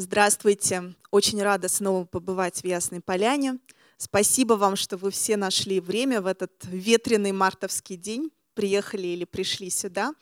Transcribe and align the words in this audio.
Здравствуйте. 0.00 0.94
Очень 1.10 1.42
рада 1.42 1.68
снова 1.68 2.04
побывать 2.04 2.60
в 2.60 2.64
Ясной 2.64 3.00
Поляне. 3.00 3.58
Спасибо 3.96 4.54
вам, 4.54 4.76
что 4.76 4.96
вы 4.96 5.10
все 5.10 5.36
нашли 5.36 5.80
время 5.80 6.20
в 6.20 6.26
этот 6.26 6.52
ветреный 6.66 7.32
мартовский 7.32 7.96
день, 7.96 8.30
приехали 8.54 9.08
или 9.08 9.24
пришли 9.24 9.70
сюда, 9.70 10.14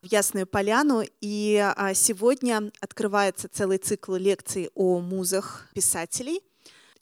в 0.00 0.10
Ясную 0.10 0.46
Поляну. 0.46 1.02
И 1.20 1.58
а, 1.58 1.92
сегодня 1.92 2.72
открывается 2.80 3.50
целый 3.52 3.76
цикл 3.76 4.14
лекций 4.14 4.70
о 4.74 5.00
музах 5.00 5.68
писателей. 5.74 6.40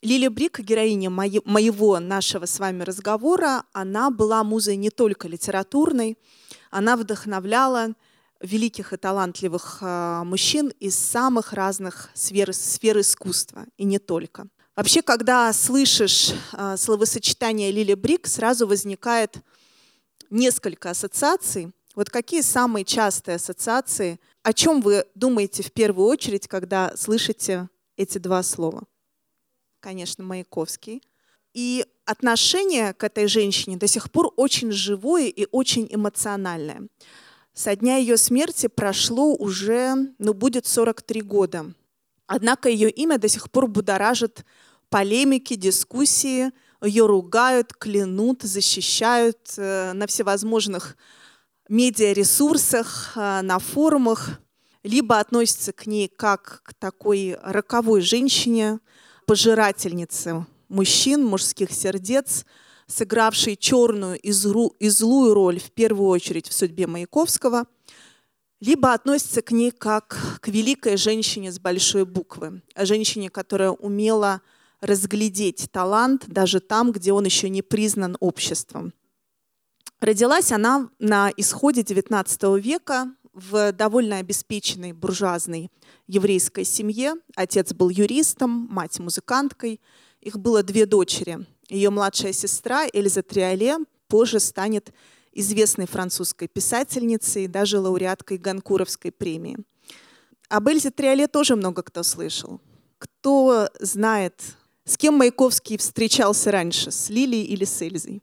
Лили 0.01 0.27
Брик, 0.27 0.59
героиня 0.59 1.09
моего 1.09 1.97
нашего 2.01 2.45
с 2.45 2.59
вами 2.59 2.83
разговора, 2.83 3.63
она 3.71 4.09
была 4.11 4.43
музой 4.43 4.75
не 4.75 4.89
только 4.89 5.29
литературной, 5.29 6.17
она 6.71 6.97
вдохновляла 6.97 7.93
великих 8.41 8.93
и 8.93 8.97
талантливых 8.97 9.79
а, 9.81 10.23
мужчин 10.23 10.69
из 10.79 10.95
самых 10.95 11.53
разных 11.53 12.09
сфер, 12.13 12.53
сфер 12.53 12.99
искусства, 12.99 13.65
и 13.77 13.83
не 13.83 13.99
только. 13.99 14.47
Вообще, 14.75 15.01
когда 15.01 15.51
слышишь 15.53 16.33
а, 16.53 16.77
словосочетание 16.77 17.71
Лили 17.71 17.93
Брик, 17.93 18.27
сразу 18.27 18.67
возникает 18.67 19.37
несколько 20.29 20.91
ассоциаций. 20.91 21.71
Вот 21.93 22.09
какие 22.09 22.41
самые 22.41 22.85
частые 22.85 23.35
ассоциации? 23.35 24.19
О 24.43 24.53
чем 24.53 24.81
вы 24.81 25.05
думаете 25.13 25.61
в 25.61 25.71
первую 25.71 26.07
очередь, 26.07 26.47
когда 26.47 26.93
слышите 26.95 27.69
эти 27.97 28.17
два 28.17 28.41
слова? 28.43 28.83
Конечно, 29.81 30.23
Маяковский. 30.23 31.03
И 31.53 31.85
отношение 32.05 32.93
к 32.93 33.03
этой 33.03 33.27
женщине 33.27 33.75
до 33.75 33.87
сих 33.87 34.09
пор 34.09 34.31
очень 34.37 34.71
живое 34.71 35.27
и 35.27 35.47
очень 35.51 35.87
эмоциональное. 35.91 36.87
Со 37.53 37.75
дня 37.75 37.97
ее 37.97 38.17
смерти 38.17 38.67
прошло 38.67 39.35
уже, 39.35 39.95
ну, 40.17 40.33
будет 40.33 40.65
43 40.65 41.21
года. 41.21 41.73
Однако 42.25 42.69
ее 42.69 42.89
имя 42.89 43.17
до 43.17 43.27
сих 43.27 43.51
пор 43.51 43.67
будоражит 43.67 44.45
полемики, 44.89 45.55
дискуссии. 45.55 46.51
Ее 46.81 47.05
ругают, 47.05 47.73
клянут, 47.73 48.43
защищают 48.43 49.37
э, 49.57 49.91
на 49.93 50.07
всевозможных 50.07 50.95
медиаресурсах, 51.67 53.13
э, 53.15 53.41
на 53.41 53.59
форумах. 53.59 54.39
Либо 54.83 55.19
относятся 55.19 55.73
к 55.73 55.85
ней 55.85 56.07
как 56.07 56.61
к 56.63 56.73
такой 56.73 57.37
роковой 57.43 58.01
женщине, 58.01 58.79
пожирательнице 59.27 60.45
мужчин, 60.69 61.25
мужских 61.25 61.71
сердец– 61.71 62.45
сыгравший 62.91 63.55
черную 63.55 64.19
и, 64.19 64.31
злую 64.31 65.33
роль 65.33 65.59
в 65.59 65.71
первую 65.71 66.09
очередь 66.09 66.47
в 66.47 66.53
судьбе 66.53 66.87
Маяковского, 66.87 67.65
либо 68.59 68.93
относится 68.93 69.41
к 69.41 69.51
ней 69.51 69.71
как 69.71 70.39
к 70.39 70.47
великой 70.47 70.97
женщине 70.97 71.51
с 71.51 71.59
большой 71.59 72.05
буквы, 72.05 72.61
женщине, 72.75 73.29
которая 73.29 73.71
умела 73.71 74.41
разглядеть 74.81 75.69
талант 75.71 76.25
даже 76.27 76.59
там, 76.59 76.91
где 76.91 77.13
он 77.13 77.25
еще 77.25 77.49
не 77.49 77.61
признан 77.61 78.17
обществом. 78.19 78.93
Родилась 79.99 80.51
она 80.51 80.89
на 80.99 81.31
исходе 81.37 81.81
XIX 81.81 82.59
века 82.59 83.13
в 83.33 83.71
довольно 83.71 84.17
обеспеченной 84.17 84.93
буржуазной 84.93 85.71
еврейской 86.07 86.63
семье. 86.63 87.15
Отец 87.35 87.73
был 87.73 87.89
юристом, 87.89 88.67
мать 88.69 88.99
музыканткой. 88.99 89.79
Их 90.19 90.37
было 90.37 90.63
две 90.63 90.85
дочери. 90.85 91.45
Ее 91.71 91.89
младшая 91.89 92.33
сестра 92.33 92.85
Эльза 92.91 93.23
Триоле 93.23 93.77
позже 94.09 94.41
станет 94.41 94.93
известной 95.31 95.87
французской 95.87 96.49
писательницей 96.49 97.47
даже 97.47 97.79
лауреаткой 97.79 98.39
Ганкуровской 98.39 99.13
премии. 99.13 99.57
Об 100.49 100.67
Эльзе 100.67 100.91
Триоле 100.91 101.27
тоже 101.27 101.55
много 101.55 101.81
кто 101.81 102.03
слышал. 102.03 102.59
Кто 102.97 103.69
знает, 103.79 104.41
с 104.83 104.97
кем 104.97 105.13
Маяковский 105.13 105.77
встречался 105.77 106.51
раньше, 106.51 106.91
с 106.91 107.09
Лилией 107.09 107.45
или 107.45 107.63
с 107.63 107.81
Эльзой? 107.81 108.21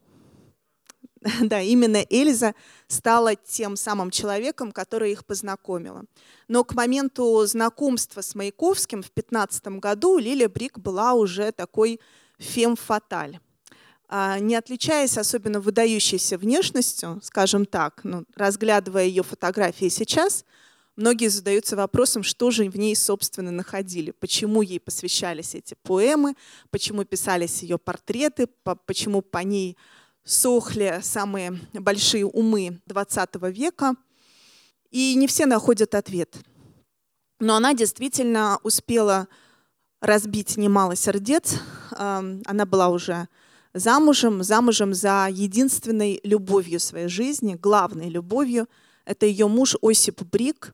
Да, 1.41 1.59
именно 1.59 2.05
Эльза 2.07 2.53
стала 2.87 3.35
тем 3.35 3.75
самым 3.77 4.11
человеком, 4.11 4.71
который 4.71 5.11
их 5.11 5.25
познакомила. 5.25 6.05
Но 6.47 6.63
к 6.63 6.75
моменту 6.75 7.43
знакомства 7.47 8.21
с 8.21 8.35
Маяковским 8.35 9.01
в 9.01 9.09
15 9.09 9.79
году 9.79 10.19
Лилия 10.19 10.47
Брик 10.47 10.77
была 10.77 11.13
уже 11.13 11.51
такой 11.51 11.99
фем-фаталь. 12.39 13.39
А, 14.11 14.39
не 14.39 14.55
отличаясь 14.55 15.19
особенно 15.19 15.61
выдающейся 15.61 16.39
внешностью, 16.39 17.19
скажем 17.23 17.67
так, 17.67 18.01
ну, 18.03 18.25
разглядывая 18.35 19.05
ее 19.05 19.21
фотографии 19.21 19.87
сейчас, 19.87 20.45
многие 20.95 21.27
задаются 21.27 21.75
вопросом, 21.75 22.23
что 22.23 22.49
же 22.49 22.67
в 22.71 22.75
ней, 22.75 22.95
собственно, 22.95 23.51
находили, 23.51 24.09
почему 24.09 24.63
ей 24.63 24.79
посвящались 24.79 25.53
эти 25.53 25.75
поэмы, 25.83 26.33
почему 26.71 27.03
писались 27.03 27.61
ее 27.61 27.77
портреты, 27.77 28.47
почему 28.87 29.21
по 29.21 29.37
ней 29.39 29.77
сохли 30.23 31.01
самые 31.03 31.59
большие 31.73 32.25
умы 32.25 32.79
XX 32.87 33.51
века. 33.51 33.95
И 34.89 35.13
не 35.13 35.27
все 35.27 35.45
находят 35.45 35.93
ответ. 35.93 36.35
Но 37.39 37.55
она 37.55 37.75
действительно 37.75 38.59
успела 38.63 39.27
разбить 40.01 40.57
немало 40.57 40.95
сердец. 40.95 41.57
Она 41.91 42.65
была 42.65 42.89
уже 42.89 43.27
замужем, 43.79 44.43
замужем 44.43 44.93
за 44.93 45.27
единственной 45.31 46.19
любовью 46.23 46.79
своей 46.79 47.07
жизни, 47.07 47.55
главной 47.55 48.09
любовью. 48.09 48.67
Это 49.05 49.25
ее 49.25 49.47
муж 49.47 49.75
Осип 49.81 50.21
Брик, 50.23 50.73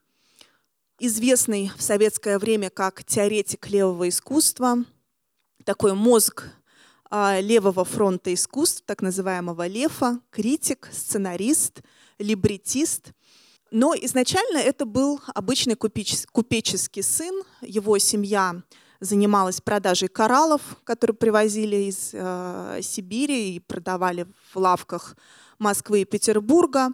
известный 0.99 1.71
в 1.77 1.81
советское 1.81 2.39
время 2.39 2.69
как 2.69 3.03
теоретик 3.03 3.69
левого 3.69 4.09
искусства, 4.09 4.83
такой 5.63 5.93
мозг 5.93 6.49
а, 7.09 7.39
левого 7.39 7.85
фронта 7.85 8.33
искусств, 8.33 8.83
так 8.85 9.01
называемого 9.01 9.67
Лефа, 9.67 10.19
критик, 10.31 10.89
сценарист, 10.91 11.81
либретист. 12.19 13.11
Но 13.71 13.93
изначально 13.95 14.57
это 14.57 14.85
был 14.85 15.19
обычный 15.33 15.75
купеческий 15.75 17.03
сын. 17.03 17.43
Его 17.61 17.97
семья 17.97 18.61
занималась 18.99 19.61
продажей 19.61 20.07
кораллов, 20.07 20.61
которые 20.83 21.15
привозили 21.15 21.75
из 21.75 22.11
э, 22.13 22.79
Сибири 22.81 23.55
и 23.55 23.59
продавали 23.59 24.27
в 24.51 24.57
лавках 24.57 25.15
Москвы 25.59 26.01
и 26.01 26.05
Петербурга. 26.05 26.89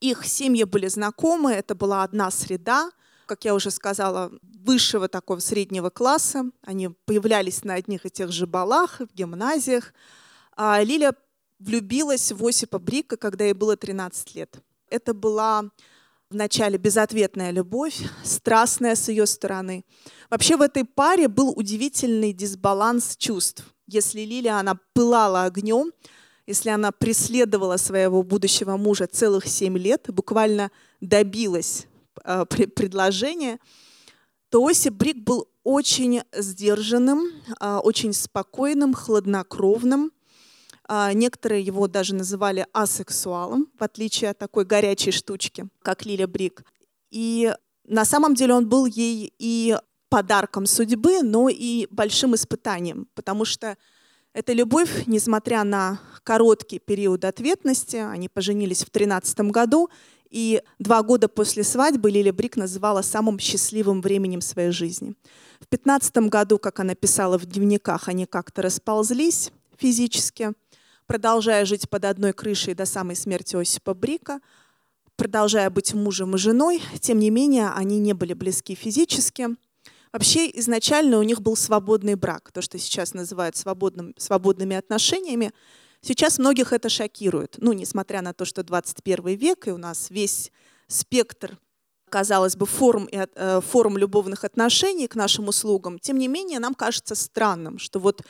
Их 0.00 0.26
семьи 0.26 0.64
были 0.64 0.88
знакомы, 0.88 1.52
это 1.52 1.74
была 1.74 2.02
одна 2.02 2.30
среда, 2.30 2.90
как 3.26 3.44
я 3.44 3.54
уже 3.54 3.70
сказала, 3.70 4.30
высшего 4.42 5.08
такого 5.08 5.40
среднего 5.40 5.90
класса. 5.90 6.50
Они 6.62 6.88
появлялись 7.06 7.64
на 7.64 7.74
одних 7.74 8.06
и 8.06 8.10
тех 8.10 8.30
же 8.30 8.46
балах, 8.46 9.00
в 9.00 9.14
гимназиях. 9.14 9.94
А 10.56 10.82
Лиля 10.82 11.14
влюбилась 11.58 12.32
в 12.32 12.46
Осипа 12.46 12.78
Брика, 12.78 13.16
когда 13.16 13.44
ей 13.44 13.54
было 13.54 13.76
13 13.76 14.34
лет. 14.34 14.58
Это 14.88 15.14
была 15.14 15.70
вначале 16.30 16.78
безответная 16.78 17.50
любовь, 17.50 18.00
страстная 18.24 18.94
с 18.94 19.08
ее 19.08 19.26
стороны. 19.26 19.84
Вообще 20.30 20.56
в 20.56 20.62
этой 20.62 20.84
паре 20.84 21.28
был 21.28 21.50
удивительный 21.50 22.32
дисбаланс 22.32 23.16
чувств. 23.16 23.64
Если 23.86 24.20
Лилия, 24.22 24.58
она 24.58 24.78
пылала 24.94 25.44
огнем, 25.44 25.92
если 26.46 26.70
она 26.70 26.92
преследовала 26.92 27.76
своего 27.76 28.22
будущего 28.22 28.76
мужа 28.76 29.06
целых 29.06 29.46
семь 29.46 29.78
лет, 29.78 30.06
буквально 30.08 30.70
добилась 31.00 31.86
э, 32.24 32.44
предложения, 32.46 33.58
то 34.50 34.64
Осип 34.66 34.94
Брик 34.94 35.18
был 35.18 35.48
очень 35.64 36.22
сдержанным, 36.32 37.24
э, 37.60 37.76
очень 37.82 38.12
спокойным, 38.12 38.94
хладнокровным, 38.94 40.12
некоторые 40.88 41.62
его 41.62 41.88
даже 41.88 42.14
называли 42.14 42.66
асексуалом, 42.72 43.68
в 43.78 43.82
отличие 43.82 44.30
от 44.30 44.38
такой 44.38 44.64
горячей 44.64 45.10
штучки, 45.10 45.68
как 45.82 46.04
Лиля 46.04 46.26
Брик. 46.26 46.64
И 47.10 47.52
на 47.84 48.04
самом 48.04 48.34
деле 48.34 48.54
он 48.54 48.68
был 48.68 48.86
ей 48.86 49.32
и 49.38 49.76
подарком 50.08 50.66
судьбы, 50.66 51.22
но 51.22 51.48
и 51.48 51.88
большим 51.90 52.34
испытанием, 52.34 53.08
потому 53.14 53.44
что 53.44 53.76
эта 54.32 54.52
любовь, 54.52 55.06
несмотря 55.06 55.64
на 55.64 55.98
короткий 56.22 56.78
период 56.78 57.24
ответности, 57.24 57.96
они 57.96 58.28
поженились 58.28 58.84
в 58.84 58.90
13 58.90 59.40
году, 59.50 59.88
и 60.28 60.62
два 60.78 61.02
года 61.02 61.28
после 61.28 61.64
свадьбы 61.64 62.10
Лиля 62.10 62.32
Брик 62.32 62.56
называла 62.56 63.02
самым 63.02 63.38
счастливым 63.38 64.02
временем 64.02 64.40
своей 64.40 64.70
жизни. 64.70 65.14
В 65.60 65.66
15 65.68 66.16
году, 66.28 66.58
как 66.58 66.80
она 66.80 66.94
писала 66.94 67.38
в 67.38 67.46
дневниках, 67.46 68.08
они 68.08 68.26
как-то 68.26 68.62
расползлись 68.62 69.50
физически– 69.78 70.52
продолжая 71.06 71.64
жить 71.64 71.88
под 71.88 72.04
одной 72.04 72.32
крышей 72.32 72.74
до 72.74 72.86
самой 72.86 73.16
смерти 73.16 73.56
Осипа 73.56 73.94
Брика, 73.94 74.40
продолжая 75.16 75.70
быть 75.70 75.94
мужем 75.94 76.34
и 76.34 76.38
женой, 76.38 76.82
тем 77.00 77.18
не 77.18 77.30
менее 77.30 77.70
они 77.70 77.98
не 77.98 78.12
были 78.12 78.34
близки 78.34 78.74
физически. 78.74 79.48
Вообще 80.12 80.50
изначально 80.58 81.18
у 81.18 81.22
них 81.22 81.40
был 81.42 81.56
свободный 81.56 82.14
брак, 82.14 82.50
то, 82.52 82.62
что 82.62 82.78
сейчас 82.78 83.14
называют 83.14 83.56
свободным, 83.56 84.14
свободными 84.16 84.76
отношениями. 84.76 85.52
Сейчас 86.00 86.38
многих 86.38 86.72
это 86.72 86.88
шокирует. 86.88 87.56
Ну, 87.58 87.72
несмотря 87.72 88.22
на 88.22 88.32
то, 88.32 88.44
что 88.44 88.62
21 88.62 89.36
век, 89.36 89.66
и 89.66 89.72
у 89.72 89.78
нас 89.78 90.10
весь 90.10 90.52
спектр 90.86 91.58
казалось 92.08 92.56
бы, 92.56 92.66
форм, 92.66 93.08
э, 93.10 93.60
форм 93.60 93.98
любовных 93.98 94.44
отношений 94.44 95.08
к 95.08 95.16
нашим 95.16 95.48
услугам, 95.48 95.98
тем 95.98 96.18
не 96.18 96.28
менее 96.28 96.60
нам 96.60 96.74
кажется 96.74 97.14
странным, 97.14 97.78
что 97.78 97.98
вот 97.98 98.22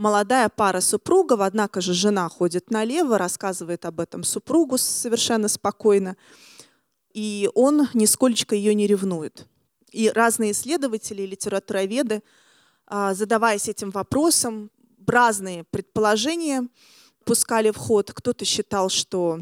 молодая 0.00 0.48
пара 0.48 0.80
супругов, 0.80 1.40
однако 1.40 1.82
же 1.82 1.92
жена 1.92 2.26
ходит 2.30 2.70
налево, 2.70 3.18
рассказывает 3.18 3.84
об 3.84 4.00
этом 4.00 4.24
супругу 4.24 4.78
совершенно 4.78 5.46
спокойно, 5.46 6.16
и 7.12 7.50
он 7.54 7.86
нисколько 7.92 8.54
ее 8.54 8.74
не 8.74 8.86
ревнует. 8.86 9.46
И 9.90 10.08
разные 10.08 10.52
исследователи, 10.52 11.26
литературоведы, 11.26 12.22
а, 12.86 13.12
задаваясь 13.12 13.68
этим 13.68 13.90
вопросом, 13.90 14.70
разные 15.06 15.64
предположения 15.64 16.66
пускали 17.26 17.70
в 17.70 17.76
ход. 17.76 18.10
Кто-то 18.14 18.46
считал, 18.46 18.88
что 18.88 19.40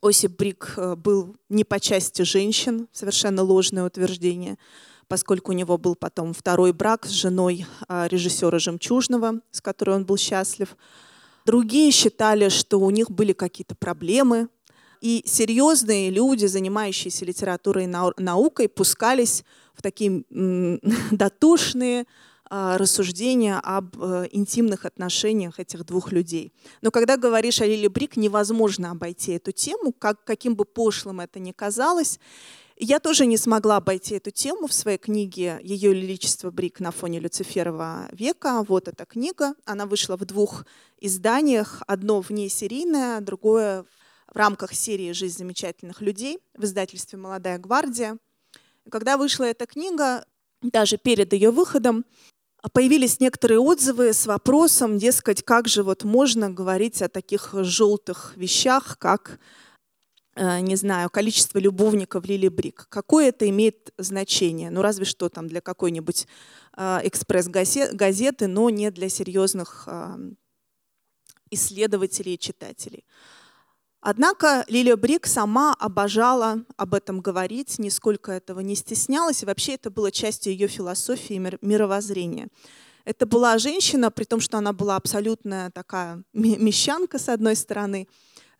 Осип 0.00 0.38
Брик 0.38 0.74
э, 0.76 0.94
был 0.94 1.36
не 1.50 1.64
по 1.64 1.78
части 1.78 2.22
женщин, 2.22 2.88
совершенно 2.92 3.42
ложное 3.42 3.84
утверждение, 3.84 4.56
поскольку 5.08 5.52
у 5.52 5.54
него 5.54 5.78
был 5.78 5.94
потом 5.94 6.32
второй 6.32 6.72
брак 6.72 7.06
с 7.06 7.10
женой 7.10 7.66
а, 7.88 8.06
режиссера 8.08 8.58
«Жемчужного», 8.58 9.40
с 9.50 9.60
которой 9.60 9.96
он 9.96 10.04
был 10.04 10.16
счастлив. 10.16 10.76
Другие 11.44 11.90
считали, 11.90 12.48
что 12.48 12.80
у 12.80 12.90
них 12.90 13.10
были 13.10 13.32
какие-то 13.32 13.74
проблемы, 13.74 14.48
и 15.00 15.22
серьезные 15.26 16.08
люди, 16.08 16.46
занимающиеся 16.46 17.26
литературой 17.26 17.84
и 17.84 18.22
наукой, 18.22 18.70
пускались 18.70 19.44
в 19.74 19.82
такие 19.82 20.24
дотушные 21.10 22.06
а, 22.56 22.78
рассуждения 22.78 23.58
об 23.58 24.00
э, 24.00 24.28
интимных 24.30 24.84
отношениях 24.84 25.58
этих 25.58 25.84
двух 25.84 26.12
людей. 26.12 26.52
Но 26.82 26.90
когда 26.90 27.16
говоришь 27.16 27.60
о 27.60 27.66
Лили 27.66 27.88
Брик, 27.88 28.16
невозможно 28.16 28.90
обойти 28.92 29.32
эту 29.32 29.50
тему, 29.50 29.92
как, 29.92 30.24
каким 30.24 30.54
бы 30.54 30.64
пошлым 30.64 31.20
это 31.20 31.40
ни 31.40 31.52
казалось. 31.52 32.20
Я 32.76 32.98
тоже 32.98 33.26
не 33.26 33.36
смогла 33.36 33.76
обойти 33.76 34.16
эту 34.16 34.32
тему 34.32 34.66
в 34.66 34.72
своей 34.72 34.98
книге 34.98 35.60
«Ее 35.62 35.94
Величество 35.94 36.50
Брик 36.50 36.80
на 36.80 36.90
фоне 36.90 37.20
Люциферова 37.20 38.08
века». 38.10 38.64
Вот 38.66 38.88
эта 38.88 39.04
книга. 39.04 39.54
Она 39.64 39.86
вышла 39.86 40.16
в 40.16 40.24
двух 40.24 40.66
изданиях. 40.98 41.82
Одно 41.86 42.20
вне 42.20 42.48
серийное, 42.48 43.20
другое 43.20 43.84
в 44.26 44.36
рамках 44.36 44.74
серии 44.74 45.12
«Жизнь 45.12 45.38
замечательных 45.38 46.00
людей» 46.00 46.40
в 46.54 46.64
издательстве 46.64 47.16
«Молодая 47.16 47.58
гвардия». 47.58 48.18
Когда 48.90 49.18
вышла 49.18 49.44
эта 49.44 49.66
книга, 49.66 50.26
даже 50.60 50.98
перед 50.98 51.32
ее 51.32 51.52
выходом, 51.52 52.04
появились 52.72 53.20
некоторые 53.20 53.60
отзывы 53.60 54.12
с 54.12 54.26
вопросом, 54.26 54.98
дескать, 54.98 55.44
как 55.44 55.68
же 55.68 55.84
вот 55.84 56.02
можно 56.02 56.50
говорить 56.50 57.02
о 57.02 57.08
таких 57.08 57.50
желтых 57.52 58.32
вещах, 58.36 58.98
как, 58.98 59.38
не 60.36 60.76
знаю, 60.76 61.10
количество 61.10 61.58
любовников 61.58 62.26
Лили 62.26 62.48
Брик. 62.48 62.86
Какое 62.88 63.28
это 63.28 63.48
имеет 63.48 63.92
значение? 63.98 64.70
Ну, 64.70 64.82
разве 64.82 65.04
что 65.04 65.28
там 65.28 65.48
для 65.48 65.60
какой-нибудь 65.60 66.26
э, 66.76 67.00
экспресс-газеты, 67.04 68.46
но 68.46 68.70
не 68.70 68.90
для 68.90 69.08
серьезных 69.08 69.84
э, 69.86 70.16
исследователей 71.50 72.34
и 72.34 72.38
читателей. 72.38 73.04
Однако 74.00 74.66
Лилия 74.68 74.96
Брик 74.96 75.26
сама 75.26 75.72
обожала 75.78 76.64
об 76.76 76.92
этом 76.92 77.20
говорить, 77.20 77.78
нисколько 77.78 78.32
этого 78.32 78.60
не 78.60 78.74
стеснялась, 78.74 79.42
и 79.42 79.46
вообще 79.46 79.74
это 79.74 79.90
было 79.90 80.12
частью 80.12 80.52
ее 80.52 80.68
философии 80.68 81.36
и 81.36 81.38
мировоззрения. 81.38 82.48
Это 83.06 83.24
была 83.24 83.56
женщина, 83.56 84.10
при 84.10 84.24
том, 84.24 84.40
что 84.40 84.58
она 84.58 84.74
была 84.74 84.96
абсолютная 84.96 85.70
такая 85.70 86.22
мещанка, 86.34 87.18
с 87.18 87.30
одной 87.30 87.56
стороны, 87.56 88.06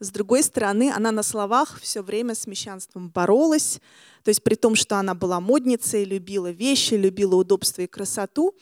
с 0.01 0.11
другой 0.11 0.43
стороны, 0.43 0.93
она 0.95 1.13
на 1.13 1.23
словах 1.23 1.81
все 1.81 2.03
время 2.03 2.35
с 2.35 2.47
мещанством 2.47 3.11
боролась, 3.11 3.81
то 4.23 4.29
есть 4.29 4.43
при 4.43 4.55
том, 4.55 4.75
что 4.75 4.97
она 4.97 5.15
была 5.15 5.41
модницей, 5.41 6.05
любила 6.05 6.51
вещи, 6.51 6.95
любила 6.95 7.37
удобство 7.37 7.83
и 7.83 7.87
красоту, 7.87 8.55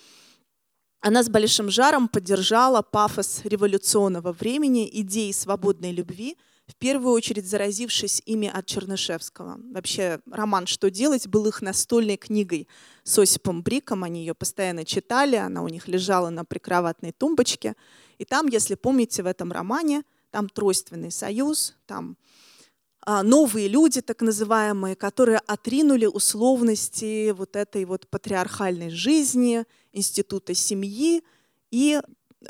она 1.00 1.23
с 1.23 1.29
большим 1.29 1.70
жаром 1.70 2.08
поддержала 2.08 2.82
пафос 2.82 3.40
революционного 3.44 4.32
времени, 4.32 4.88
идеи 4.93 5.32
свободной 5.32 5.93
любви– 5.93 6.37
в 6.67 6.76
первую 6.76 7.12
очередь 7.12 7.46
заразившись 7.46 8.23
ими 8.25 8.49
от 8.49 8.67
Чернышевского. 8.67 9.58
Вообще 9.73 10.20
роман 10.31 10.67
«Что 10.67 10.90
делать» 10.90 11.26
был 11.26 11.46
их 11.46 11.61
настольной 11.61 12.17
книгой 12.17 12.69
с 13.02 13.19
Осипом 13.19 13.62
Бриком. 13.62 14.05
Они 14.05 14.20
ее 14.20 14.34
постоянно 14.34 14.84
читали, 14.84 15.37
она 15.37 15.62
у 15.62 15.69
них 15.69 15.88
лежала 15.88 16.31
на 16.31 16.44
прикроватной 16.44 17.12
тумбочке. 17.12 17.75
И 18.19 18.25
там, 18.25 18.46
если 18.46 18.75
помните, 18.75 19.23
в 19.23 19.26
этом 19.26 19.52
романе, 19.52 20.02
там 20.32 20.49
тройственный 20.49 21.12
союз, 21.12 21.76
там 21.87 22.17
а, 23.05 23.23
новые 23.23 23.69
люди, 23.69 24.00
так 24.00 24.23
называемые, 24.23 24.96
которые 24.96 25.38
отринули 25.46 26.06
условности 26.06 27.31
вот 27.31 27.55
этой 27.55 27.84
вот 27.84 28.08
патриархальной 28.08 28.90
жизни, 28.90 29.64
института 29.93 30.55
семьи 30.55 31.23
и 31.70 32.00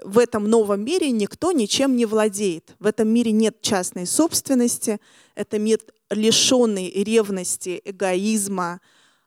в 0.04 0.18
этом 0.18 0.48
новом 0.48 0.84
мире 0.84 1.10
никто 1.10 1.52
ничем 1.52 1.96
не 1.96 2.06
владеет. 2.06 2.74
В 2.78 2.86
этом 2.86 3.08
мире 3.08 3.32
нет 3.32 3.60
частной 3.60 4.06
собственности, 4.06 5.00
это 5.34 5.58
мир 5.58 5.80
лишенный 6.10 6.90
ревности, 6.90 7.80
эгоизма, 7.84 8.80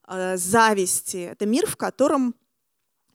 э, 0.08 0.38
зависти. 0.38 1.18
Это 1.18 1.46
мир, 1.46 1.68
в 1.68 1.76
котором 1.76 2.36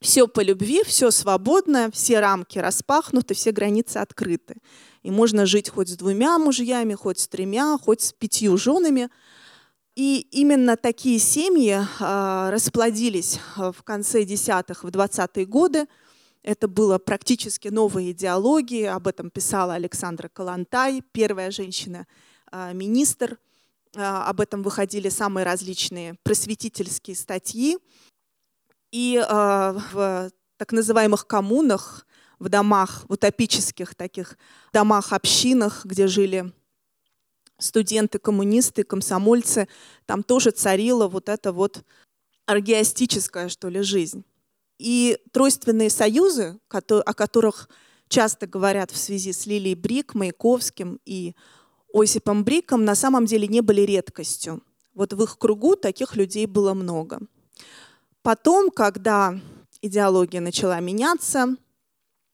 все 0.00 0.26
по 0.26 0.40
любви, 0.40 0.82
все 0.84 1.10
свободно, 1.10 1.90
все 1.92 2.20
рамки 2.20 2.58
распахнуты, 2.58 3.34
все 3.34 3.52
границы 3.52 3.98
открыты. 3.98 4.56
И 5.02 5.10
можно 5.10 5.46
жить 5.46 5.68
хоть 5.68 5.88
с 5.88 5.96
двумя 5.96 6.38
мужьями, 6.38 6.94
хоть 6.94 7.18
с 7.18 7.28
тремя, 7.28 7.78
хоть 7.78 8.02
с 8.02 8.12
пятью 8.12 8.56
женами. 8.56 9.08
И 9.96 10.26
именно 10.30 10.76
такие 10.76 11.18
семьи 11.18 11.80
э, 11.80 12.50
расплодились 12.50 13.40
в 13.56 13.82
конце 13.82 14.24
десятых, 14.24 14.84
в 14.84 14.90
двадцатые 14.90 15.46
годы– 15.46 15.86
это 16.42 16.68
было 16.68 16.98
практически 16.98 17.68
новой 17.68 18.12
идеологией, 18.12 18.88
об 18.88 19.06
этом 19.06 19.30
писала 19.30 19.74
Александра 19.74 20.28
Калантай, 20.28 21.02
первая 21.12 21.50
женщина-министр. 21.50 23.38
А, 23.94 24.26
об 24.26 24.40
этом 24.40 24.62
выходили 24.62 25.10
самые 25.10 25.44
различные 25.44 26.14
просветительские 26.22 27.14
статьи. 27.14 27.76
И 28.90 29.22
а, 29.22 29.76
в 29.92 30.30
так 30.56 30.72
называемых 30.72 31.26
коммунах, 31.26 32.06
в 32.40 32.48
домах, 32.48 33.04
в 33.08 33.12
утопических 33.12 33.94
таких 33.94 34.36
домах-общинах, 34.72 35.84
где 35.84 36.08
жили 36.08 36.52
студенты, 37.58 38.18
коммунисты, 38.18 38.82
комсомольцы, 38.82 39.68
там 40.06 40.22
тоже 40.22 40.50
царила 40.50 41.06
вот 41.06 41.28
эта 41.28 41.52
вот 41.52 41.84
аргиастическая, 42.46 43.48
что 43.48 43.68
ли, 43.68 43.82
жизнь. 43.82 44.24
И 44.78 45.18
тройственные 45.30 45.90
союзы, 45.90 46.58
о 46.68 47.14
которых 47.14 47.68
часто 48.08 48.46
говорят 48.46 48.90
в 48.90 48.96
связи 48.96 49.32
с 49.32 49.46
Лилией 49.46 49.74
Брик, 49.74 50.14
Маяковским 50.14 50.98
и 51.04 51.34
Осипом 51.92 52.44
Бриком, 52.44 52.84
на 52.84 52.94
самом 52.94 53.26
деле 53.26 53.46
не 53.46 53.60
были 53.60 53.82
редкостью. 53.82 54.62
Вот 54.94 55.12
в 55.12 55.22
их 55.22 55.38
кругу 55.38 55.76
таких 55.76 56.16
людей 56.16 56.46
было 56.46 56.72
много. 56.72 57.20
Потом, 58.22 58.70
когда 58.70 59.38
идеология 59.82 60.40
начала 60.40 60.80
меняться, 60.80 61.56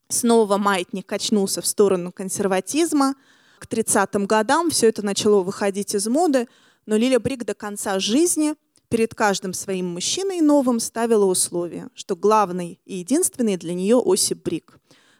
снова 0.08 0.56
маятник 0.56 1.06
качнулся 1.06 1.60
в 1.60 1.66
сторону 1.66 2.12
консерватизма. 2.12 3.14
К 3.58 3.66
30-м 3.66 4.26
годам 4.26 4.70
все 4.70 4.88
это 4.88 5.04
начало 5.04 5.42
выходить 5.42 5.94
из 5.94 6.06
моды, 6.06 6.48
но 6.84 6.96
Лилия 6.96 7.18
Брик 7.18 7.44
до 7.44 7.54
конца 7.54 7.98
жизни– 7.98 8.54
перед 8.88 9.14
каждым 9.14 9.52
своим 9.52 9.86
мужчиной 9.86 10.40
новым 10.40 10.80
ставила 10.80 11.24
условие, 11.24 11.88
что 11.94 12.16
главный 12.16 12.80
и 12.84 12.96
единственный 12.96 13.56
для 13.56 13.74
нее 13.74 14.00
Осип 14.04 14.44
Брик. 14.44 14.78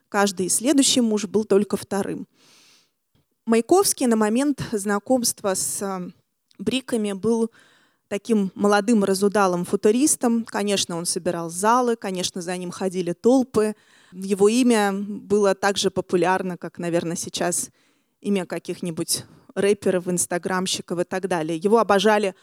Каждый 0.09 0.49
следующий 0.49 1.01
муж 1.01 1.25
был 1.25 1.45
только 1.45 1.77
вторым. 1.77 2.27
Маяковский 3.45 4.07
на 4.07 4.17
момент 4.17 4.63
знакомства 4.73 5.55
с 5.55 5.83
э, 5.83 6.11
Бриками 6.59 7.13
был 7.13 7.51
таким 8.09 8.51
молодым 8.55 9.05
разудалым 9.05 9.65
футуристом. 9.65 10.45
Конечно, 10.45 10.97
он 10.97 11.07
собирал 11.07 11.51
залы, 11.51 11.97
конечно, 11.97 12.41
за 12.41 12.57
ним 12.57 12.71
ходили 12.71 13.13
толпы. 13.13 13.75
Его 14.13 14.49
имя 14.49 14.93
было 14.93 15.55
так 15.55 15.77
же 15.77 15.91
популярно, 15.91 16.57
как, 16.57 16.79
наверное, 16.79 17.17
сейчас 17.17 17.71
имя 18.21 18.47
каких-нибудь 18.47 19.25
рэперов, 19.55 20.09
инстаграмщиков 20.09 21.01
и 21.01 21.05
так 21.05 21.29
далее. 21.29 21.59
Его 21.59 21.79
обожали 21.79 22.35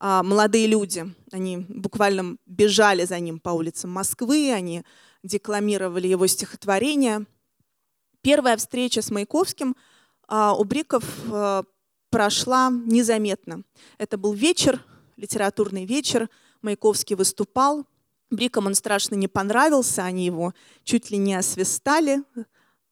а, 0.00 0.22
молодые 0.22 0.66
люди. 0.66 1.04
Они 1.30 1.58
буквально 1.68 2.36
бежали 2.46 3.04
за 3.04 3.18
ним 3.20 3.38
по 3.38 3.50
улицам 3.50 3.90
Москвы, 3.90 4.52
они 4.52 4.84
декламировали 5.22 6.08
его 6.08 6.26
стихотворения. 6.26 7.26
Первая 8.22 8.56
встреча 8.56 9.02
с 9.02 9.10
Маяковским 9.10 9.76
а, 10.26 10.54
у 10.54 10.64
Бриков 10.64 11.04
а, 11.30 11.64
прошла 12.10 12.70
незаметно. 12.70 13.62
Это 13.98 14.16
был 14.16 14.32
вечер, 14.32 14.82
литературный 15.16 15.84
вечер. 15.84 16.28
Маяковский 16.62 17.16
выступал. 17.16 17.86
Брикам 18.36 18.66
он 18.66 18.74
страшно 18.74 19.14
не 19.14 19.28
понравился, 19.28 20.04
они 20.04 20.26
его 20.26 20.54
чуть 20.82 21.10
ли 21.10 21.18
не 21.18 21.34
освистали, 21.34 22.22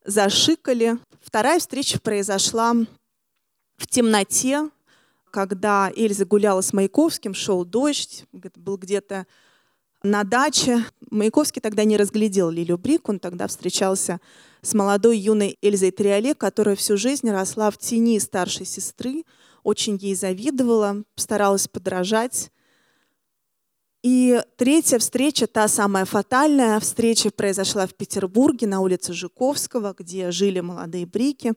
зашикали. 0.05 0.99
Вторая 1.21 1.59
встреча 1.59 2.01
произошла 2.01 2.75
в 3.77 3.87
темноте, 3.87 4.71
когда 5.31 5.91
Эльза 5.97 6.25
гуляла 6.25 6.61
с 6.61 6.73
Маяковским, 6.73 7.35
шел 7.35 7.65
дождь, 7.65 8.25
был 8.33 8.77
где-то 8.77 9.27
на 10.03 10.25
даче. 10.25 10.85
Маяковский 11.11 11.61
тогда 11.61 11.85
не 11.85 11.97
разглядел 11.97 12.51
Лилю 12.51 12.79
Брик, 12.79 13.09
он 13.09 13.19
тогда 13.19 13.47
встречался 13.47 14.21
с 14.61 14.75
молодой 14.75 15.19
юной 15.19 15.59
Эльзой 15.63 15.91
Триоле, 15.91 16.35
которая 16.35 16.77
всю 16.77 16.97
жизнь 16.97 17.29
росла 17.31 17.71
в 17.71 17.79
тени 17.79 18.19
старшей 18.21 18.67
сестры, 18.67 19.25
очень 19.65 19.97
ей 19.97 20.15
завидовала, 20.15 21.03
старалась 21.17 21.67
подражать. 21.67 22.52
И 24.03 24.43
третья 24.57 24.99
встреча, 24.99 25.47
та 25.47 25.69
самая 25.69 26.05
фатальная 26.05 26.81
встреча, 26.81 27.31
произошла 27.31 27.87
в 27.87 27.95
Петербурге 27.95 28.67
на 28.67 28.81
улице 28.81 29.13
Жуковского, 29.13 29.95
где 29.97 30.33
жили 30.33 30.59
молодые 30.59 31.07
брики, 31.07 31.53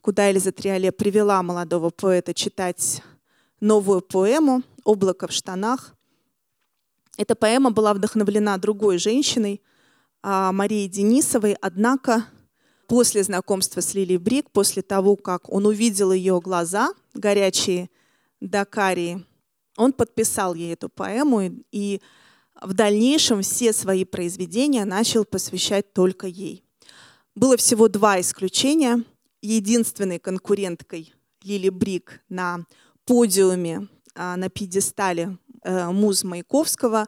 куда 0.00 0.30
Эльза 0.30 0.52
Триоле 0.52 0.92
привела 0.92 1.42
молодого 1.42 1.90
поэта 1.90 2.32
читать 2.32 3.02
новую 3.58 4.02
поэму 4.02 4.62
«Облако 4.84 5.26
в 5.26 5.32
штанах». 5.32 5.96
Эта 7.16 7.34
поэма 7.34 7.72
была 7.72 7.92
вдохновлена 7.92 8.56
другой 8.58 8.98
женщиной, 8.98 9.60
а, 10.22 10.52
Марией 10.52 10.88
Денисовой, 10.88 11.56
однако 11.60 12.24
после 12.86 13.24
знакомства 13.24 13.80
с 13.80 13.94
Лилией 13.94 14.18
Брик, 14.18 14.52
после 14.52 14.82
того, 14.82 15.16
как 15.16 15.52
он 15.52 15.66
увидел 15.66 16.12
ее 16.12 16.40
глаза, 16.40 16.94
горячие 17.14 17.90
до 18.40 18.64
карии, 18.64 19.26
он 19.80 19.92
подписал 19.92 20.54
ей 20.54 20.74
эту 20.74 20.88
поэму 20.88 21.62
и 21.72 22.00
в 22.60 22.72
дальнейшем 22.74 23.42
все 23.42 23.72
свои 23.72 24.04
произведения 24.04 24.84
начал 24.84 25.24
посвящать 25.24 25.92
только 25.92 26.26
ей. 26.26 26.62
Было 27.34 27.56
всего 27.56 27.88
два 27.88 28.20
исключения. 28.20 29.04
Единственной 29.42 30.18
конкуренткой 30.18 31.14
Лили 31.42 31.70
Брик 31.70 32.20
на 32.28 32.66
подиуме, 33.06 33.88
а, 34.14 34.36
на 34.36 34.50
пьедестале 34.50 35.38
Э, 35.62 35.90
муз 35.90 36.24
Маяковского, 36.24 37.06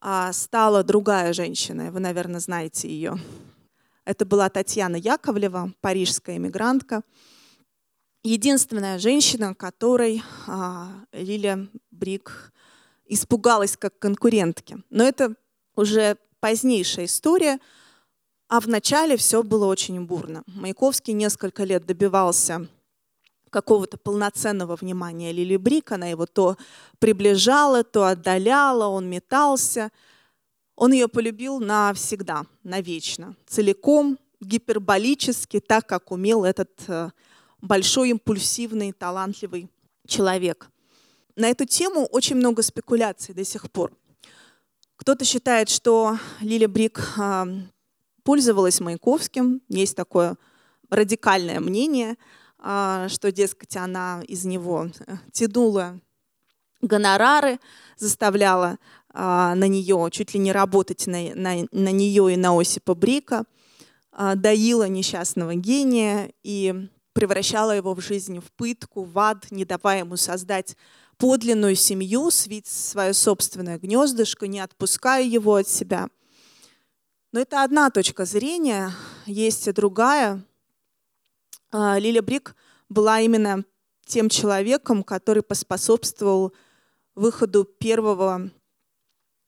а 0.00 0.32
стала 0.32 0.84
другая 0.84 1.32
женщина. 1.32 1.90
Вы, 1.90 1.98
наверное, 1.98 2.38
знаете 2.38 2.88
ее. 2.88 3.18
Это 4.04 4.24
была 4.24 4.48
Татьяна 4.48 4.96
Яковлева, 4.96 5.72
парижская 5.80 6.36
эмигрантка. 6.36 7.02
Единственная 8.26 8.98
женщина, 8.98 9.54
которой 9.54 10.22
а, 10.46 10.88
Лилия 11.12 11.68
Брик 11.90 12.54
испугалась 13.04 13.76
как 13.76 13.98
конкурентки. 13.98 14.78
Но 14.88 15.04
это 15.04 15.34
уже 15.76 16.16
позднейшая 16.40 17.04
история, 17.04 17.60
а 18.48 18.60
в 18.60 18.66
начале 18.66 19.18
все 19.18 19.42
было 19.42 19.66
очень 19.66 20.00
бурно. 20.06 20.42
Маяковский 20.46 21.12
несколько 21.12 21.64
лет 21.64 21.84
добивался 21.84 22.66
какого-то 23.50 23.98
полноценного 23.98 24.76
внимания 24.76 25.30
Лили 25.30 25.58
Брик. 25.58 25.92
Она 25.92 26.06
его 26.06 26.24
то 26.24 26.56
приближала, 26.98 27.84
то 27.84 28.06
отдаляла, 28.06 28.86
он 28.86 29.06
метался. 29.06 29.92
Он 30.76 30.92
ее 30.92 31.08
полюбил 31.08 31.60
навсегда, 31.60 32.46
навечно, 32.62 33.36
целиком, 33.46 34.18
гиперболически, 34.40 35.60
так 35.60 35.86
как 35.86 36.10
умел 36.10 36.44
этот 36.44 36.70
э, 36.88 37.10
большой, 37.64 38.10
импульсивный, 38.10 38.92
талантливый 38.92 39.68
человек. 40.06 40.70
На 41.36 41.48
эту 41.48 41.64
тему 41.64 42.06
очень 42.06 42.36
много 42.36 42.62
спекуляций 42.62 43.34
до 43.34 43.44
сих 43.44 43.70
пор. 43.70 43.92
Кто-то 44.96 45.24
считает, 45.24 45.68
что 45.68 46.18
Лили 46.40 46.66
Брик 46.66 47.00
э, 47.18 47.44
пользовалась 48.22 48.80
Маяковским. 48.80 49.60
Есть 49.68 49.96
такое 49.96 50.36
радикальное 50.88 51.60
мнение– 51.60 52.16
а, 52.66 53.10
что, 53.10 53.30
дескать, 53.30 53.76
она 53.76 54.22
из 54.26 54.46
него 54.46 54.88
э, 55.06 55.16
тянула 55.32 56.00
гонорары, 56.80 57.60
заставляла 57.98 58.78
а, 59.10 59.54
на 59.54 59.68
нее 59.68 60.08
чуть 60.10 60.32
ли 60.32 60.40
не 60.40 60.50
работать 60.50 61.06
на, 61.06 61.34
на, 61.34 61.66
на 61.72 61.92
нее 61.92 62.32
и 62.32 62.36
на 62.38 62.58
Осипа 62.58 62.94
Брика, 62.94 63.44
а, 64.12 64.34
доила 64.34 64.88
несчастного 64.88 65.54
гения 65.54 66.32
и 66.42 66.88
превращала 67.14 67.70
его 67.70 67.94
в 67.94 68.00
жизнь 68.00 68.40
в 68.40 68.52
пытку, 68.52 69.04
в 69.04 69.18
ад, 69.18 69.50
не 69.50 69.64
давая 69.64 70.00
ему 70.00 70.16
создать 70.16 70.76
подлинную 71.16 71.76
семью, 71.76 72.30
свить 72.30 72.66
свое 72.66 73.14
собственное 73.14 73.78
гнездышко, 73.78 74.46
не 74.46 74.60
отпуская 74.60 75.22
его 75.22 75.54
от 75.54 75.68
себя. 75.68 76.08
Но 77.32 77.40
это 77.40 77.62
одна 77.62 77.90
точка 77.90 78.24
зрения, 78.24 78.92
есть 79.26 79.66
и 79.66 79.72
другая, 79.72 80.44
а, 81.70 81.98
Лиля 81.98 82.22
Брик 82.22 82.54
была 82.88 83.20
именно 83.20 83.64
тем 84.06 84.28
человеком, 84.28 85.02
который 85.02 85.42
поспособствовал 85.42 86.52
выходу 87.14 87.64
первого 87.64 88.50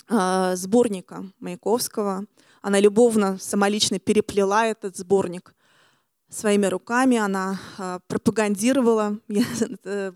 а, 0.09 0.55
сборника 0.57 1.25
Маяковского. 1.41 2.27
Она 2.63 2.81
любовно, 2.81 3.39
самолично 3.39 3.99
переплела 3.99 4.67
этот 4.67 4.97
сборник 4.97 5.56
своими 6.29 6.67
руками. 6.67 7.17
Она 7.17 7.61
а, 7.79 8.01
пропагандировала 8.07 9.19
э, 9.85 10.13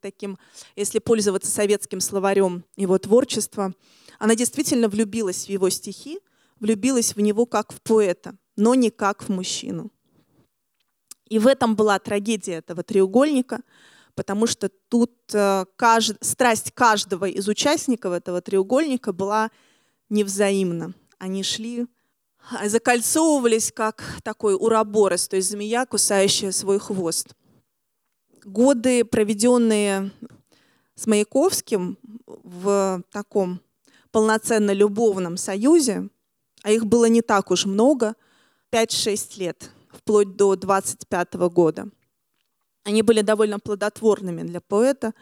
таким, 0.00 0.38
если 0.76 0.98
пользоваться 0.98 1.50
советским 1.50 2.00
словарем, 2.00 2.64
его 2.76 2.98
творчество. 2.98 3.74
Она 4.18 4.34
действительно 4.34 4.88
влюбилась 4.88 5.46
в 5.46 5.48
его 5.48 5.68
стихи, 5.70 6.18
влюбилась 6.60 7.14
в 7.14 7.20
него 7.20 7.46
как 7.46 7.72
в 7.72 7.80
поэта, 7.80 8.36
но 8.56 8.74
не 8.74 8.90
как 8.90 9.22
в 9.22 9.28
мужчину. 9.28 9.90
И 11.28 11.38
в 11.38 11.46
этом 11.46 11.76
была 11.76 11.98
трагедия 11.98 12.54
этого 12.54 12.82
треугольника, 12.82 13.62
потому 14.14 14.46
что 14.46 14.70
тут 14.88 15.12
э, 15.32 15.66
кажд... 15.76 16.16
страсть 16.22 16.72
каждого 16.72 17.26
из 17.26 17.46
участников 17.48 18.12
этого 18.12 18.40
треугольника 18.40 19.12
была 19.12 19.50
невзаимна. 20.08 20.94
Они 21.18 21.42
шли, 21.42 21.86
закольцовывались, 22.64 23.72
как 23.72 24.04
такой 24.22 24.54
уроборос, 24.54 25.28
то 25.28 25.36
есть 25.36 25.50
змея, 25.50 25.86
кусающая 25.86 26.52
свой 26.52 26.78
хвост. 26.78 27.34
Годы, 28.44 29.04
проведенные 29.04 30.10
с 30.94 31.06
Маяковским 31.06 31.98
в 32.26 33.02
таком 33.10 33.60
полноценно 34.10 34.72
любовном 34.72 35.36
союзе, 35.36 36.08
а 36.62 36.70
их 36.70 36.86
было 36.86 37.06
не 37.06 37.22
так 37.22 37.50
уж 37.50 37.66
много, 37.66 38.14
5-6 38.72 39.38
лет– 39.38 39.70
вплоть 39.92 40.36
до 40.36 40.56
25 40.56 41.34
года. 41.50 41.88
Они 42.84 43.02
были 43.02 43.20
довольно 43.20 43.58
плодотворными 43.58 44.42
для 44.42 44.60
поэта. 44.60 45.12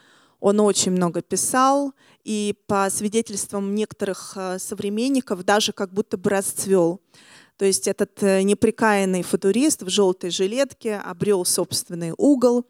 Он 0.41 0.61
очень 0.61 0.93
много 0.93 1.23
писал, 1.23 1.93
и 2.25 2.55
по 2.67 2.89
свидетельствам 2.91 3.75
некоторых 3.75 4.33
э, 4.37 4.59
современников 4.59 5.45
даже 5.45 5.73
как 5.73 5.93
будто 5.93 6.17
бы 6.17 6.31
расцвел. 6.31 7.01
То 7.57 7.65
есть 7.65 7.89
этот 7.89 8.23
э, 8.23 8.43
неприкаянный 8.43 9.23
футурист 9.23 9.83
в 9.83 9.89
желтой 9.89 10.31
жилетке 10.31 10.97
обрел 10.97 11.45
собственный 11.45 12.13
угол. 12.17 12.67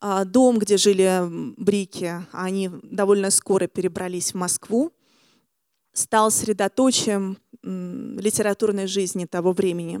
А 0.00 0.24
дом, 0.24 0.58
где 0.58 0.76
жили 0.76 1.22
брики, 1.60 2.26
они 2.32 2.70
довольно 2.82 3.30
скоро 3.30 3.66
перебрались 3.66 4.32
в 4.32 4.36
Москву. 4.36 4.92
Стал 5.92 6.30
средоточием 6.30 7.38
литературной 7.62 8.86
жизни 8.86 9.26
того 9.26 9.52
времени. 9.52 10.00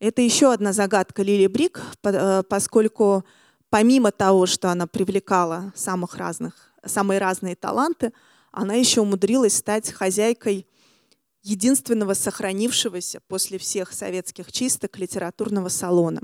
Это 0.00 0.22
еще 0.22 0.52
одна 0.52 0.72
загадка 0.72 1.22
Лили 1.22 1.46
Брик, 1.46 1.80
э, 2.04 2.42
поскольку 2.48 3.24
помимо 3.70 4.10
того, 4.10 4.46
что 4.46 4.70
она 4.70 4.86
привлекала 4.86 5.72
самых 5.74 6.16
разных, 6.16 6.72
самые 6.84 7.18
разные 7.18 7.56
таланты, 7.56 8.12
она 8.52 8.74
еще 8.74 9.00
умудрилась 9.02 9.56
стать 9.56 9.92
хозяйкой 9.92 10.66
единственного 11.42 12.14
сохранившегося 12.14 13.20
после 13.28 13.58
всех 13.58 13.92
советских 13.92 14.52
чисток 14.52 14.98
литературного 14.98 15.68
салона. 15.68 16.22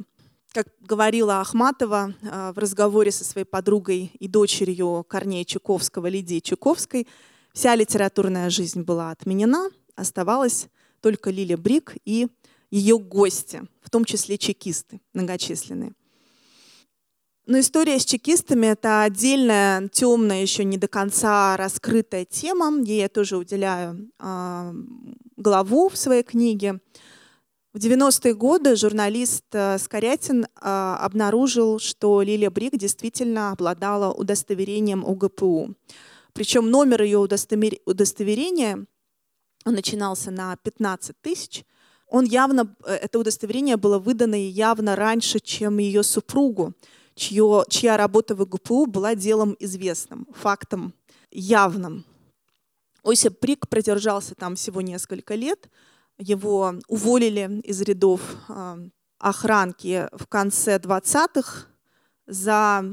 Как 0.52 0.68
говорила 0.80 1.40
Ахматова 1.40 2.14
э, 2.20 2.52
в 2.54 2.58
разговоре 2.58 3.10
со 3.10 3.24
своей 3.24 3.46
подругой 3.46 4.12
и 4.18 4.28
дочерью 4.28 5.04
Корнея 5.08 5.44
Чуковского, 5.44 6.06
Лидии 6.06 6.38
Чуковской, 6.38 7.08
вся 7.52 7.74
литературная 7.74 8.50
жизнь 8.50 8.82
была 8.82 9.10
отменена, 9.10 9.70
оставалась 9.96 10.68
только 11.00 11.30
Лиля 11.30 11.56
Брик 11.56 11.96
и 12.04 12.28
ее 12.70 12.98
гости, 12.98 13.62
в 13.82 13.90
том 13.90 14.04
числе 14.04 14.38
чекисты 14.38 15.00
многочисленные. 15.12 15.92
Но 17.46 17.60
история 17.60 17.98
с 17.98 18.06
чекистами— 18.06 18.66
это 18.68 19.02
отдельная, 19.02 19.88
темная, 19.88 20.40
еще 20.40 20.64
не 20.64 20.78
до 20.78 20.88
конца 20.88 21.56
раскрытая 21.58 22.24
тема. 22.24 22.82
Ей 22.82 23.00
я 23.00 23.08
тоже 23.08 23.36
уделяю 23.36 24.10
э, 24.18 24.72
главу 25.36 25.90
в 25.90 25.96
своей 25.96 26.22
книге. 26.22 26.80
В 27.74 27.78
90-е 27.78 28.34
годы 28.34 28.76
журналист 28.76 29.44
э, 29.52 29.78
Скорятин 29.78 30.44
э, 30.44 30.46
обнаружил, 30.62 31.78
что 31.80 32.22
Лилия 32.22 32.50
Брик 32.50 32.78
действительно 32.78 33.50
обладала 33.50 34.10
удостоверением 34.12 35.04
УГПУ. 35.04 35.74
Причем 36.32 36.70
номер 36.70 37.02
ее 37.02 37.18
удостоверения 37.18 38.86
начинался 39.66 40.30
на 40.30 40.56
15 40.56 41.16
тысяч, 41.20 41.64
он 42.08 42.24
явно, 42.24 42.74
э, 42.86 42.94
это 42.94 43.18
удостоверение 43.18 43.76
было 43.76 43.98
выдано 43.98 44.36
явно 44.36 44.94
раньше, 44.96 45.40
чем 45.40 45.78
ее 45.78 46.02
супругу, 46.02 46.74
чье, 47.14 47.64
чья 47.68 47.97
работа 47.97 48.35
в 48.35 48.42
ИГПУ 48.42 48.87
была 48.87 49.14
делом 49.14 49.56
известным, 49.59 50.26
фактом 50.35 50.94
явным. 51.30 52.04
Осип 53.02 53.40
Брик 53.40 53.68
продержался 53.68 54.35
там 54.35 54.56
всего 54.56 54.80
несколько 54.80 55.35
лет. 55.35 55.68
Его 56.18 56.75
уволили 56.88 57.61
из 57.62 57.80
рядов 57.83 58.21
а, 58.49 58.78
охранки 59.18 60.09
в 60.12 60.26
конце 60.26 60.78
20-х 60.78 61.66
за 62.26 62.85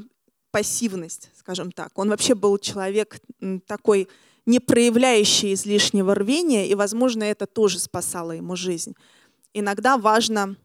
пассивность, 0.52 1.30
скажем 1.36 1.72
так. 1.72 1.98
Он 1.98 2.10
вообще 2.10 2.36
был 2.36 2.58
человек 2.58 3.22
такой, 3.66 4.10
не 4.46 4.60
проявляющий 4.60 5.54
излишнего 5.54 6.14
рвения, 6.14 6.68
и, 6.68 6.76
возможно, 6.76 7.24
это 7.24 7.46
тоже 7.46 7.80
спасало 7.80 8.34
ему 8.34 8.56
жизнь. 8.56 8.96
Иногда 9.54 9.98
важно 9.98 10.58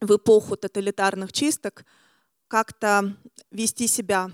в 0.00 0.16
эпоху 0.16 0.56
тоталитарных 0.56 1.32
чисток 1.32 1.84
как-то 2.48 3.16
вести 3.50 3.86
себя 3.86 4.30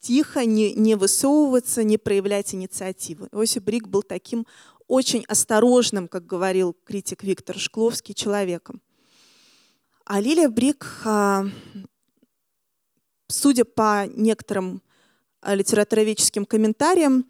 тихо, 0.00 0.44
не, 0.44 0.72
не 0.74 0.94
высовываться, 0.94 1.82
не 1.82 1.98
проявлять 1.98 2.54
инициативы. 2.54 3.28
Иосиф 3.32 3.62
Брик 3.64 3.88
был 3.88 4.02
таким 4.02 4.46
очень 4.86 5.24
осторожным, 5.26 6.06
как 6.06 6.26
говорил 6.26 6.76
критик 6.84 7.24
Виктор 7.24 7.58
Шкловский, 7.58 8.14
человеком. 8.14 8.80
А 10.04 10.20
Лилия 10.20 10.48
Брик, 10.48 10.86
а, 11.04 11.44
судя 13.26 13.64
по 13.64 14.06
некоторым 14.06 14.80
а, 15.40 15.56
литературоведческим 15.56 16.44
комментариям, 16.44 17.26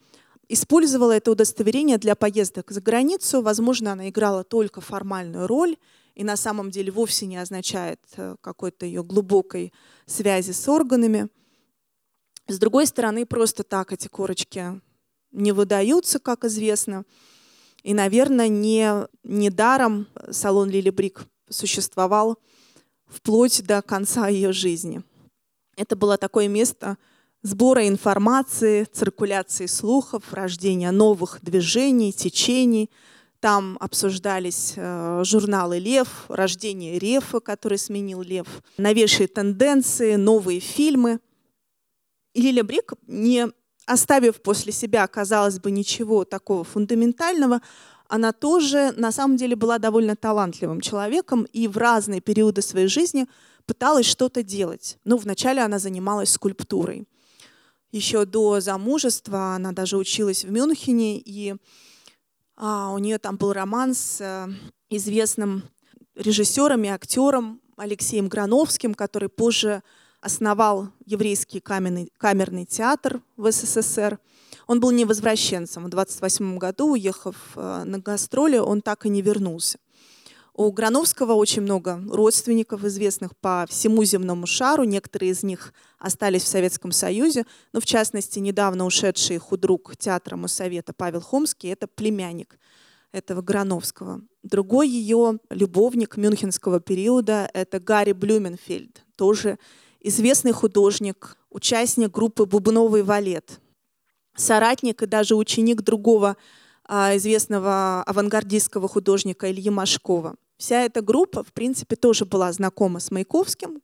использовала 0.49 1.13
это 1.13 1.31
удостоверение 1.31 1.97
для 1.97 2.15
поездок 2.15 2.71
за 2.71 2.83
границу. 2.83 3.41
Возможно, 3.41 3.93
она 3.93 4.11
играла 4.11 4.45
только 4.45 4.83
формальную 4.83 5.47
роль 5.47 5.77
и 6.17 6.25
на 6.25 6.37
самом 6.37 6.71
деле 6.71 6.91
вовсе 6.91 7.27
не 7.27 7.37
означает 7.37 8.01
э, 8.17 8.37
какой-то 8.41 8.87
ее 8.87 9.05
глубокой 9.05 9.73
связи 10.07 10.53
с 10.53 10.67
органами. 10.67 11.29
С 12.49 12.59
другой 12.59 12.87
стороны, 12.87 13.27
просто 13.27 13.63
так 13.63 13.93
эти 13.93 14.09
корочки 14.09 14.81
не 15.31 15.53
выдаются, 15.53 16.19
как 16.19 16.45
известно. 16.45 17.05
И, 17.83 17.93
наверное, 17.93 18.49
не, 18.49 19.07
не 19.25 19.51
даром 19.51 20.09
салон 20.31 20.71
Лили 20.71 20.91
Брик 20.91 21.27
существовал 21.51 22.39
вплоть 23.07 23.63
до 23.63 23.83
конца 23.83 24.29
ее 24.29 24.53
жизни. 24.53 25.03
Это 25.77 25.97
было 25.97 26.17
такое 26.17 26.49
место 26.49 26.97
сбора 27.43 27.87
информации, 27.87 28.85
циркуляции 28.85 29.67
слухов, 29.67 30.33
рождения 30.33 30.91
новых 30.91 31.41
движений, 31.43 32.13
течений. 32.13 32.91
Там 33.47 33.77
обсуждались 33.79 34.73
э, 34.75 35.23
журналы 35.23 35.79
«Лев», 35.79 36.25
рождение 36.27 36.99
Рефа, 36.99 37.39
который 37.39 37.79
сменил 37.79 38.21
Лев, 38.23 38.49
новейшие 38.77 39.29
тенденции, 39.29 40.17
новые 40.17 40.59
фильмы. 40.59 41.21
И 42.35 42.43
Лиля 42.43 42.65
Брик, 42.65 42.95
не 43.07 43.47
оставив 43.87 44.43
после 44.43 44.73
себя, 44.73 45.07
казалось 45.07 45.61
бы, 45.61 45.71
ничего 45.71 46.25
такого 46.25 46.65
фундаментального, 46.65 47.63
она 48.09 48.33
тоже 48.33 48.93
на 48.97 49.13
самом 49.13 49.37
деле 49.37 49.55
была 49.55 49.79
довольно 49.79 50.17
талантливым 50.17 50.81
человеком 50.81 51.45
и 51.53 51.69
в 51.69 51.77
разные 51.77 52.21
периоды 52.21 52.63
своей 52.63 52.89
жизни 52.89 53.29
пыталась 53.65 54.07
что-то 54.07 54.43
делать. 54.43 54.99
Ну, 55.05 55.19
вначале 55.19 55.63
она 55.63 55.79
занималась 55.79 56.33
скульптурой. 56.33 57.07
Еще 57.93 58.25
до 58.25 58.59
замужества 58.59 59.55
она 59.55 59.71
даже 59.71 59.99
училась 59.99 60.45
в 60.45 60.51
Мюнхене, 60.51 61.21
и 61.21 61.55
а, 62.57 62.91
у 62.93 62.99
нее 62.99 63.19
там 63.19 63.37
был 63.37 63.53
роман 63.53 63.95
с 63.95 64.21
а, 64.21 64.49
известным 64.89 65.65
режиссером 66.15 66.85
и 66.85 66.89
актером 66.89 67.61
Алексеем 67.77 68.29
Грановским, 68.29 68.95
который 68.95 69.29
позже 69.29 69.83
основал 70.21 70.89
еврейский 71.05 71.61
каменный, 71.61 72.11
камерный 72.17 72.65
театр 72.65 73.21
в 73.37 73.51
СССР. 73.51 74.19
Он 74.67 74.81
был 74.81 74.91
невозвращенцем. 74.91 75.85
В 75.85 75.89
28 75.91 76.59
году, 76.59 76.93
уехав 76.93 77.37
э, 77.55 77.85
на 77.85 77.99
гастроли, 77.99 78.59
он 78.59 78.81
так 78.81 79.07
и 79.07 79.09
не 79.09 79.23
вернулся. 79.23 79.79
У 80.59 80.73
Грановского 80.73 81.35
очень 81.35 81.61
много 81.61 82.03
родственников, 82.11 82.83
известных 82.83 83.37
по 83.37 83.67
всему 83.69 84.05
земному 84.05 84.47
шару. 84.47 84.85
Некоторые 84.85 85.33
из 85.33 85.43
них 85.43 85.75
остались 85.99 86.45
в 86.45 86.49
Советском 86.49 86.93
Союзе. 86.93 87.45
Но, 87.75 87.81
в 87.81 87.85
частности, 87.85 88.39
недавно 88.39 88.87
ушедший 88.87 89.37
худрук 89.37 89.99
театра 89.99 90.37
Моссовета 90.37 90.95
Павел 90.95 91.21
Хомский– 91.21 91.69
это 91.73 91.87
племянник 91.87 92.59
этого 93.13 93.43
Грановского. 93.43 94.23
Другой 94.43 94.89
ее 94.89 95.41
любовник 95.51 96.17
мюнхенского 96.17 96.81
периода– 96.81 97.51
это 97.53 97.79
Гарри 97.79 98.13
Блюменфельд, 98.13 99.05
тоже 99.15 99.59
известный 100.01 100.53
художник, 100.53 101.37
участник 101.51 102.11
группы 102.11 102.47
«Бубновый 102.47 103.03
валет», 103.03 103.61
соратник 104.35 105.03
и 105.03 105.07
даже 105.07 105.37
ученик 105.37 105.83
другого 105.83 106.39
а, 106.89 107.15
известного 107.17 108.03
авангардистского 108.05 108.89
художника 108.89 109.51
Ильи 109.51 109.69
Машкова. 109.69 110.37
Вся 110.59 110.83
эта 110.83 111.03
группа, 111.03 111.45
в 111.45 111.53
принципе, 111.53 111.97
тоже 111.97 112.25
была 112.25 112.53
знакома 112.53 113.01
с 113.01 113.11
Маяковским, 113.11 113.83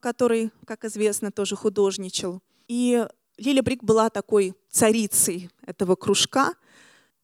который, 0.00 0.50
как 0.66 0.84
известно, 0.84 1.32
тоже 1.32 1.56
художничал. 1.56 2.42
И 2.68 3.06
Лиля 3.38 3.62
Брик 3.62 3.82
была 3.82 4.10
такой 4.10 4.54
царицей 4.70 5.50
этого 5.66 5.96
кружка, 5.96 6.54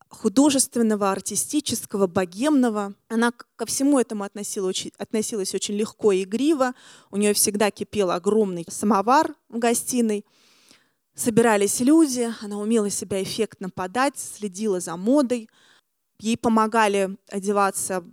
художественного, 0.08 1.12
артистического, 1.12 2.06
богемного. 2.06 2.94
Она 3.08 3.32
ко 3.56 3.66
всему 3.66 4.00
этому 4.00 4.24
относилась 4.24 4.70
очень, 4.70 4.92
относилась 4.98 5.54
очень 5.54 5.74
легко 5.74 6.12
и 6.12 6.24
игриво. 6.24 6.74
У 7.10 7.16
нее 7.16 7.32
всегда 7.32 7.70
кипел 7.70 8.10
огромный 8.10 8.66
самовар 8.68 9.34
в 9.48 9.58
гостиной. 9.58 10.24
Собирались 11.14 11.80
люди, 11.80 12.28
она 12.40 12.58
умела 12.58 12.90
себя 12.90 13.22
эффектно 13.22 13.70
подать, 13.70 14.18
следила 14.18 14.80
за 14.80 14.96
модой. 14.96 15.48
Ей 16.18 16.36
помогали 16.36 17.16
одеваться 17.28 18.04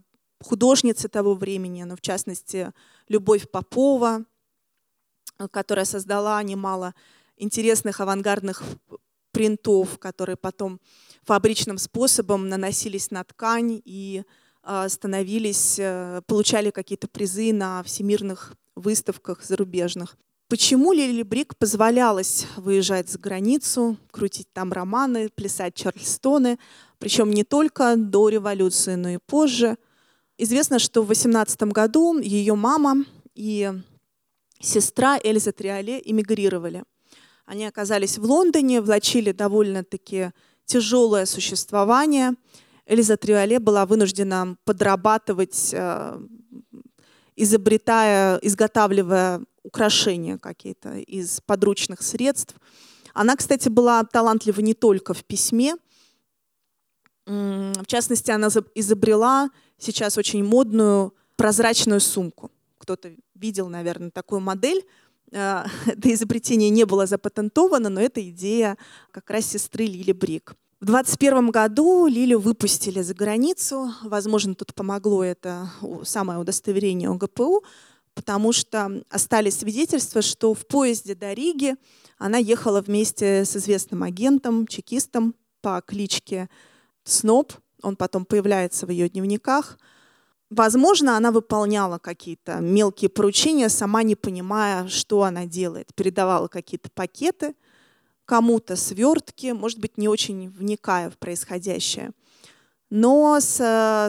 художницы 0.44 1.08
того 1.08 1.34
времени, 1.34 1.84
но 1.84 1.96
в 1.96 2.02
частности 2.02 2.72
Любовь 3.08 3.50
Попова, 3.50 4.26
которая 5.52 5.86
создала 5.86 6.42
немало 6.44 6.94
интересных 7.38 8.00
авангардных 8.00 8.64
принтов, 9.32 10.00
которые 10.00 10.36
потом 10.36 10.80
фабричным 11.24 11.78
способом 11.78 12.50
наносились 12.50 13.12
на 13.12 13.24
ткань 13.24 13.82
и 13.86 14.24
а, 14.64 14.90
становились, 14.90 15.78
э, 15.80 16.22
получали 16.26 16.72
какие-то 16.72 17.08
призы 17.08 17.54
на 17.54 17.84
всемирных 17.84 18.54
выставках 18.76 19.44
зарубежных. 19.44 20.18
Почему 20.50 20.92
Лили 20.94 21.24
Брик 21.24 21.58
позволялось 21.58 22.46
выезжать 22.56 23.10
за 23.10 23.20
границу, 23.20 23.98
крутить 24.12 24.48
там 24.54 24.74
романы, 24.74 25.30
плясать 25.30 25.76
Чарльстоны, 25.76 26.58
причем 27.00 27.32
не 27.32 27.44
только 27.44 27.96
до 27.96 28.30
революции, 28.30 28.96
но 28.96 29.10
и 29.10 29.20
позже. 29.26 29.78
Известно, 30.38 30.80
что 30.80 31.02
в 31.02 31.08
18 31.08 31.64
году 31.64 32.20
ее 32.20 32.56
мама 32.56 33.06
и 33.34 33.72
сестра 34.60 35.20
Эльза 35.24 35.52
Триоле 35.52 36.02
эмигрировали– 36.04 36.84
они 37.48 37.66
оказались 37.66 38.18
в 38.18 38.26
Лондоне, 38.26 38.82
влачили 38.82 39.32
довольно-таки 39.32 40.32
тяжелое 40.66 41.26
существование. 41.26 42.34
Элиза 42.86 43.16
Триоле 43.16 43.60
была 43.60 43.86
вынуждена 43.86 44.58
подрабатывать, 44.66 45.70
э, 45.74 46.20
изобретая, 47.38 48.38
изготавливая 48.42 49.42
украшения 49.64 50.38
какие-то 50.38 50.98
из 50.98 51.40
подручных 51.40 52.02
средств. 52.02 52.54
Она, 53.14 53.38
кстати, 53.38 53.70
была 53.70 54.04
талантлива 54.04 54.60
не 54.60 54.74
только 54.74 55.14
в 55.14 55.24
письме. 55.24 55.76
В 57.26 57.86
частности, 57.86 58.30
она 58.30 58.50
изобрела 58.76 59.50
сейчас 59.78 60.18
очень 60.18 60.44
модную 60.44 61.14
прозрачную 61.36 62.00
сумку. 62.00 62.52
Кто-то 62.80 63.12
видел, 63.36 63.70
наверное, 63.70 64.12
такую 64.12 64.42
модель. 64.42 64.86
Э, 65.32 65.64
это 65.86 66.14
изобретение 66.14 66.70
не 66.70 66.86
было 66.86 67.06
запатентовано, 67.06 67.90
но 67.90 68.02
это 68.02 68.28
идея 68.30 68.78
как 69.12 69.30
раз 69.30 69.46
сестры 69.46 69.86
Лили 69.86 70.12
Брик. 70.12 70.56
В 70.80 70.86
2021 70.86 71.50
году 71.50 72.06
Лилю 72.06 72.40
выпустили 72.40 73.02
за 73.02 73.16
границу. 73.16 73.94
Возможно, 74.04 74.54
тут 74.54 74.76
помогло 74.76 75.24
это 75.24 75.72
самое 76.04 76.38
удостоверение 76.38 77.10
ОГПУ, 77.10 77.64
потому 78.14 78.54
что 78.54 79.04
остались 79.10 79.58
свидетельства, 79.58 80.22
что 80.22 80.54
в 80.54 80.68
поезде 80.68 81.16
до 81.16 81.34
Риги 81.34 81.76
она 82.20 82.38
ехала 82.38 82.82
вместе 82.82 83.44
с 83.44 83.56
известным 83.56 84.04
агентом, 84.04 84.68
чекистом 84.68 85.34
по 85.62 85.82
кличке 85.82 86.48
Сноб. 87.04 87.54
Он 87.88 87.96
потом 87.96 88.26
появляется 88.26 88.86
в 88.86 88.90
ее 88.90 89.10
дневниках– 89.10 89.78
Возможно, 90.50 91.18
она 91.18 91.32
выполняла 91.32 91.98
какие-то 91.98 92.60
мелкие 92.60 93.10
поручения, 93.10 93.68
сама 93.68 94.04
не 94.04 94.16
понимая, 94.16 94.88
что 94.88 95.24
она 95.24 95.46
делает. 95.46 95.94
Передавала 95.94 96.48
какие-то 96.48 96.90
пакеты 96.90 97.54
кому-то, 98.26 98.76
свертки, 98.76 99.52
может 99.52 99.80
быть, 99.80 99.98
не 99.98 100.08
очень 100.08 100.50
вникая 100.50 101.10
в 101.10 101.18
происходящее. 101.18 102.12
Но 102.90 103.40
с, 103.42 103.60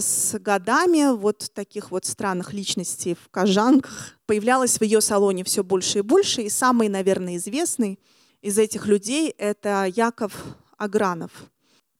с 0.00 0.38
годами 0.38 1.12
вот 1.16 1.50
таких 1.52 1.90
вот 1.90 2.04
странных 2.04 2.52
личностей 2.52 3.14
в 3.14 3.28
кожанках 3.30 4.14
появлялось 4.26 4.78
в 4.78 4.82
ее 4.82 5.00
салоне 5.00 5.42
все 5.42 5.64
больше 5.64 5.98
и 5.98 6.02
больше. 6.02 6.42
И 6.42 6.48
самый, 6.48 6.88
наверное, 6.88 7.36
известный 7.36 7.98
из 8.42 8.58
этих 8.58 8.86
людей— 8.86 9.30
это 9.38 9.86
Яков 9.92 10.32
Агранов. 10.76 11.32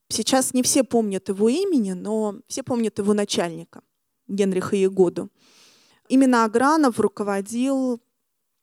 Сейчас 0.08 0.54
не 0.54 0.62
все 0.62 0.84
помнят 0.84 1.28
его 1.28 1.48
имени, 1.48 1.92
но 1.92 2.40
все 2.48 2.62
помнят 2.62 2.98
его 2.98 3.12
начальника, 3.12 3.82
Генриха 4.26 4.76
Егоду. 4.76 5.30
Именно 6.08 6.44
Агранов 6.44 6.98
руководил, 6.98 8.00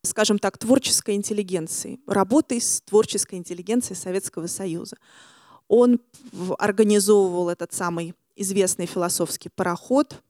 скажем 0.01 0.39
так, 0.39 0.57
творческой 0.57 1.15
интеллигенцией, 1.15 2.01
работой 2.07 2.59
с 2.59 2.81
творческой 2.81 3.35
интеллигенцией 3.35 3.95
Советского 3.95 4.47
Союза. 4.47 4.97
Он 5.67 5.99
организовывал 6.57 7.49
этот 7.49 7.73
самый 7.73 8.15
известный 8.35 8.87
философский 8.87 9.49
пароход 9.49 10.21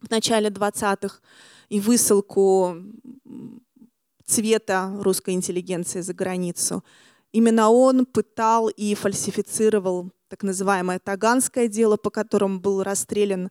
в 0.00 0.10
начале 0.10 0.48
20-х 0.48 1.20
и 1.68 1.80
высылку 1.80 2.76
цвета 4.24 4.92
русской 5.00 5.34
интеллигенции 5.34 6.00
за 6.00 6.12
границу. 6.12 6.84
Именно 7.36 7.68
он 7.68 8.06
пытал 8.06 8.70
и 8.70 8.94
фальсифицировал 8.94 10.10
так 10.28 10.42
называемое 10.42 10.98
Таганское 10.98 11.68
дело, 11.68 11.98
по 11.98 12.08
которому 12.08 12.60
был 12.60 12.82
расстрелян 12.82 13.50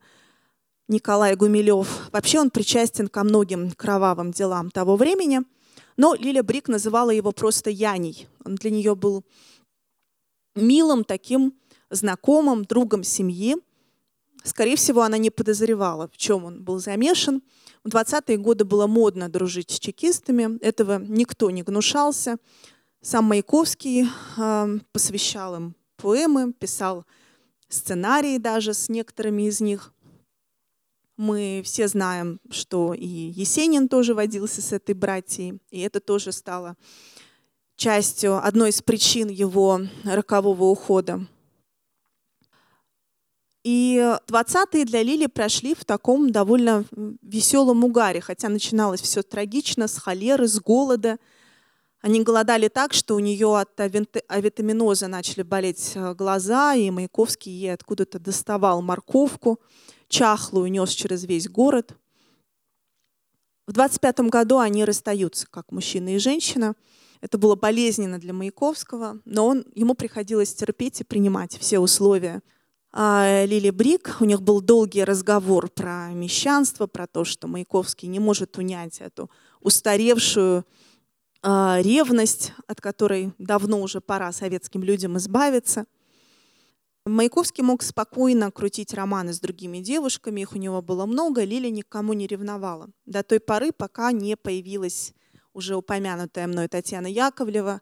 Николай 0.88 1.36
Гумилев. 1.36 2.10
Вообще 2.12 2.40
он 2.40 2.50
причастен 2.50 3.08
ко 3.08 3.24
многим 3.24 3.70
кровавым 3.74 4.32
делам 4.32 4.72
того 4.72 4.96
времени, 4.96 5.42
но 5.98 6.16
Лиля 6.16 6.42
Брик 6.42 6.68
называла 6.68 7.12
его 7.12 7.32
просто 7.32 7.70
Яней. 7.70 8.28
Он 8.44 8.56
для 8.56 8.72
нее 8.72 8.96
был 8.96 9.24
милым 10.56 11.04
таким 11.04 11.54
знакомым, 11.92 12.66
другом 12.66 13.04
семьи. 13.04 13.56
Скорее 14.44 14.78
всего, 14.78 15.04
она 15.04 15.20
не 15.20 15.30
подозревала, 15.30 16.08
в 16.12 16.18
чем 16.18 16.46
он 16.46 16.64
был 16.64 16.80
замешан. 16.80 17.44
В 17.84 17.90
20-е 17.90 18.38
годы 18.38 18.66
было 18.66 18.88
модно 18.88 19.30
дружить 19.30 19.70
с 19.70 19.80
чекистами. 19.80 20.58
Этого 20.64 20.98
никто 20.98 21.52
не 21.52 21.62
гнушался. 21.62 22.38
Сам 23.06 23.26
Маяковский 23.26 24.08
э, 24.36 24.80
посвящал 24.92 25.56
им 25.56 25.76
поэмы, 25.96 26.54
писал 26.54 27.06
сценарии 27.70 28.40
даже 28.40 28.74
с 28.74 28.90
некоторыми 28.90 29.44
из 29.44 29.62
них. 29.62 29.94
Мы 31.16 31.62
все 31.64 31.88
знаем, 31.88 32.40
что 32.50 32.96
и 32.96 33.06
Есенин 33.06 33.90
тоже 33.90 34.16
водился 34.16 34.64
с 34.64 34.72
этой 34.72 34.96
братьей, 34.96 35.60
и 35.70 35.82
это 35.82 36.00
тоже 36.00 36.32
стало 36.32 36.78
частью, 37.76 38.44
одной 38.44 38.72
из 38.72 38.82
причин 38.82 39.28
его 39.28 39.82
рокового 40.04 40.64
ухода. 40.64 41.28
И 43.64 43.98
20-е 44.28 44.84
для 44.84 45.04
Лили 45.04 45.28
прошли 45.28 45.76
в 45.76 45.86
таком 45.86 46.32
довольно 46.32 46.86
веселом 47.22 47.84
угаре, 47.84 48.20
хотя 48.20 48.50
начиналось 48.50 49.02
все 49.02 49.22
трагично, 49.22 49.88
с 49.88 50.00
холеры, 50.00 50.48
с 50.48 50.60
голода. 50.60 51.20
Они 52.06 52.22
голодали 52.22 52.68
так, 52.68 52.94
что 52.94 53.16
у 53.16 53.20
нее 53.20 53.58
от 53.58 53.80
авитаминоза 53.80 55.08
начали 55.08 55.42
болеть 55.42 55.94
э, 55.96 56.14
глаза, 56.14 56.76
и 56.76 56.92
Маяковский 56.92 57.52
ей 57.52 57.74
откуда-то 57.74 58.20
доставал 58.20 58.84
морковку, 58.84 59.60
чахлую 60.08 60.70
нес 60.70 60.92
через 60.92 61.24
весь 61.24 61.50
город. 61.50 61.98
В 63.66 63.72
25 63.72 64.20
году 64.30 64.60
они 64.60 64.86
расстаются, 64.86 65.48
как 65.50 65.72
мужчина 65.72 66.14
и 66.14 66.20
женщина– 66.20 66.76
это 67.22 67.40
было 67.40 67.56
болезненно 67.56 68.20
для 68.20 68.34
Маяковского, 68.34 69.20
но 69.26 69.48
он, 69.48 69.66
ему 69.74 69.96
приходилось 69.96 70.54
терпеть 70.54 71.02
и 71.02 71.04
принимать 71.04 71.58
все 71.58 71.80
условия. 71.80 72.44
А 72.92 73.46
Лили 73.46 73.72
Брик, 73.72 74.18
у 74.20 74.26
них 74.26 74.44
был 74.44 74.62
долгий 74.62 75.04
разговор 75.04 75.72
про 75.72 76.10
мещанство, 76.14 76.86
про 76.86 77.08
то, 77.08 77.26
что 77.26 77.48
Маяковский 77.48 78.08
не 78.10 78.20
может 78.20 78.60
унять 78.60 79.02
эту 79.02 79.32
устаревшую 79.60 80.66
ревность, 81.46 82.54
от 82.68 82.82
которой 82.82 83.34
давно 83.38 83.82
уже 83.82 84.02
пора 84.02 84.32
советским 84.32 84.84
людям 84.84 85.18
избавиться. 85.18 85.86
Маяковский 87.06 87.64
мог 87.64 87.84
спокойно 87.84 88.50
крутить 88.50 88.94
романы 88.96 89.32
с 89.32 89.40
другими 89.40 89.78
девушками, 89.78 90.42
их 90.42 90.54
у 90.54 90.58
него 90.58 90.82
было 90.82 91.06
много, 91.06 91.44
Лили 91.44 91.70
никому 91.70 92.14
не 92.14 92.26
ревновала. 92.26 92.90
До 93.06 93.22
той 93.22 93.40
поры, 93.40 93.72
пока 93.72 94.12
не 94.12 94.36
появилась 94.36 95.14
уже 95.54 95.76
упомянутая 95.76 96.48
мной 96.48 96.68
Татьяна 96.68 97.08
Яковлева, 97.08 97.82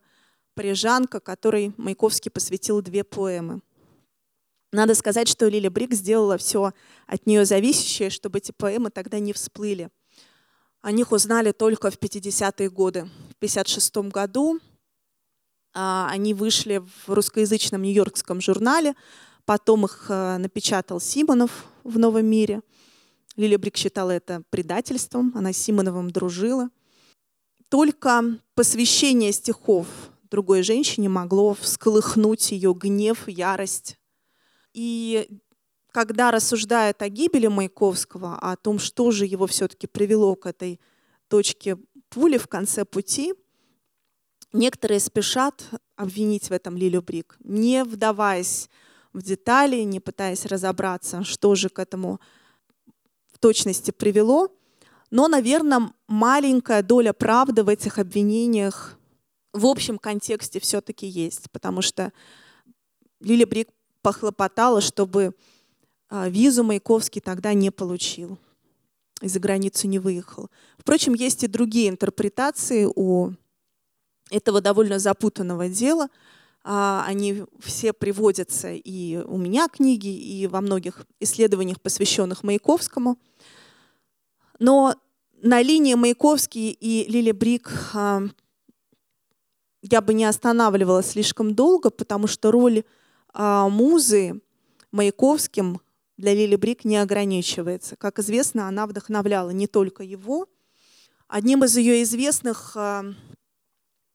парижанка, 0.56 1.22
которой 1.22 1.74
Маяковский 1.78 2.32
посвятил 2.32 2.82
две 2.82 3.04
поэмы. 3.04 3.62
Надо 4.74 4.94
сказать, 4.94 5.28
что 5.28 5.48
Лиля 5.48 5.70
Брик 5.70 5.94
сделала 5.94 6.38
все 6.38 6.74
от 7.08 7.26
нее 7.26 7.46
зависящее, 7.46 8.10
чтобы 8.10 8.40
эти 8.40 8.52
поэмы 8.52 8.90
тогда 8.90 9.20
не 9.20 9.32
всплыли. 9.32 9.90
О 10.84 10.92
них 10.92 11.12
узнали 11.12 11.52
только 11.52 11.90
в 11.90 11.98
50-е 11.98 12.70
годы. 12.70 13.10
В 13.32 13.38
1956 13.38 14.12
году 14.12 14.60
а, 15.74 16.08
они 16.12 16.36
вышли 16.36 16.78
в 16.78 17.12
русскоязычном 17.12 17.82
нью-йоркском 17.82 18.40
журнале, 18.40 18.94
потом 19.46 19.86
их 19.86 20.06
а, 20.10 20.38
напечатал 20.38 21.00
Симонов 21.00 21.66
в 21.84 21.98
«Новом 21.98 22.28
мире». 22.28 22.62
Лилия 23.36 23.58
Брик 23.58 23.78
считала 23.78 24.12
это 24.12 24.44
предательством, 24.52 25.32
она 25.36 25.52
с 25.52 25.58
Симоновым 25.58 26.12
дружила– 26.12 26.70
только 27.74 28.38
посвящение 28.54 29.32
стихов 29.32 29.88
другой 30.30 30.62
женщине 30.62 31.10
могло 31.10 31.56
всколыхнуть 31.56 32.52
ее 32.52 32.72
гнев, 32.76 33.28
ярость. 33.28 33.98
И 34.74 35.28
когда 35.94 36.32
рассуждает 36.32 37.04
о 37.04 37.08
гибели 37.08 37.46
Маяковского, 37.48 38.38
о 38.38 38.58
том, 38.58 38.80
что 38.80 39.12
же 39.12 39.28
его 39.28 39.46
все-таки 39.46 39.86
привело 39.86 40.36
к 40.36 40.48
этой 40.48 40.82
точке 41.28 41.78
пули 42.10 42.38
в 42.40 42.48
конце 42.48 42.84
пути, 42.84 43.36
некоторые 44.52 45.00
спешат 45.00 45.64
обвинить 45.96 46.50
в 46.50 46.52
этом 46.52 46.76
Лилю 46.76 47.04
Брик, 47.04 47.38
не 47.44 47.84
вдаваясь 47.84 48.70
в 49.14 49.22
детали, 49.22 49.84
не 49.84 50.00
пытаясь 50.00 50.48
разобраться, 50.48 51.24
что 51.24 51.54
же 51.54 51.70
к 51.70 51.78
этому 51.78 52.20
в 53.32 53.38
точности 53.38 53.92
привело. 53.92 54.50
Но, 55.12 55.28
наверное, 55.28 55.94
маленькая 56.08 56.82
доля 56.82 57.14
правды 57.14 57.64
в 57.64 57.70
этих 57.70 58.00
обвинениях 58.00 58.98
в 59.54 59.68
общем 59.68 60.00
контексте 60.00 60.60
все-таки 60.60 61.06
есть, 61.06 61.52
потому 61.52 61.84
что 61.84 62.12
Лили 63.20 63.44
Брик 63.44 63.70
похлопотала, 64.02 64.82
чтобы 64.82 65.36
визу 66.28 66.64
Маяковский 66.64 67.22
тогда 67.22 67.54
не 67.54 67.72
получил 67.72 68.38
и 69.22 69.28
за 69.28 69.40
границу 69.40 69.88
не 69.88 70.00
выехал. 70.00 70.50
Впрочем, 70.78 71.14
есть 71.14 71.44
и 71.44 71.48
другие 71.48 71.90
интерпретации 71.90 72.88
у 72.94 73.32
этого 74.32 74.62
довольно 74.62 75.00
запутанного 75.00 75.70
дела. 75.70 76.10
А, 76.66 77.04
они 77.08 77.44
все 77.60 77.94
приводятся 77.94 78.72
и 78.72 79.18
у 79.18 79.38
меня 79.38 79.68
книги, 79.68 80.08
и 80.08 80.48
во 80.48 80.62
многих 80.62 81.06
исследованиях, 81.20 81.82
посвященных 81.82 82.44
Маяковскому– 82.44 83.18
но 84.64 84.96
на 85.42 85.62
линии 85.62 85.96
Маяковский 85.96 86.72
и 86.72 87.06
Лили 87.12 87.32
Брик 87.32 87.70
а, 87.94 88.22
я 89.82 90.00
бы 90.00 90.14
не 90.14 90.24
останавливалась 90.24 91.08
слишком 91.08 91.54
долго, 91.54 91.90
потому 91.90 92.28
что 92.28 92.50
роль 92.50 92.84
а, 93.34 93.68
музы 93.68 94.42
Маяковским 94.92 95.82
для 96.18 96.34
Лили 96.34 96.56
Брик 96.56 96.86
не 96.86 96.98
ограничивается. 96.98 97.96
Как 97.96 98.20
известно, 98.20 98.68
она 98.68 98.86
вдохновляла 98.88 99.50
не 99.50 99.68
только 99.68 100.04
его. 100.04 100.48
Одним 101.28 101.64
из 101.64 101.76
ее 101.78 102.04
известных 102.04 102.74
а, 102.76 103.04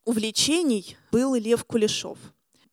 увлечений 0.05 0.97
был 1.11 1.35
Лев 1.35 1.65
Кулешов. 1.65 2.19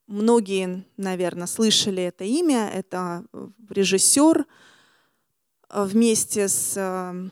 Многие, 0.07 0.85
наверное, 0.97 1.47
слышали 1.47 2.03
это 2.03 2.23
имя. 2.23 2.69
Это 2.69 3.25
режиссер 3.69 4.45
вместе 5.69 6.47
с 6.47 7.31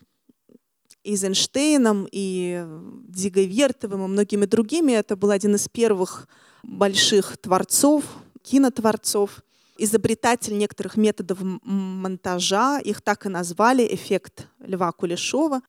Эйзенштейном, 1.04 2.08
и 2.12 2.66
Диговертовым, 3.08 4.06
и 4.06 4.08
многими 4.08 4.46
другими. 4.46 4.94
Это 4.94 5.16
был 5.16 5.30
один 5.30 5.56
из 5.56 5.68
первых 5.70 6.28
больших 6.64 7.38
творцов, 7.38 8.04
кинотворцов, 8.42 9.44
изобретатель 9.84 10.58
некоторых 10.58 10.98
методов 10.98 11.40
монтажа, 11.42 12.80
их 12.80 13.02
так 13.02 13.26
и 13.26 13.30
назвали, 13.30 13.88
эффект 13.94 14.48
Льва 14.60 14.92
Кулешова, 14.92 15.62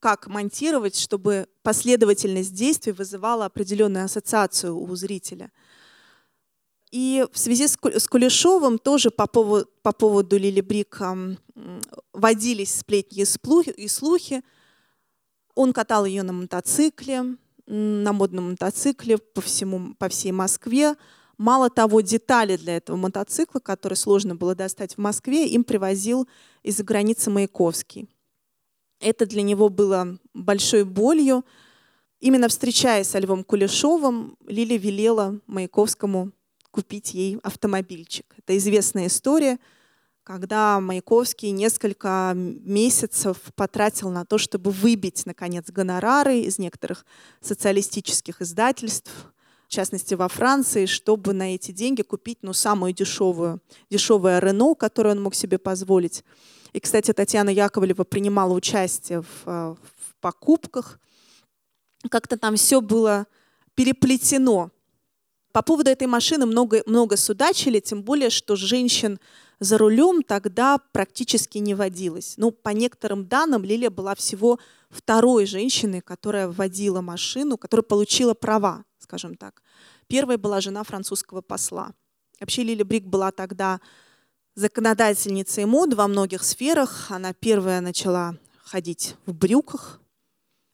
как 0.00 0.26
монтировать, 0.26 0.96
чтобы 0.96 1.48
последовательность 1.62 2.54
действий 2.54 2.92
вызывала 2.92 3.46
определенную 3.46 4.04
ассоциацию 4.04 4.76
у 4.76 4.94
зрителя. 4.96 5.50
И 6.90 7.24
в 7.32 7.38
связи 7.38 7.68
с 7.68 8.08
Кулешовым 8.08 8.78
тоже 8.78 9.10
по 9.10 9.26
поводу, 9.26 9.66
по 9.82 9.92
поводу 9.92 10.36
Лили 10.36 10.60
Брик 10.60 11.00
водились 12.12 12.74
сплетни 12.74 13.22
и 13.22 13.88
слухи, 13.88 14.42
он 15.54 15.72
катал 15.72 16.04
ее 16.04 16.22
на 16.22 16.32
мотоцикле, 16.32 17.36
на 17.66 18.12
модном 18.12 18.50
мотоцикле 18.50 19.18
по, 19.18 19.40
всему, 19.40 19.94
по 19.94 20.08
всей 20.08 20.32
Москве. 20.32 20.96
Мало 21.42 21.70
того, 21.70 22.02
детали 22.02 22.56
для 22.56 22.76
этого 22.76 22.96
мотоцикла, 22.96 23.58
которые 23.58 23.96
сложно 23.96 24.36
было 24.36 24.54
достать 24.54 24.94
в 24.94 24.98
Москве, 24.98 25.48
им 25.48 25.64
привозил 25.64 26.28
из-за 26.62 26.84
границы 26.84 27.30
Маяковский. 27.30 28.08
Это 29.00 29.26
для 29.26 29.42
него 29.42 29.68
было 29.68 30.20
большой 30.34 30.84
болью. 30.84 31.44
Именно 32.20 32.46
встречаясь 32.46 33.08
со 33.08 33.18
Львом 33.18 33.42
Кулешовым, 33.42 34.36
Лиля 34.46 34.78
велела 34.78 35.40
Маяковскому 35.48 36.30
купить 36.70 37.12
ей 37.12 37.40
автомобильчик. 37.42 38.26
Это 38.38 38.56
известная 38.56 39.08
история, 39.08 39.58
когда 40.22 40.78
Маяковский 40.78 41.50
несколько 41.50 42.34
месяцев 42.36 43.36
потратил 43.56 44.10
на 44.10 44.24
то, 44.24 44.38
чтобы 44.38 44.70
выбить, 44.70 45.26
наконец, 45.26 45.68
гонорары 45.72 46.38
из 46.38 46.60
некоторых 46.60 47.04
социалистических 47.40 48.40
издательств, 48.40 49.10
в 49.72 49.74
частности 49.74 50.12
во 50.12 50.28
Франции, 50.28 50.84
чтобы 50.84 51.32
на 51.32 51.54
эти 51.54 51.72
деньги 51.72 52.02
купить 52.02 52.40
ну, 52.42 52.52
самую 52.52 52.92
дешевую, 52.92 53.62
дешевое 53.88 54.38
Рено, 54.38 54.74
которое 54.74 55.12
он 55.12 55.22
мог 55.22 55.34
себе 55.34 55.56
позволить. 55.56 56.24
И, 56.74 56.80
кстати, 56.80 57.10
Татьяна 57.14 57.48
Яковлева 57.48 58.04
принимала 58.04 58.52
участие 58.52 59.22
в, 59.22 59.46
э, 59.46 59.74
в 59.74 60.14
покупках. 60.20 61.00
Как-то 62.10 62.36
там 62.36 62.56
все 62.56 62.82
было 62.82 63.26
переплетено. 63.74 64.70
По 65.52 65.62
поводу 65.62 65.88
этой 65.88 66.06
машины 66.06 66.44
много, 66.44 66.82
много 66.84 67.16
судачили, 67.16 67.80
тем 67.80 68.02
более, 68.02 68.28
что 68.28 68.56
женщин 68.56 69.18
за 69.58 69.78
рулем 69.78 70.22
тогда 70.22 70.80
практически 70.92 71.56
не 71.56 71.74
водилось. 71.74 72.34
Ну, 72.36 72.50
по 72.50 72.70
некоторым 72.70 73.24
данным, 73.24 73.64
Лилия 73.64 73.88
была 73.88 74.14
всего 74.16 74.58
второй 74.90 75.46
женщиной, 75.46 76.02
которая 76.02 76.48
водила 76.48 77.00
машину, 77.00 77.56
которая 77.56 77.84
получила 77.84 78.34
права, 78.34 78.84
скажем 79.12 79.34
так. 79.34 79.62
Первой 80.06 80.38
была 80.38 80.62
жена 80.62 80.82
французского 80.84 81.42
посла. 81.42 81.92
Вообще 82.40 82.62
Лилия 82.62 82.84
Брик 82.84 83.04
была 83.04 83.30
тогда 83.30 83.78
законодательницей 84.54 85.66
мод 85.66 85.92
во 85.92 86.08
многих 86.08 86.42
сферах. 86.42 87.10
Она 87.10 87.34
первая 87.34 87.82
начала 87.82 88.38
ходить 88.64 89.16
в 89.26 89.34
брюках, 89.34 90.00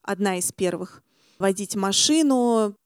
одна 0.03 0.39
из 0.39 0.53
первых, 0.53 1.03
водить 1.41 1.75
машину, 1.75 2.77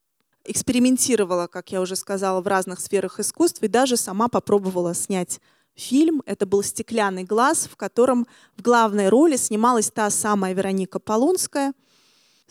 экспериментировала, 0.47 1.49
как 1.49 1.71
я 1.71 1.83
уже 1.83 1.97
сказала, 1.97 2.41
в 2.41 2.47
разных 2.47 2.81
сферах 2.81 3.21
искусств 3.21 3.63
и 3.63 3.69
даже 3.69 3.99
сама 3.99 4.29
попробовала 4.29 4.95
снять 4.95 5.39
фильм. 5.75 6.23
Это 6.25 6.47
был 6.47 6.63
«Стеклянный 6.63 7.25
глаз», 7.25 7.69
в 7.71 7.77
котором 7.77 8.27
в 8.57 8.63
главной 8.63 9.11
роли 9.11 9.37
снималась 9.37 9.91
та 9.91 10.09
самая 10.09 10.55
Вероника 10.55 10.99
Полонская– 10.99 11.75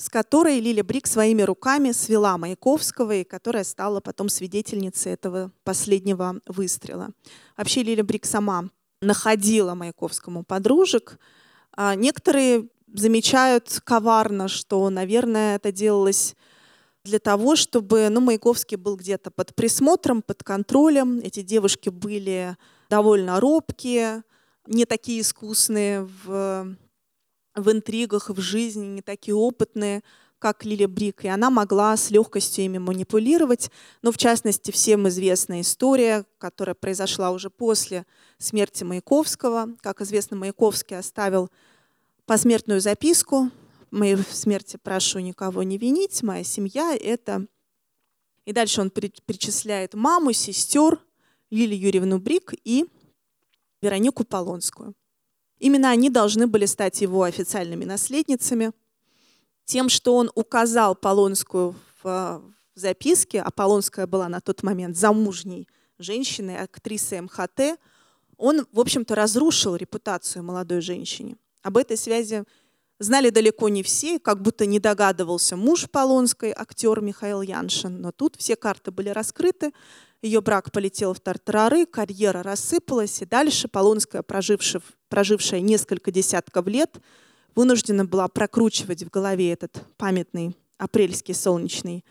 с 0.01 0.09
которой 0.09 0.59
Лиля 0.59 0.83
Брик 0.83 1.05
своими 1.05 1.43
руками 1.43 1.91
свела 1.91 2.35
Маяковского 2.39 3.17
и 3.17 3.23
которая 3.23 3.63
стала 3.63 3.99
потом 3.99 4.29
свидетельницей 4.29 5.11
этого 5.11 5.51
последнего 5.63 6.39
выстрела. 6.47 7.11
Вообще 7.55 7.83
Лиля 7.83 8.03
Брик 8.03 8.25
сама 8.25 8.69
находила 8.99 9.75
Маяковскому 9.75 10.43
подружек. 10.43 11.19
А 11.77 11.93
некоторые 11.93 12.67
замечают 12.91 13.79
коварно, 13.83 14.47
что, 14.47 14.89
наверное, 14.89 15.57
это 15.57 15.71
делалось 15.71 16.35
для 17.03 17.19
того, 17.19 17.55
чтобы 17.55 18.09
ну, 18.09 18.21
Маяковский 18.21 18.77
был 18.77 18.95
где-то 18.95 19.29
под 19.29 19.53
присмотром, 19.53 20.23
под 20.23 20.43
контролем. 20.43 21.19
Эти 21.19 21.43
девушки 21.43 21.89
были 21.89 22.57
довольно 22.89 23.39
робкие, 23.39 24.23
не 24.65 24.85
такие 24.85 25.21
искусные 25.21 26.09
в 26.25 26.75
в 27.61 27.71
интригах, 27.71 28.29
в 28.29 28.39
жизни, 28.39 28.85
не 28.85 29.01
такие 29.01 29.35
опытные, 29.35 30.03
как 30.41 30.65
Лили 30.65 30.85
Брик, 30.85 31.23
и 31.23 31.27
она 31.27 31.51
могла 31.51 31.95
с 31.95 32.09
легкостью 32.09 32.65
ими 32.65 32.79
манипулировать. 32.79 33.69
Но, 34.01 34.11
в 34.11 34.17
частности, 34.17 34.71
всем 34.71 35.07
известная 35.07 35.61
история, 35.61 36.25
которая 36.39 36.73
произошла 36.73 37.29
уже 37.29 37.51
после 37.51 38.07
смерти 38.39 38.83
Маяковского. 38.83 39.69
Как 39.81 40.01
известно, 40.01 40.35
Маяковский 40.37 40.97
оставил 40.97 41.49
посмертную 42.25 42.81
записку. 42.81 43.51
«Моей 43.91 44.17
смерти 44.17 44.79
прошу 44.81 45.19
никого 45.19 45.63
не 45.63 45.77
винить, 45.77 46.23
моя 46.23 46.43
семья— 46.43 46.95
это...» 46.99 47.45
И 48.45 48.53
дальше 48.53 48.81
он 48.81 48.89
перечисляет 48.89 49.93
маму, 49.93 50.33
сестер, 50.33 50.99
Лилию 51.51 51.79
Юрьевну 51.79 52.17
Брик 52.17 52.53
и 52.63 52.85
Веронику 53.81 54.23
Полонскую. 54.23 54.95
Именно 55.61 55.91
они 55.91 56.09
должны 56.09 56.47
были 56.47 56.65
стать 56.65 57.01
его 57.01 57.21
официальными 57.21 57.85
наследницами. 57.85 58.71
Тем, 59.65 59.89
что 59.89 60.15
он 60.15 60.31
указал 60.33 60.95
Полонскую 60.95 61.75
в 62.01 62.41
записке, 62.73 63.41
а 63.41 63.51
Полонская 63.51 64.07
была 64.07 64.27
на 64.27 64.41
тот 64.41 64.63
момент 64.63 64.97
замужней 64.97 65.67
женщиной, 65.99 66.57
актрисой 66.57 67.21
МХТ, 67.21 67.79
он, 68.37 68.65
в 68.71 68.79
общем-то, 68.79 69.13
разрушил 69.13 69.75
репутацию 69.75 70.43
молодой 70.43 70.81
женщине. 70.81 71.37
Об 71.61 71.77
этой 71.77 71.95
связи 71.95 72.43
знали 72.97 73.29
далеко 73.29 73.69
не 73.69 73.83
все, 73.83 74.17
как 74.17 74.41
будто 74.41 74.65
не 74.65 74.79
догадывался 74.79 75.55
муж 75.55 75.87
Полонской, 75.91 76.55
актер 76.57 77.01
Михаил 77.01 77.43
Яншин. 77.43 78.01
Но 78.01 78.11
тут 78.11 78.35
все 78.35 78.55
карты 78.55 78.89
были 78.89 79.09
раскрыты, 79.09 79.73
ее 80.23 80.41
брак 80.41 80.71
полетел 80.71 81.13
в 81.13 81.19
тартарары, 81.19 81.85
карьера 81.85 82.41
рассыпалась, 82.41 83.21
и 83.21 83.25
дальше 83.25 83.67
Полонская, 83.67 84.23
прожившая, 84.23 84.81
прожившая 85.11 85.59
несколько 85.59 86.09
десятков 86.09 86.65
лет, 86.67 86.99
вынуждена 87.53 88.05
была 88.05 88.27
прокручивать 88.29 89.03
в 89.03 89.09
голове 89.09 89.51
этот 89.51 89.83
памятный 89.97 90.55
апрельский 90.77 91.35
солнечный 91.35 92.05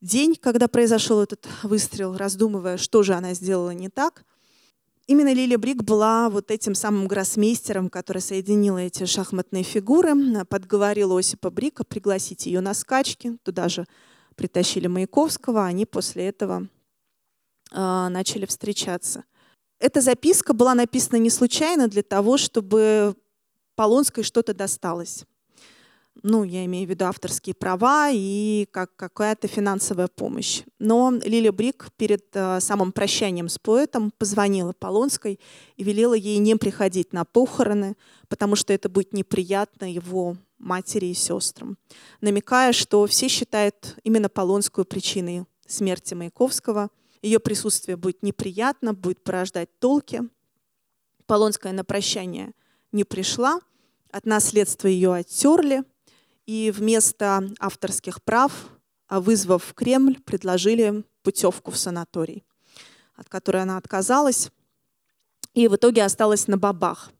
день, 0.00 0.36
когда 0.40 0.68
произошел 0.68 1.20
этот 1.20 1.46
выстрел, 1.64 2.16
раздумывая, 2.16 2.76
что 2.76 3.02
же 3.02 3.14
она 3.14 3.34
сделала 3.34 3.70
не 3.70 3.88
так. 3.88 4.24
Именно 5.08 5.32
Лилия 5.32 5.58
Брик 5.58 5.82
была 5.82 6.30
вот 6.30 6.52
этим 6.52 6.76
самым 6.76 7.08
гроссмейстером, 7.08 7.90
который 7.90 8.22
соединил 8.22 8.78
эти 8.78 9.04
шахматные 9.04 9.64
фигуры, 9.64 10.44
подговорил 10.44 11.16
Осипа 11.16 11.50
Брика 11.50 11.82
пригласить 11.82 12.46
ее 12.46 12.60
на 12.60 12.72
скачки. 12.72 13.36
Туда 13.42 13.68
же 13.68 13.84
притащили 14.36 14.86
Маяковского. 14.86 15.64
Они 15.64 15.86
после 15.86 16.28
этого 16.28 16.68
а, 17.72 18.08
начали 18.10 18.46
встречаться. 18.46 19.24
Эта 19.78 20.00
записка 20.00 20.52
была 20.54 20.74
написана 20.74 21.18
не 21.18 21.30
случайно 21.30 21.88
для 21.88 22.02
того, 22.02 22.36
чтобы 22.36 23.14
Полонской 23.76 24.24
что-то 24.24 24.54
досталось. 24.54 25.24
Ну, 26.24 26.42
я 26.42 26.64
имею 26.64 26.84
в 26.88 26.90
виду 26.90 27.04
авторские 27.04 27.54
права 27.54 28.10
и 28.10 28.66
как 28.72 28.96
какая-то 28.96 29.46
финансовая 29.46 30.08
помощь. 30.08 30.62
Но 30.80 31.12
Лилия 31.24 31.52
Брик 31.52 31.92
перед 31.96 32.24
э, 32.32 32.58
самым 32.58 32.90
прощанием 32.90 33.48
с 33.48 33.56
поэтом 33.60 34.10
позвонила 34.18 34.72
Полонской 34.72 35.38
и 35.76 35.84
велела 35.84 36.14
ей 36.14 36.38
не 36.38 36.56
приходить 36.56 37.12
на 37.12 37.24
похороны, 37.24 37.96
потому 38.26 38.56
что 38.56 38.72
это 38.72 38.88
будет 38.88 39.12
неприятно 39.12 39.92
его 39.92 40.36
матери 40.58 41.06
и 41.06 41.14
сестрам, 41.14 41.78
намекая, 42.20 42.72
что 42.72 43.06
все 43.06 43.28
считают 43.28 43.96
именно 44.02 44.28
Полонскую 44.28 44.84
причиной 44.84 45.44
смерти 45.68 46.14
Маяковского– 46.14 46.90
ее 47.22 47.38
присутствие 47.40 47.96
будет 47.96 48.22
неприятно, 48.22 48.94
будет 48.94 49.22
порождать 49.22 49.68
толки. 49.78 50.22
Полонская 51.26 51.72
на 51.72 51.84
прощание 51.84 52.54
не 52.92 53.04
пришла, 53.04 53.60
от 54.10 54.24
наследства 54.24 54.88
ее 54.88 55.14
оттерли, 55.14 55.84
и 56.46 56.70
вместо 56.70 57.46
авторских 57.60 58.22
прав, 58.22 58.70
а 59.06 59.20
вызвав 59.20 59.62
в 59.62 59.74
Кремль, 59.74 60.18
предложили 60.20 61.04
путевку 61.22 61.70
в 61.70 61.76
санаторий, 61.76 62.44
от 63.14 63.28
которой 63.28 63.62
она 63.62 63.76
отказалась, 63.76 64.50
и 65.52 65.68
в 65.68 65.76
итоге 65.76 66.04
осталась 66.04 66.46
на 66.46 66.56
бабах. 66.56 67.10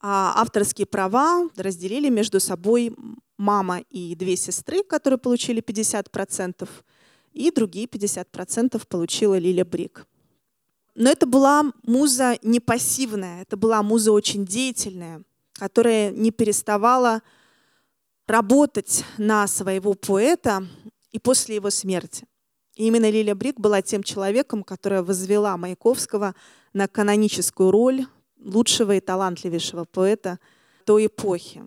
А 0.00 0.34
авторские 0.36 0.86
права 0.86 1.48
разделили 1.56 2.08
между 2.08 2.38
собой 2.38 2.94
мама 3.36 3.80
и 3.90 4.14
две 4.14 4.36
сестры, 4.36 4.82
которые 4.84 5.18
получили 5.18 5.62
50%, 5.62 6.68
и 7.32 7.50
другие 7.50 7.86
50% 7.86 8.82
получила 8.88 9.38
Лиля 9.38 9.64
Брик. 9.64 10.06
Но 10.94 11.10
это 11.10 11.26
была 11.26 11.72
муза 11.84 12.36
не 12.42 12.60
пассивная, 12.60 13.42
это 13.42 13.56
была 13.56 13.82
муза 13.82 14.12
очень 14.12 14.44
деятельная, 14.44 15.22
которая 15.54 16.10
не 16.10 16.30
переставала 16.30 17.22
работать 18.26 19.04
на 19.16 19.46
своего 19.46 19.94
поэта 19.94 20.66
и 21.10 21.18
после 21.18 21.56
его 21.56 21.70
смерти. 21.70 22.26
И 22.76 22.86
именно 22.86 23.10
Лилия 23.10 23.34
Брик 23.34 23.58
была 23.58 23.82
тем 23.82 24.02
человеком, 24.02 24.62
которая 24.62 25.02
возвела 25.02 25.56
Маяковского 25.56 26.34
на 26.72 26.88
каноническую 26.88 27.70
роль 27.70 28.06
лучшего 28.38 28.96
и 28.96 29.00
талантливейшего 29.00 29.84
поэта 29.84 30.38
той 30.84 31.06
эпохи. 31.06 31.66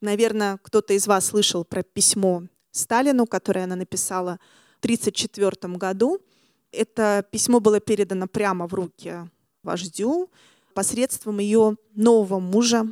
Наверное, 0.00 0.58
кто-то 0.62 0.92
из 0.92 1.06
вас 1.06 1.26
слышал 1.26 1.64
про 1.64 1.82
письмо 1.82 2.42
Сталину, 2.72 3.26
которое 3.26 3.64
она 3.64 3.76
написала 3.76 4.38
1934 4.84 5.74
году. 5.76 6.20
Это 6.72 7.24
письмо 7.30 7.60
было 7.60 7.80
передано 7.80 8.26
прямо 8.26 8.66
в 8.66 8.74
руки 8.74 9.30
вождю 9.62 10.30
посредством 10.74 11.38
ее 11.38 11.76
нового 11.94 12.40
мужа 12.40 12.86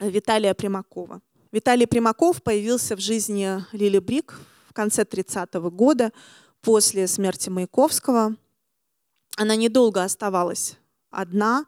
Виталия 0.00 0.54
Примакова. 0.54 1.20
Виталий 1.52 1.86
Примаков 1.86 2.42
появился 2.42 2.96
в 2.96 3.00
жизни 3.00 3.64
Лили 3.72 3.98
Брик 3.98 4.38
в 4.68 4.72
конце 4.72 5.02
30-го 5.02 5.70
года 5.70 6.12
после 6.60 7.06
смерти 7.06 7.48
Маяковского. 7.48 8.36
Она 9.36 9.56
недолго 9.56 10.02
оставалась 10.02 10.76
одна. 11.10 11.64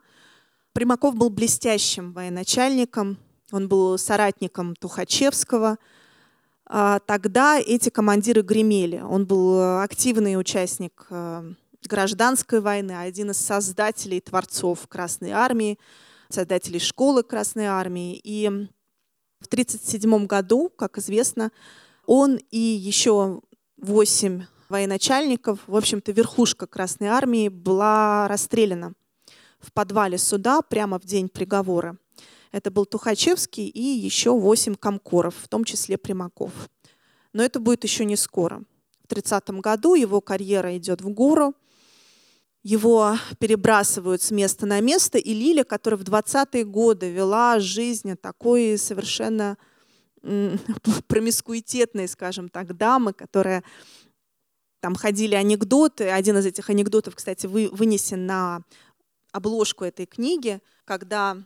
Примаков 0.73 1.15
был 1.15 1.29
блестящим 1.29 2.13
военачальником, 2.13 3.17
он 3.51 3.67
был 3.67 3.97
соратником 3.97 4.75
Тухачевского. 4.75 5.77
А 6.69 6.99
тогда 6.99 7.59
эти 7.59 7.89
командиры 7.89 8.43
гремели. 8.43 8.99
Он 8.99 9.25
был 9.25 9.79
активный 9.81 10.39
участник 10.39 11.07
э, 11.09 11.53
гражданской 11.87 12.61
войны, 12.61 12.91
один 12.91 13.31
из 13.31 13.37
создателей, 13.37 14.21
творцов 14.21 14.87
Красной 14.87 15.31
Армии, 15.31 15.79
создателей 16.29 16.79
школы 16.79 17.23
Красной 17.23 17.65
Армии. 17.65 18.15
И 18.23 18.47
в 19.39 19.47
1937 19.47 20.27
году, 20.27 20.69
как 20.69 20.99
известно, 20.99 21.51
он 22.05 22.39
и 22.51 22.59
еще 22.59 23.41
восемь 23.77 24.43
военачальников, 24.69 25.59
в 25.65 25.75
общем-то, 25.75 26.11
верхушка 26.11 26.67
Красной 26.67 27.07
Армии 27.07 27.49
была 27.49 28.27
расстреляна 28.27 28.93
в 29.59 29.73
подвале 29.73 30.19
суда 30.19 30.61
прямо 30.61 30.99
в 30.99 31.03
день 31.05 31.29
приговора. 31.29 31.97
Это 32.51 32.71
был 32.71 32.85
Тухачевский 32.85 33.67
и 33.67 33.81
еще 33.81 34.37
восемь 34.37 34.75
комкоров, 34.75 35.35
в 35.35 35.47
том 35.47 35.63
числе 35.63 35.97
Примаков. 35.97 36.51
Но 37.33 37.43
это 37.43 37.59
будет 37.59 37.83
еще 37.83 38.05
не 38.05 38.15
скоро. 38.15 38.63
В 39.03 39.07
30 39.07 39.49
году 39.61 39.93
его 39.93 40.21
карьера 40.21 40.75
идет 40.77 41.01
в 41.01 41.09
гору, 41.09 41.53
его 42.63 43.15
перебрасывают 43.39 44.21
с 44.21 44.31
места 44.31 44.65
на 44.65 44.79
место, 44.81 45.17
и 45.17 45.33
Лиля, 45.33 45.63
которая 45.63 45.99
в 45.99 46.03
20-е 46.03 46.65
годы 46.65 47.09
вела 47.09 47.59
жизнь 47.59 48.15
такой 48.15 48.77
совершенно 48.77 49.57
промискуитетной, 51.07 52.07
скажем 52.07 52.49
так, 52.49 52.75
дамы, 52.75 53.13
которая 53.13 53.63
там 54.81 54.95
ходили 54.95 55.35
анекдоты. 55.35 56.09
Один 56.09 56.37
из 56.37 56.45
этих 56.45 56.69
анекдотов, 56.69 57.15
кстати, 57.15 57.47
вы, 57.47 57.69
вынесен 57.71 58.25
на 58.25 58.63
обложку 59.31 59.85
этой 59.85 60.05
книги, 60.05 60.61
когда 60.85 61.37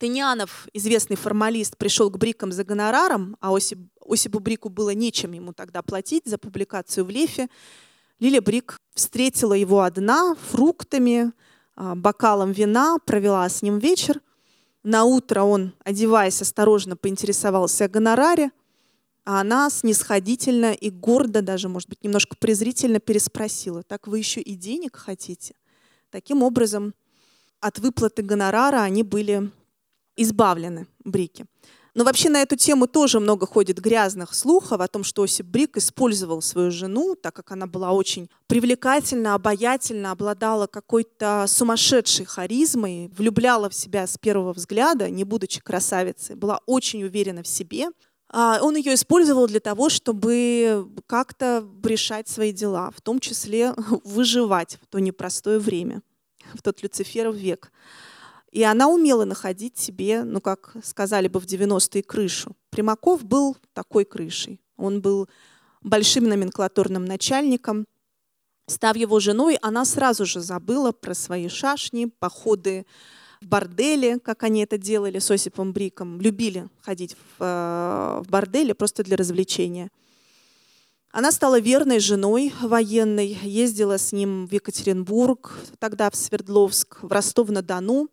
Тынянов, 0.00 0.66
известный 0.72 1.16
формалист, 1.16 1.76
пришел 1.76 2.10
к 2.10 2.16
Брикам 2.16 2.52
за 2.52 2.64
гонораром, 2.64 3.36
а 3.38 3.54
Осип, 3.54 3.78
Осипу 4.00 4.40
Брику 4.40 4.70
было 4.70 4.94
нечем 4.94 5.32
ему 5.32 5.52
тогда 5.52 5.82
платить 5.82 6.24
за 6.24 6.38
публикацию 6.38 7.04
в 7.04 7.10
Лефе. 7.10 7.48
Лиля 8.18 8.40
Брик 8.40 8.80
встретила 8.94 9.52
его 9.52 9.82
одна 9.82 10.36
фруктами, 10.36 11.32
а, 11.76 11.94
бокалом 11.94 12.52
вина, 12.52 12.96
провела 13.04 13.46
с 13.46 13.60
ним 13.60 13.78
вечер. 13.78 14.22
На 14.82 15.04
утро 15.04 15.42
он, 15.42 15.74
одеваясь 15.84 16.40
осторожно, 16.40 16.96
поинтересовался 16.96 17.84
о 17.84 17.88
гонораре, 17.88 18.52
а 19.26 19.42
она 19.42 19.68
снисходительно 19.68 20.72
и 20.72 20.88
гордо, 20.88 21.42
даже, 21.42 21.68
может 21.68 21.90
быть, 21.90 22.02
немножко 22.02 22.36
презрительно 22.40 23.00
переспросила, 23.00 23.82
«Так 23.82 24.06
вы 24.06 24.16
еще 24.16 24.40
и 24.40 24.54
денег 24.54 24.96
хотите?» 24.96 25.54
Таким 26.10 26.42
образом, 26.42 26.94
от 27.60 27.78
выплаты 27.78 28.22
гонорара 28.22 28.80
они 28.80 29.02
были 29.02 29.50
избавлены, 30.22 30.86
Брики. 31.04 31.46
Но 31.94 32.04
вообще 32.04 32.30
на 32.30 32.40
эту 32.42 32.56
тему 32.56 32.86
тоже 32.86 33.18
много 33.18 33.46
ходит 33.46 33.80
грязных 33.80 34.34
слухов 34.34 34.80
о 34.80 34.86
том, 34.86 35.02
что 35.02 35.22
Осип 35.22 35.46
Брик 35.46 35.76
использовал 35.76 36.40
свою 36.40 36.70
жену, 36.70 37.16
так 37.16 37.34
как 37.34 37.50
она 37.50 37.66
была 37.66 37.90
очень 37.90 38.30
привлекательна, 38.46 39.34
обаятельна, 39.34 40.12
обладала 40.12 40.66
какой-то 40.66 41.46
сумасшедшей 41.48 42.26
харизмой, 42.26 43.10
влюбляла 43.16 43.68
в 43.68 43.74
себя 43.74 44.06
с 44.06 44.16
первого 44.18 44.52
взгляда, 44.52 45.10
не 45.10 45.24
будучи 45.24 45.60
красавицей, 45.60 46.36
была 46.36 46.60
очень 46.66 47.02
уверена 47.02 47.42
в 47.42 47.48
себе. 47.48 47.88
А 48.32 48.60
он 48.62 48.76
ее 48.76 48.94
использовал 48.94 49.48
для 49.48 49.58
того, 49.58 49.88
чтобы 49.88 50.88
как-то 51.06 51.66
решать 51.82 52.28
свои 52.28 52.52
дела, 52.52 52.92
в 52.96 53.00
том 53.00 53.18
числе 53.18 53.74
выживать 54.04 54.78
в 54.80 54.86
то 54.86 55.00
непростое 55.00 55.58
время, 55.58 56.02
в 56.54 56.62
тот 56.62 56.80
Люциферов 56.84 57.34
век. 57.34 57.72
И 58.50 58.64
она 58.64 58.88
умела 58.88 59.24
находить 59.24 59.78
себе, 59.78 60.24
ну, 60.24 60.40
как 60.40 60.74
сказали 60.82 61.28
бы 61.28 61.38
в 61.38 61.44
90-е, 61.44 62.02
крышу. 62.02 62.56
Примаков 62.70 63.24
был 63.24 63.56
такой 63.72 64.04
крышей. 64.04 64.60
Он 64.76 65.00
был 65.00 65.28
большим 65.82 66.24
номенклатурным 66.24 67.04
начальником. 67.04 67.86
Став 68.66 68.96
его 68.96 69.20
женой, 69.20 69.56
она 69.62 69.84
сразу 69.84 70.26
же 70.26 70.40
забыла 70.40 70.92
про 70.92 71.14
свои 71.14 71.48
шашни, 71.48 72.06
походы 72.06 72.86
в 73.40 73.46
борделе, 73.46 74.18
как 74.18 74.42
они 74.42 74.62
это 74.62 74.78
делали 74.78 75.18
с 75.18 75.30
Осипом 75.30 75.72
Бриком. 75.72 76.20
Любили 76.20 76.68
ходить 76.82 77.14
в, 77.14 77.42
э, 77.42 78.22
в 78.22 78.30
борделе 78.30 78.74
просто 78.74 79.04
для 79.04 79.16
развлечения. 79.16 79.90
Она 81.12 81.32
стала 81.32 81.58
верной 81.58 81.98
женой 81.98 82.52
военной, 82.60 83.38
ездила 83.42 83.98
с 83.98 84.12
ним 84.12 84.46
в 84.46 84.52
Екатеринбург, 84.52 85.56
тогда 85.78 86.10
в 86.10 86.16
Свердловск, 86.16 87.02
в 87.02 87.10
Ростов-на-Дону 87.10 88.08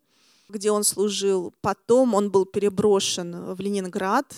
где 0.48 0.70
он 0.70 0.84
служил. 0.84 1.54
Потом 1.60 2.14
он 2.14 2.30
был 2.30 2.46
переброшен 2.46 3.54
в 3.54 3.60
Ленинград, 3.60 4.32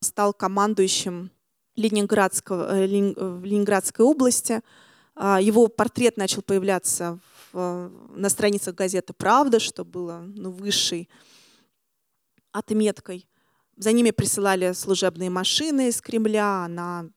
стал 0.00 0.32
командующим 0.32 1.30
Ленинградского, 1.76 2.76
э, 2.76 2.86
Ленинградской 2.86 4.04
области. 4.04 4.60
А, 5.14 5.40
его 5.40 5.68
портрет 5.68 6.16
начал 6.16 6.42
появляться 6.42 7.18
в, 7.52 7.90
на 8.14 8.28
страницах 8.28 8.74
газеты 8.74 9.12
«Правда», 9.12 9.60
что 9.60 9.84
было 9.84 10.24
ну, 10.26 10.50
высшей 10.50 11.08
отметкой. 12.52 13.28
За 13.76 13.92
ними 13.92 14.10
присылали 14.10 14.72
служебные 14.72 15.30
машины 15.30 15.88
из 15.88 16.00
Кремля, 16.00 16.64
она, 16.64 17.08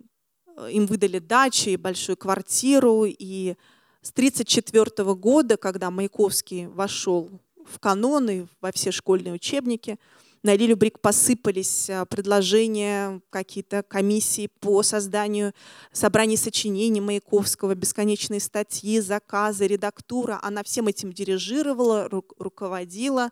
э, 0.58 0.72
им 0.72 0.86
выдали 0.86 1.20
дачи 1.20 1.78
большую 1.78 2.18
квартиру. 2.18 3.06
И 3.08 3.56
с 4.02 4.12
1934 4.12 5.16
года, 5.16 5.58
когда 5.58 5.90
Маяковский 5.90 6.68
вошел 6.68 7.42
в 7.70 7.80
каноны, 7.80 8.48
во 8.62 8.72
все 8.72 8.92
школьные 8.92 9.34
учебники. 9.34 9.98
На 10.42 10.56
Лилю 10.56 10.78
Брик 10.78 11.02
посыпались 11.02 11.90
а, 11.90 12.06
предложения, 12.06 13.22
какие-то 13.30 13.84
комиссии 13.84 14.48
по 14.62 14.84
созданию 14.84 15.54
собраний 15.92 16.38
сочинений 16.38 17.02
Маяковского, 17.02 17.76
бесконечные 17.76 18.40
статьи, 18.40 19.02
заказы, 19.02 19.68
редактура. 19.68 20.40
Она 20.42 20.64
всем 20.64 20.88
этим 20.88 21.12
дирижировала, 21.12 22.08
ру 22.08 22.24
руководила, 22.38 23.32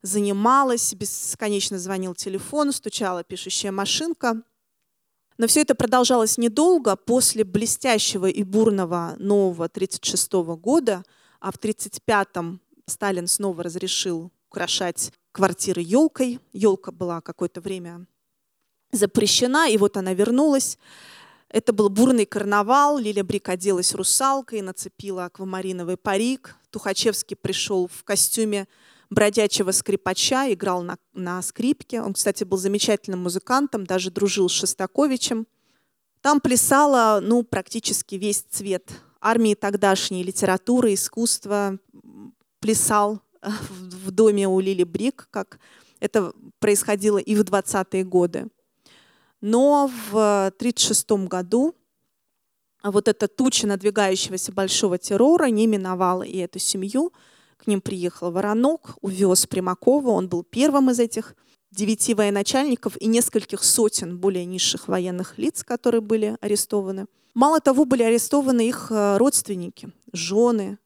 занималась, 0.00 0.94
бесконечно 0.94 1.78
звонил 1.78 2.14
телефон, 2.14 2.72
стучала 2.72 3.22
пишущая 3.22 3.70
машинка. 3.70 4.42
Но 5.36 5.46
все 5.46 5.60
это 5.60 5.74
продолжалось 5.74 6.38
недолго. 6.38 6.96
После 6.96 7.44
блестящего 7.44 8.26
и 8.26 8.42
бурного 8.44 9.14
нового 9.18 9.66
1936 9.66 10.32
года, 10.58 11.02
а 11.38 11.52
в 11.52 11.56
1935 11.56 12.60
Сталин 12.90 13.26
снова 13.26 13.62
разрешил 13.62 14.30
украшать 14.50 15.12
квартиры 15.32 15.80
елкой. 15.80 16.40
Елка 16.52 16.92
была 16.92 17.20
какое-то 17.20 17.60
время 17.60 18.06
запрещена, 18.92 19.70
и 19.70 19.78
вот 19.78 19.96
она 19.96 20.12
вернулась. 20.12 20.76
Это 21.48 21.72
был 21.72 21.88
бурный 21.88 22.26
карнавал. 22.26 22.98
Лиля 22.98 23.24
Брик 23.24 23.48
оделась 23.48 23.94
русалкой, 23.94 24.60
нацепила 24.60 25.26
аквамариновый 25.26 25.96
парик. 25.96 26.56
Тухачевский 26.70 27.36
пришел 27.36 27.88
в 27.88 28.04
костюме 28.04 28.68
бродячего 29.08 29.72
скрипача, 29.72 30.52
играл 30.52 30.82
на, 30.82 30.96
на 31.12 31.42
скрипке. 31.42 32.02
Он, 32.02 32.14
кстати, 32.14 32.44
был 32.44 32.58
замечательным 32.58 33.20
музыкантом, 33.20 33.84
даже 33.84 34.10
дружил 34.10 34.48
с 34.48 34.52
Шостаковичем. 34.52 35.46
Там 36.20 36.40
плясала 36.40 37.20
ну, 37.20 37.42
практически 37.42 38.14
весь 38.14 38.42
цвет 38.42 38.90
армии 39.20 39.54
тогдашней, 39.54 40.22
литературы, 40.22 40.94
искусства, 40.94 41.78
плясал 42.60 43.20
э, 43.42 43.50
в 43.80 44.10
доме 44.10 44.48
у 44.48 44.60
Лили 44.60 44.84
Брик, 44.84 45.28
как 45.30 45.58
это 45.98 46.32
происходило 46.58 47.18
и 47.18 47.34
в 47.34 47.40
20-е 47.42 48.04
годы. 48.04 48.48
Но 49.40 49.90
в 50.10 50.46
1936 50.48 51.10
году 51.28 51.74
вот 52.82 53.08
эта 53.08 53.28
туча 53.28 53.66
надвигающегося 53.66 54.52
большого 54.52 54.98
террора 54.98 55.46
не 55.46 55.66
миновала 55.66 56.22
и 56.22 56.38
эту 56.38 56.58
семью. 56.58 57.12
К 57.56 57.66
ним 57.66 57.80
приехал 57.80 58.30
Воронок, 58.30 58.96
увез 59.02 59.46
Примакова. 59.46 60.10
Он 60.10 60.28
был 60.28 60.42
первым 60.42 60.90
из 60.90 60.98
этих 60.98 61.34
девяти 61.70 62.14
военачальников 62.14 62.96
и 63.00 63.06
нескольких 63.06 63.62
сотен 63.62 64.18
более 64.18 64.44
низших 64.44 64.88
военных 64.88 65.38
лиц, 65.38 65.62
которые 65.62 66.00
были 66.00 66.36
арестованы. 66.40 67.06
Мало 67.34 67.60
того, 67.60 67.84
были 67.84 68.02
арестованы 68.02 68.66
их 68.66 68.88
э, 68.90 69.18
родственники, 69.18 69.92
жены, 70.12 70.78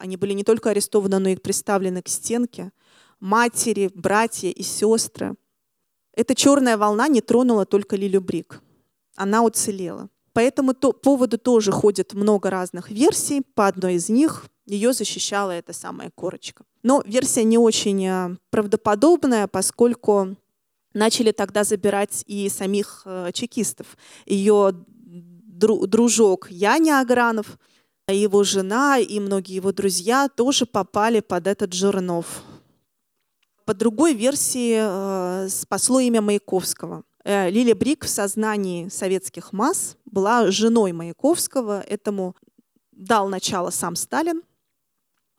они 0.00 0.16
были 0.16 0.32
не 0.32 0.44
только 0.44 0.70
арестованы, 0.70 1.18
но 1.18 1.28
и 1.28 1.36
представлены 1.36 2.02
к 2.02 2.08
стенке. 2.08 2.72
Матери, 3.20 3.90
братья 3.94 4.48
и 4.48 4.62
сестры. 4.62 5.36
Эта 6.14 6.34
черная 6.34 6.76
волна 6.78 7.06
не 7.08 7.20
тронула 7.20 7.66
только 7.66 7.96
Лилю 7.96 8.20
Брик. 8.20 8.62
Она 9.14 9.42
уцелела. 9.42 10.08
По 10.32 10.40
этому 10.40 10.74
то, 10.74 10.92
поводу 10.92 11.38
тоже 11.38 11.70
ходит 11.70 12.14
много 12.14 12.50
разных 12.50 12.90
версий. 12.90 13.42
По 13.54 13.66
одной 13.66 13.94
из 13.94 14.08
них 14.08 14.46
ее 14.66 14.92
защищала 14.92 15.50
эта 15.50 15.72
самая 15.72 16.10
корочка. 16.14 16.64
Но 16.82 17.02
версия 17.04 17.44
не 17.44 17.58
очень 17.58 18.06
э, 18.06 18.36
правдоподобная, 18.50 19.48
поскольку 19.48 20.36
начали 20.94 21.32
тогда 21.32 21.64
забирать 21.64 22.24
и 22.26 22.48
самих 22.48 23.02
э, 23.04 23.30
чекистов. 23.32 23.98
Ее 24.24 24.72
дружок 25.60 26.50
Яня 26.50 27.00
Агранов 27.00 27.58
его 28.10 28.44
жена 28.44 28.98
и 28.98 29.20
многие 29.20 29.54
его 29.54 29.72
друзья 29.72 30.28
тоже 30.28 30.66
попали 30.66 31.20
под 31.20 31.46
этот 31.46 31.72
жернов. 31.72 32.42
По 33.64 33.74
другой 33.74 34.14
версии 34.14 34.78
э, 34.80 35.48
спасло 35.48 36.00
имя 36.00 36.20
Маяковского. 36.20 37.04
Э, 37.24 37.50
Лилия 37.50 37.74
Брик 37.74 38.04
в 38.04 38.08
сознании 38.08 38.88
советских 38.88 39.52
масс 39.52 39.96
была 40.04 40.50
женой 40.50 40.92
Маяковского. 40.92 41.80
Этому 41.82 42.34
дал 42.92 43.28
начало 43.28 43.70
сам 43.70 43.96
Сталин. 43.96 44.42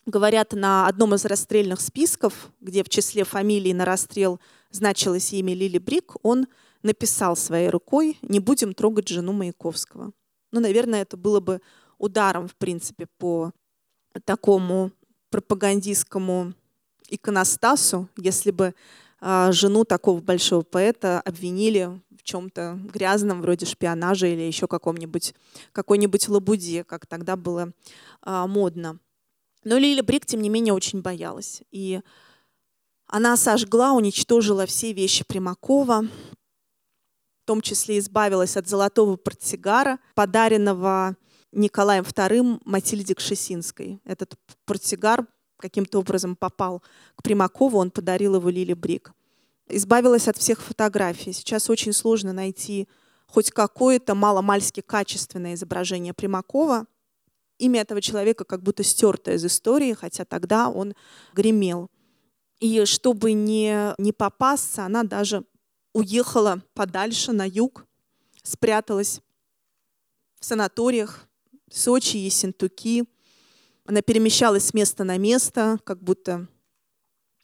Говорят, 0.06 0.54
на 0.54 0.88
одном 0.88 1.14
из 1.14 1.26
расстрельных 1.26 1.80
списков, 1.80 2.52
где 2.60 2.84
в 2.84 2.90
числе 2.90 3.24
фамилий 3.24 3.74
на 3.74 3.86
расстрел 3.86 4.40
значилось 4.72 5.32
имя 5.34 5.54
Лили 5.54 5.78
Брик, 5.78 6.14
он 6.24 6.48
написал 6.82 7.36
своей 7.36 7.70
рукой 7.70 8.18
«Не 8.22 8.40
будем 8.40 8.74
трогать 8.74 9.10
жену 9.10 9.34
Маяковского». 9.34 10.12
Ну, 10.52 10.60
наверное, 10.60 11.04
это 11.04 11.18
было 11.18 11.40
бы 11.40 11.62
ударом, 12.02 12.48
в 12.48 12.56
принципе, 12.56 13.08
по 13.18 13.54
такому 14.26 14.92
пропагандистскому 15.30 16.54
иконостасу, 17.10 18.10
если 18.18 18.52
бы 18.52 18.74
э, 19.22 19.52
жену 19.52 19.86
такого 19.86 20.20
большого 20.20 20.64
поэта 20.64 21.22
обвинили 21.22 22.02
в 22.10 22.24
чем-то 22.24 22.80
грязном, 22.94 23.42
вроде 23.42 23.66
шпионажа 23.66 24.28
или 24.28 24.42
еще 24.42 24.68
каком-нибудь, 24.68 25.34
какой-нибудь 25.72 26.28
лабуде, 26.28 26.84
как 26.84 27.06
тогда 27.06 27.36
было 27.36 27.72
э, 28.26 28.46
модно. 28.48 29.00
Но 29.64 29.78
Лиля 29.78 30.04
Брик, 30.04 30.26
тем 30.26 30.42
не 30.42 30.50
менее, 30.50 30.74
очень 30.74 31.02
боялась. 31.02 31.62
И 31.70 32.02
она 33.06 33.38
сожгла, 33.38 33.94
уничтожила 33.94 34.66
все 34.66 34.92
вещи 34.92 35.24
Примакова, 35.24 36.02
в 36.02 37.46
том 37.46 37.62
числе 37.62 38.00
избавилась 38.00 38.58
от 38.58 38.68
золотого 38.68 39.18
портсигара, 39.18 40.00
подаренного 40.16 41.16
Николаем 41.52 42.04
II 42.04 42.62
Матильде 42.66 43.14
Кшесинской. 43.16 44.00
Этот 44.06 44.36
портсигар 44.66 45.28
каким-то 45.58 46.00
образом 46.00 46.36
попал 46.36 46.82
к 47.16 47.24
Примакову, 47.24 47.78
он 47.78 47.92
подарил 47.92 48.36
его 48.36 48.50
Лиле 48.50 48.76
Брик. 48.76 49.12
Избавилась 49.68 50.28
от 50.28 50.38
всех 50.38 50.62
фотографий. 50.62 51.34
Сейчас 51.34 51.70
очень 51.70 51.94
сложно 51.94 52.34
найти 52.34 52.88
хоть 53.28 53.52
какое-то 53.52 54.16
маломальски 54.16 54.82
качественное 54.82 55.54
изображение 55.54 56.14
Примакова. 56.14 56.88
Имя 57.58 57.82
этого 57.82 58.02
человека 58.02 58.44
как 58.44 58.64
будто 58.64 58.84
стерто 58.84 59.34
из 59.34 59.46
истории, 59.46 59.94
хотя 59.94 60.26
тогда 60.26 60.70
он 60.70 60.94
гремел. 61.34 61.90
И 62.60 62.86
чтобы 62.86 63.34
не, 63.34 63.94
не 63.98 64.12
попасться, 64.12 64.86
она 64.86 65.04
даже 65.04 65.46
уехала 65.94 66.62
подальше, 66.74 67.32
на 67.32 67.48
юг, 67.48 67.86
спряталась 68.44 69.22
в 70.40 70.46
санаториях 70.46 71.28
Сочи, 71.72 72.18
Ессентуки. 72.18 73.06
Она 73.86 74.02
перемещалась 74.02 74.66
с 74.66 74.74
места 74.74 75.04
на 75.04 75.18
место, 75.18 75.80
как 75.84 76.04
будто 76.04 76.48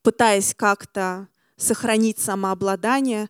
пытаясь 0.04 0.54
как-то 0.54 1.28
сохранить 1.56 2.20
самообладание. 2.20 3.30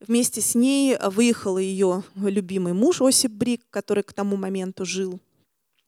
Вместе 0.00 0.40
с 0.40 0.54
ней 0.54 0.96
выехал 1.10 1.58
ее 1.58 2.04
любимый 2.16 2.72
муж 2.72 3.00
Осип 3.00 3.32
Брик, 3.32 3.62
который 3.70 4.02
к 4.02 4.12
тому 4.12 4.36
моменту 4.36 4.84
жил 4.84 5.20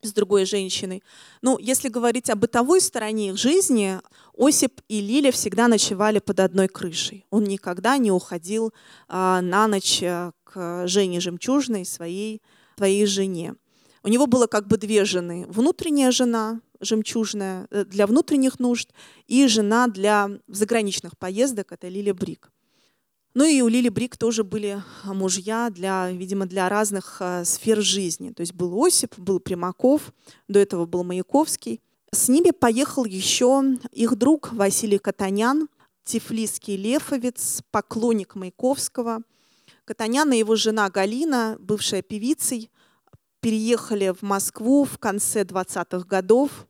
с 0.02 0.12
другой 0.12 0.46
женщиной. 0.46 1.02
Ну, 1.42 1.58
если 1.58 1.88
говорить 1.88 2.30
о 2.30 2.36
бытовой 2.36 2.80
стороне 2.80 3.30
их 3.30 3.36
жизни, 3.36 3.98
Осип 4.36 4.80
и 4.88 5.00
Лиля 5.00 5.30
всегда 5.30 5.68
ночевали 5.68 6.20
под 6.20 6.40
одной 6.40 6.68
крышей. 6.68 7.26
Он 7.30 7.44
никогда 7.44 7.98
не 7.98 8.10
уходил 8.10 8.72
а, 9.08 9.42
на 9.42 9.66
ночь 9.66 10.02
а, 10.02 10.32
к 10.44 10.86
Жене 10.86 11.20
Жемчужной, 11.20 11.84
своей, 11.84 12.40
своей 12.76 13.04
жене. 13.04 13.54
У 14.02 14.08
него 14.08 14.26
было 14.26 14.46
как 14.46 14.66
бы 14.66 14.76
две 14.76 15.04
жены. 15.04 15.46
Внутренняя 15.48 16.10
жена, 16.10 16.60
жемчужная, 16.80 17.66
э, 17.70 17.84
для 17.84 18.06
внутренних 18.06 18.58
нужд, 18.58 18.90
и 19.26 19.46
жена 19.46 19.88
для 19.88 20.30
заграничных 20.48 21.18
поездок, 21.18 21.72
это 21.72 21.88
Лиля 21.88 22.14
Брик. 22.14 22.50
Ну 23.32 23.44
и 23.44 23.60
у 23.60 23.68
Лили 23.68 23.90
Брик 23.90 24.16
тоже 24.16 24.42
были 24.42 24.82
мужья, 25.04 25.70
для, 25.70 26.10
видимо, 26.10 26.46
для 26.46 26.68
разных 26.68 27.18
э, 27.20 27.44
сфер 27.44 27.80
жизни. 27.80 28.32
То 28.32 28.40
есть 28.40 28.54
был 28.54 28.84
Осип, 28.84 29.16
был 29.18 29.38
Примаков, 29.38 30.12
до 30.48 30.58
этого 30.58 30.86
был 30.86 31.04
Маяковский. 31.04 31.80
С 32.10 32.28
ними 32.28 32.50
поехал 32.50 33.04
еще 33.04 33.78
их 33.92 34.16
друг 34.16 34.52
Василий 34.52 34.98
Катанян, 34.98 35.68
тифлисский 36.04 36.76
лефовец, 36.76 37.62
поклонник 37.70 38.34
Маяковского. 38.34 39.20
Катанян 39.84 40.32
и 40.32 40.38
его 40.38 40.56
жена 40.56 40.90
Галина, 40.90 41.56
бывшая 41.60 42.02
певицей, 42.02 42.70
переехали 43.40 44.12
в 44.12 44.22
Москву 44.22 44.84
в 44.84 44.98
конце 44.98 45.42
20-х 45.42 46.06
годов. 46.06 46.66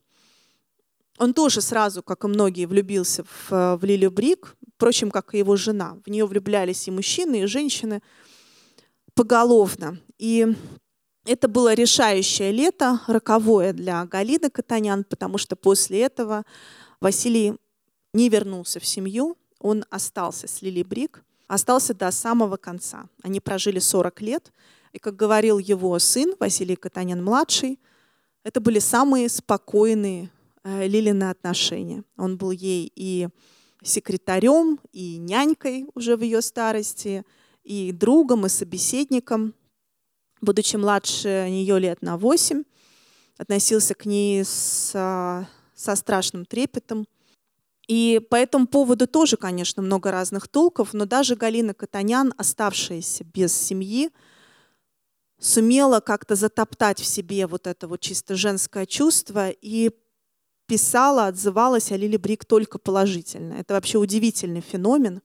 Он 1.17 1.33
тоже 1.33 1.61
сразу, 1.61 2.01
как 2.01 2.23
и 2.23 2.27
многие, 2.27 2.65
влюбился 2.65 3.23
в, 3.23 3.51
э, 3.51 3.75
в 3.75 3.83
Лилию 3.83 4.11
Брик, 4.11 4.55
впрочем, 4.75 5.11
как 5.11 5.33
и 5.33 5.39
его 5.39 5.55
жена. 5.55 5.97
В 6.05 6.09
нее 6.09 6.25
влюблялись 6.25 6.87
и 6.87 6.91
мужчины, 6.91 7.43
и 7.43 7.45
женщины 7.45 8.01
поголовно. 9.13 9.99
И 10.17 10.47
это 11.25 11.47
было 11.47 11.73
решающее 11.73 12.51
лето, 12.51 13.01
роковое 13.07 13.73
для 13.73 14.05
Галины 14.05 14.49
Катанян, 14.49 15.03
потому 15.03 15.37
что 15.37 15.55
после 15.55 16.01
этого 16.01 16.43
Василий 16.99 17.53
не 18.13 18.29
вернулся 18.29 18.79
в 18.79 18.85
семью, 18.85 19.37
он 19.59 19.85
остался 19.89 20.47
с 20.47 20.61
Лили 20.61 20.83
Брик, 20.83 21.23
остался 21.47 21.93
до 21.93 22.09
самого 22.11 22.57
конца. 22.57 23.05
Они 23.21 23.39
прожили 23.39 23.79
40 23.79 24.21
лет, 24.21 24.51
и, 24.93 24.99
как 24.99 25.15
говорил 25.15 25.57
его 25.57 25.97
сын 25.99 26.35
Василий 26.39 26.75
Катанян-младший, 26.75 27.79
это 28.43 28.59
были 28.59 28.79
самые 28.79 29.29
спокойные 29.29 30.29
э, 30.63 30.87
Лилины 30.87 31.25
отношения. 31.25 32.03
Он 32.17 32.37
был 32.37 32.51
ей 32.51 32.91
и 32.95 33.29
секретарем, 33.83 34.79
и 34.91 35.17
нянькой 35.17 35.87
уже 35.95 36.15
в 36.15 36.21
ее 36.21 36.41
старости, 36.41 37.23
и 37.63 37.91
другом, 37.91 38.45
и 38.45 38.49
собеседником. 38.49 39.53
Будучи 40.41 40.75
младше 40.75 41.47
нее 41.49 41.79
лет 41.79 42.01
на 42.01 42.17
восемь, 42.17 42.63
относился 43.37 43.93
к 43.93 44.05
ней 44.05 44.43
с, 44.43 44.91
со 45.75 45.95
страшным 45.95 46.45
трепетом. 46.45 47.07
И 47.87 48.21
по 48.29 48.35
этому 48.35 48.67
поводу 48.67 49.07
тоже, 49.07 49.37
конечно, 49.37 49.81
много 49.81 50.11
разных 50.11 50.47
толков, 50.47 50.93
но 50.93 51.05
даже 51.05 51.35
Галина 51.35 51.73
Катанян, 51.73 52.33
оставшаяся 52.37 53.23
без 53.23 53.53
семьи, 53.53 54.11
сумела 55.41 55.99
как-то 55.99 56.35
затоптать 56.35 56.99
в 57.01 57.05
себе 57.05 57.47
вот 57.47 57.65
это 57.65 57.87
вот 57.87 57.99
чисто 57.99 58.35
женское 58.35 58.85
чувство 58.85 59.49
и 59.49 59.89
писала, 60.67 61.27
отзывалась 61.27 61.91
о 61.91 61.97
Лили 61.97 62.15
Брик 62.15 62.45
только 62.45 62.77
положительно. 62.77 63.55
Это 63.55 63.73
вообще 63.73 63.97
удивительный 63.97 64.61
феномен, 64.61 65.21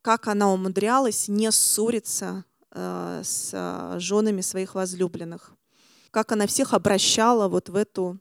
как 0.00 0.26
она 0.26 0.50
умудрялась 0.50 1.28
не 1.28 1.52
ссориться 1.52 2.44
э, 2.70 3.20
с 3.22 3.50
э, 3.52 4.00
женами 4.00 4.40
своих 4.40 4.74
возлюбленных, 4.74 5.52
как 6.10 6.32
она 6.32 6.46
всех 6.46 6.72
обращала 6.72 7.46
вот 7.46 7.68
в 7.68 7.76
эту 7.76 8.18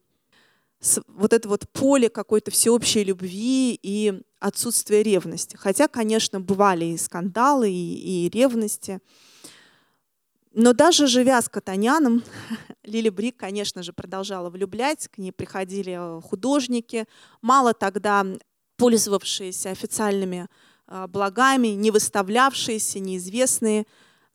вот 1.07 1.31
это 1.31 1.47
вот 1.47 1.69
поле 1.69 2.09
какой-то 2.09 2.49
всеобщей 2.49 3.03
любви 3.03 3.79
и 3.81 4.21
отсутствия 4.39 5.03
ревности. 5.03 5.55
Хотя, 5.55 5.87
конечно, 5.87 6.39
бывали 6.39 6.85
и 6.85 6.97
скандалы, 6.97 7.69
и, 7.69 8.25
и 8.25 8.29
ревности. 8.29 8.99
Но 10.53 10.73
даже 10.73 11.07
живя 11.07 11.41
с 11.41 11.47
Катаняном, 11.47 12.23
Лили 12.83 13.09
Брик, 13.09 13.37
конечно 13.37 13.83
же, 13.83 13.93
продолжала 13.93 14.49
влюблять, 14.49 15.07
к 15.07 15.17
ней 15.17 15.31
приходили 15.31 15.97
э, 15.97 16.21
художники, 16.21 17.05
мало 17.41 17.73
тогда 17.73 18.25
пользовавшиеся 18.75 19.69
официальными 19.69 20.47
э, 20.87 21.07
благами, 21.07 21.69
не 21.69 21.89
выставлявшиеся, 21.89 22.99
неизвестные. 22.99 23.85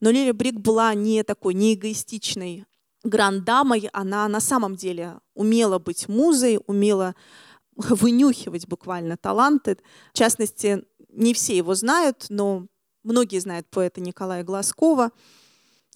Но 0.01 0.11
Лили 0.11 0.31
Брик 0.31 0.55
была 0.55 0.95
не 0.95 1.23
такой, 1.23 1.53
не 1.53 1.75
эгоистичной 1.75 2.65
грандамой, 3.05 3.91
она 3.93 4.27
на 4.27 4.41
самом 4.41 4.75
деле 4.75 5.19
умела 5.35 5.79
быть 5.79 6.09
музой, 6.09 6.61
умела 6.67 7.15
вынюхивать 7.77 8.67
буквально 8.67 9.19
таланты. 9.19 9.77
В 10.15 10.17
частности, 10.17 10.83
не 11.11 11.35
все 11.35 11.59
его 11.59 11.75
знают, 11.75 12.27
но 12.31 12.69
многие 13.03 13.39
знают 13.39 13.69
поэта 13.69 14.01
Николая 14.01 14.45
Глазкова– 14.45 15.11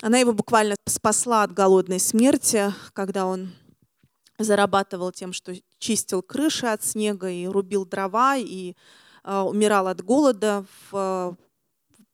она 0.02 0.18
его 0.18 0.32
буквально 0.32 0.76
спасла 0.86 1.42
от 1.42 1.52
голодной 1.52 2.00
смерти, 2.00 2.72
когда 2.92 3.26
он 3.26 3.50
зарабатывал 4.38 5.12
тем, 5.12 5.32
что 5.32 5.54
чистил 5.78 6.22
крыши 6.22 6.66
от 6.66 6.82
снега 6.82 7.30
и 7.30 7.46
рубил 7.46 7.84
дрова, 7.84 8.36
и 8.36 8.74
э, 9.24 9.38
умирал 9.40 9.88
от 9.88 10.02
голода 10.02 10.64
в 10.90 10.96
э, 10.96 11.32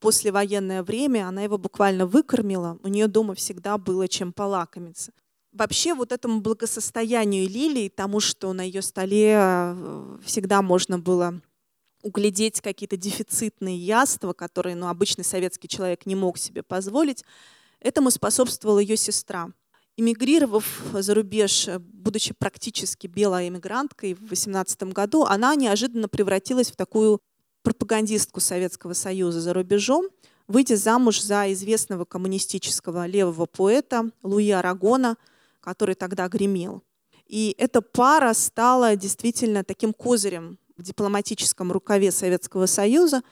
послевоенное 0.00 0.82
время. 0.82 1.28
Она 1.28 1.42
его 1.42 1.58
буквально 1.58 2.06
выкормила. 2.06 2.78
У 2.82 2.88
нее 2.88 3.06
дома 3.06 3.34
всегда 3.34 3.78
было 3.78 4.08
чем 4.08 4.32
полакомиться. 4.32 5.12
Вообще 5.52 5.94
вот 5.94 6.12
этому 6.12 6.40
благосостоянию 6.40 7.48
Лилии, 7.48 7.88
тому, 7.88 8.20
что 8.20 8.52
на 8.52 8.62
ее 8.62 8.82
столе 8.82 9.36
э, 9.38 10.18
всегда 10.24 10.62
можно 10.62 10.98
было 10.98 11.40
углядеть 12.02 12.60
какие-то 12.60 12.96
дефицитные 12.96 13.76
яства, 13.76 14.32
которые 14.32 14.76
ну, 14.76 14.88
обычный 14.88 15.24
советский 15.24 15.68
человек 15.68 16.06
не 16.06 16.14
мог 16.14 16.38
себе 16.38 16.62
позволить, 16.62 17.24
Этому 17.80 18.10
способствовала 18.10 18.78
ее 18.78 18.96
сестра. 18.96 19.48
Эмигрировав 19.96 20.82
за 20.92 21.14
рубеж, 21.14 21.68
будучи 21.78 22.34
практически 22.34 23.06
белой 23.06 23.48
эмигранткой 23.48 24.14
в 24.14 24.28
18 24.28 24.82
году, 24.92 25.24
она 25.24 25.54
неожиданно 25.54 26.08
превратилась 26.08 26.70
в 26.70 26.76
такую 26.76 27.20
пропагандистку 27.62 28.40
Советского 28.40 28.92
Союза 28.92 29.40
за 29.40 29.54
рубежом, 29.54 30.06
выйдя 30.46 30.76
замуж 30.76 31.20
за 31.20 31.52
известного 31.52 32.04
коммунистического 32.04 33.06
левого 33.06 33.46
поэта 33.46 34.10
Луи 34.22 34.50
Арагона, 34.50 35.16
который 35.60 35.94
тогда 35.94 36.28
гремел. 36.28 36.82
И 37.26 37.54
эта 37.58 37.82
пара 37.82 38.32
стала 38.34 38.94
действительно 38.94 39.64
таким 39.64 39.92
козырем 39.92 40.58
в 40.76 40.82
дипломатическом 40.82 41.72
рукаве 41.72 42.12
Советского 42.12 42.66
Союза, 42.66 43.22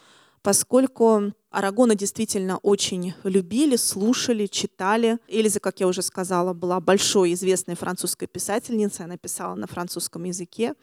поскольку 0.44 1.32
Арагона 1.50 1.94
действительно 1.94 2.58
очень 2.58 3.14
любили, 3.24 3.76
слушали, 3.76 4.46
читали. 4.46 5.18
Эльза, 5.26 5.58
как 5.58 5.80
я 5.80 5.88
уже 5.88 6.02
сказала, 6.02 6.52
была 6.52 6.80
большой 6.80 7.32
известной 7.32 7.76
французской 7.76 8.26
писательницей, 8.26 9.06
она 9.06 9.16
писала 9.16 9.54
на 9.54 9.66
французском 9.66 10.22
языке. 10.24 10.74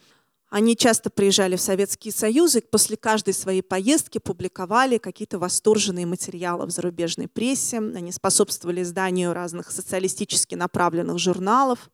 Они 0.50 0.76
часто 0.76 1.12
приезжали 1.12 1.56
в 1.56 1.62
Советский 1.62 2.10
Союз 2.10 2.56
и 2.56 2.62
после 2.62 2.98
каждой 2.98 3.36
своей 3.36 3.62
поездки 3.62 4.18
публиковали 4.18 4.98
какие-то 4.98 5.38
восторженные 5.38 6.08
материалы 6.08 6.66
в 6.66 6.72
зарубежной 6.72 7.28
прессе. 7.28 7.78
Они 7.78 8.12
способствовали 8.12 8.82
изданию 8.82 9.32
разных 9.32 9.70
социалистически 9.70 10.56
направленных 10.56 11.20
журналов. 11.20 11.92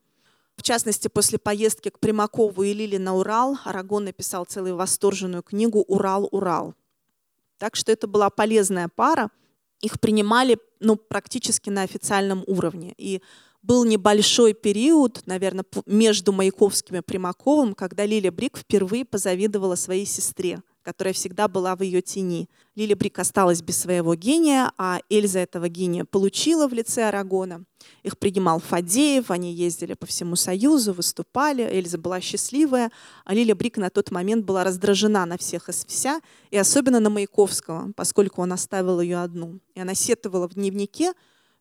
В 0.56 0.64
частности, 0.64 1.10
после 1.10 1.38
поездки 1.38 1.90
к 1.90 2.00
Примакову 2.00 2.64
и 2.64 2.74
Лили 2.74 2.98
на 2.98 3.14
Урал 3.16 3.60
Арагон 3.66 4.06
написал 4.06 4.46
целую 4.46 4.78
восторженную 4.78 5.44
книгу 5.44 5.84
«Урал, 5.86 6.30
Урал». 6.32 6.74
Так 7.58 7.76
что 7.76 7.92
это 7.92 8.08
была 8.08 8.30
полезная 8.30 8.88
пара. 8.88 9.30
Их 9.82 10.00
принимали 10.00 10.58
ну, 10.80 10.96
практически 10.96 11.70
на 11.70 11.84
официальном 11.84 12.44
уровне. 12.48 12.94
И 12.98 13.22
был 13.62 13.84
небольшой 13.84 14.54
период, 14.54 15.22
наверное, 15.26 15.66
между 15.86 16.32
Маяковским 16.32 16.98
и 16.98 17.02
Примаковым, 17.02 17.76
когда 17.76 18.06
Лиля 18.06 18.32
Брик 18.32 18.58
впервые 18.58 19.04
позавидовала 19.04 19.76
своей 19.76 20.06
сестре, 20.06 20.62
которая 20.88 21.14
всегда 21.14 21.50
была 21.50 21.76
в 21.76 21.84
ее 21.84 22.02
тени. 22.02 22.48
Лиля 22.78 22.96
Брик 22.96 23.20
осталась 23.20 23.62
без 23.62 23.78
своего 23.78 24.16
гения, 24.16 24.72
а 24.78 25.02
Эльза 25.10 25.40
этого 25.40 25.68
гения 25.68 26.06
получила 26.06 26.66
в 26.70 26.74
лице 26.74 27.10
Арагона. 27.10 27.66
Их 28.04 28.18
принимал 28.18 28.62
Фадеев, 28.62 29.30
они 29.30 29.54
ездили 29.54 29.96
по 29.96 30.06
всему 30.06 30.38
Союзу, 30.38 30.94
выступали. 30.94 31.64
Эльза 31.64 31.98
была 31.98 32.22
счастливая, 32.22 32.90
а 33.26 33.34
Лиля 33.34 33.54
Брик 33.54 33.76
на 33.76 33.90
тот 33.90 34.12
момент 34.12 34.46
была 34.46 34.64
раздражена 34.64 35.26
на 35.26 35.38
всех 35.38 35.68
и 35.68 35.74
вся, 35.74 36.22
и 36.52 36.58
особенно 36.58 37.02
на 37.02 37.10
Маяковского, 37.10 37.92
поскольку 37.94 38.42
он 38.42 38.54
оставил 38.54 39.02
ее 39.02 39.18
одну. 39.18 39.60
И 39.76 39.82
она 39.82 39.94
сетовала 39.94 40.48
в 40.48 40.54
дневнике, 40.54 41.12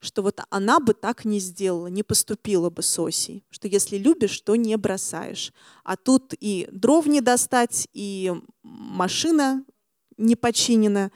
что 0.01 0.23
вот 0.23 0.41
она 0.51 0.79
бы 0.81 0.95
так 0.95 1.25
не 1.25 1.41
сделала, 1.41 1.87
не 1.87 2.03
поступила 2.03 2.71
бы 2.71 2.83
с 2.83 2.99
Осей, 2.99 3.45
что 3.51 3.69
если 3.69 3.97
любишь, 3.97 4.41
то 4.41 4.57
не 4.57 4.77
бросаешь. 4.77 5.53
А 5.85 5.97
тут 5.97 6.35
и 6.39 6.69
дров 6.71 7.07
не 7.07 7.21
достать, 7.21 7.89
и 7.93 8.33
машина 8.63 9.65
не 10.17 10.37
починена, 10.37 11.11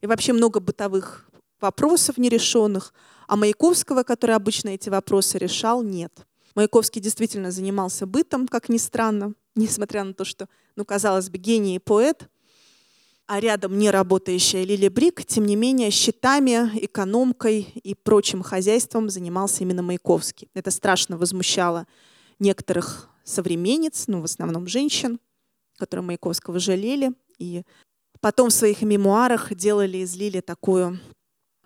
и 0.00 0.06
вообще 0.06 0.32
много 0.32 0.60
бытовых 0.60 1.28
вопросов 1.60 2.18
нерешенных. 2.18 2.92
А 3.26 3.36
Маяковского, 3.36 4.04
который 4.04 4.36
обычно 4.36 4.70
эти 4.70 4.88
вопросы 4.88 5.38
решал, 5.38 5.82
нет. 5.82 6.26
Маяковский 6.54 7.00
действительно 7.00 7.50
занимался 7.50 8.06
бытом, 8.06 8.46
как 8.46 8.68
ни 8.68 8.78
странно, 8.78 9.34
несмотря 9.54 10.04
на 10.04 10.14
то, 10.14 10.24
что, 10.24 10.48
ну, 10.76 10.84
казалось 10.84 11.30
бы, 11.30 11.38
гений 11.38 11.76
и 11.76 11.80
поэт– 11.80 12.28
а 13.28 13.40
рядом 13.40 13.78
не 13.78 13.90
работающая 13.90 14.64
Лили 14.64 14.88
Брик, 14.88 15.22
тем 15.26 15.44
не 15.44 15.54
менее, 15.54 15.90
счетами, 15.90 16.70
экономкой 16.82 17.60
и 17.60 17.94
прочим 17.94 18.42
хозяйством 18.42 19.10
занимался 19.10 19.64
именно 19.64 19.82
Маяковский. 19.82 20.48
Это 20.54 20.70
страшно 20.70 21.18
возмущало 21.18 21.86
некоторых 22.38 23.10
современниц, 23.24 24.04
ну, 24.06 24.22
в 24.22 24.24
основном 24.24 24.66
женщин, 24.66 25.20
которые 25.76 26.06
Маяковского 26.06 26.58
жалели. 26.58 27.12
И 27.38 27.64
потом 28.20 28.48
в 28.48 28.54
своих 28.54 28.80
мемуарах 28.80 29.54
делали 29.54 29.98
из 29.98 30.16
Лили 30.16 30.40
такую 30.40 30.98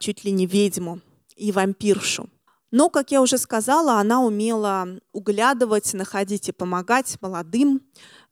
чуть 0.00 0.24
ли 0.24 0.32
не 0.32 0.46
ведьму 0.46 1.00
и 1.36 1.52
вампиршу. 1.52 2.28
Но, 2.72 2.90
как 2.90 3.12
я 3.12 3.22
уже 3.22 3.38
сказала, 3.38 4.00
она 4.00 4.20
умела 4.20 4.98
углядывать, 5.12 5.94
находить 5.94 6.48
и 6.48 6.52
помогать 6.52 7.18
молодым. 7.20 7.82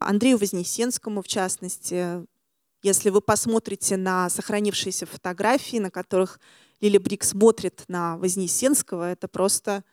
Андрею 0.01 0.37
Вознесенскому, 0.37 1.23
в 1.23 1.29
частности, 1.29 2.27
если 2.83 3.11
вы 3.11 3.21
посмотрите 3.21 3.97
на 3.97 4.31
сохранившиеся 4.31 5.07
фотографии, 5.07 5.79
на 5.79 5.91
которых 5.91 6.41
Лили 6.81 6.99
Брик 6.99 7.25
смотрит 7.25 7.85
на 7.89 8.17
Вознесенского, 8.17 9.11
это 9.11 9.29
просто 9.29 9.85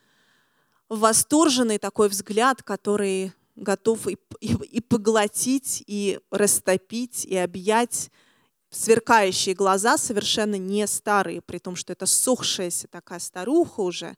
восторженный 0.90 1.80
такой 1.80 2.08
взгляд, 2.08 2.64
который 2.64 3.34
готов 3.56 4.08
и, 4.08 4.18
и, 4.40 4.54
и 4.54 4.82
поглотить, 4.82 5.84
и 5.88 6.20
растопить, 6.32 7.26
и 7.26 7.36
объять 7.36 8.10
сверкающие 8.70 9.56
глаза, 9.56 9.98
совершенно 9.98 10.56
не 10.56 10.86
старые, 10.88 11.42
при 11.42 11.58
том, 11.58 11.76
что 11.76 11.94
это 11.94 12.06
сохшаяся 12.06 12.88
такая 12.88 13.20
старуха 13.20 13.82
уже. 13.82 14.16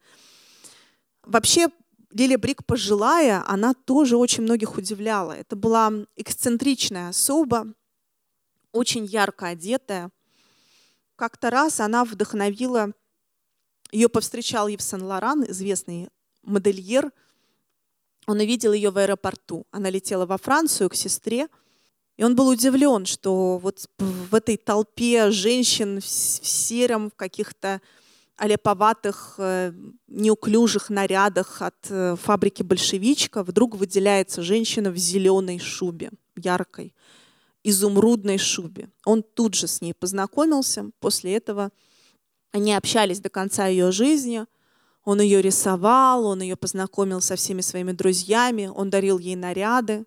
Вообще, 1.23 1.69
Лилия 2.11 2.37
Брик 2.37 2.65
пожилая, 2.65 3.43
она 3.47 3.73
тоже 3.73 4.17
очень 4.17 4.43
многих 4.43 4.77
удивляла. 4.77 5.33
Это 5.33 5.55
была 5.55 5.91
эксцентричная 6.15 7.09
особа, 7.09 7.73
очень 8.71 9.05
ярко 9.05 9.47
одетая. 9.47 10.11
Как-то 11.15 11.49
раз 11.49 11.79
она 11.79 12.05
вдохновила, 12.05 12.93
ее 13.91 14.07
повстречал 14.07 14.67
Ив 14.67 14.81
Сен-Лоран, 14.81 15.43
известный 15.49 16.09
модельер. 16.43 17.11
Он 18.27 18.39
увидел 18.39 18.73
ее 18.73 18.91
в 18.91 18.97
аэропорту. 18.97 19.65
Она 19.71 19.89
летела 19.89 20.25
во 20.25 20.37
Францию 20.37 20.89
к 20.89 20.95
сестре, 20.95 21.47
и 22.17 22.23
он 22.23 22.35
был 22.35 22.47
удивлен, 22.47 23.05
что 23.05 23.57
вот 23.57 23.89
в 23.97 24.35
этой 24.35 24.57
толпе 24.57 25.31
женщин 25.31 25.99
в 25.99 26.05
сером, 26.05 27.09
в 27.09 27.15
каких-то 27.15 27.81
олеповатых, 28.37 29.35
э, 29.37 29.73
неуклюжих 30.07 30.89
нарядах 30.89 31.61
от 31.61 31.75
э, 31.89 32.15
фабрики 32.21 32.63
«Большевичка» 32.63 33.43
вдруг 33.43 33.75
выделяется 33.75 34.41
женщина 34.41 34.91
в 34.91 34.97
зеленой 34.97 35.59
шубе, 35.59 36.11
яркой 36.37 36.93
изумрудной 37.63 38.37
шубе. 38.37 38.89
Он 39.05 39.23
тут 39.23 39.55
же 39.55 39.67
с 39.67 39.81
ней 39.81 39.93
познакомился. 39.93 40.91
После 40.99 41.35
этого 41.35 41.71
они 42.51 42.73
общались 42.73 43.19
до 43.19 43.29
конца 43.29 43.67
ее 43.67 43.91
жизни. 43.91 44.45
Он 45.03 45.21
ее 45.21 45.41
рисовал, 45.41 46.25
он 46.25 46.41
ее 46.41 46.55
познакомил 46.55 47.21
со 47.21 47.35
всеми 47.35 47.61
своими 47.61 47.91
друзьями, 47.91 48.71
он 48.73 48.89
дарил 48.89 49.17
ей 49.17 49.35
наряды. 49.35 50.05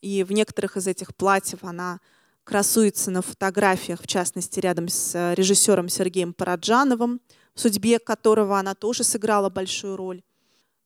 И 0.00 0.24
в 0.24 0.32
некоторых 0.32 0.76
из 0.76 0.86
этих 0.86 1.14
платьев 1.14 1.62
она 1.62 2.00
красуется 2.44 3.10
на 3.10 3.22
фотографиях, 3.22 4.02
в 4.02 4.06
частности, 4.06 4.58
рядом 4.60 4.88
с 4.88 5.34
режиссером 5.34 5.88
Сергеем 5.88 6.32
Параджановым, 6.32 7.20
в 7.54 7.60
судьбе 7.60 7.98
которого 7.98 8.58
она 8.58 8.74
тоже 8.74 9.04
сыграла 9.04 9.50
большую 9.50 9.96
роль. 9.96 10.22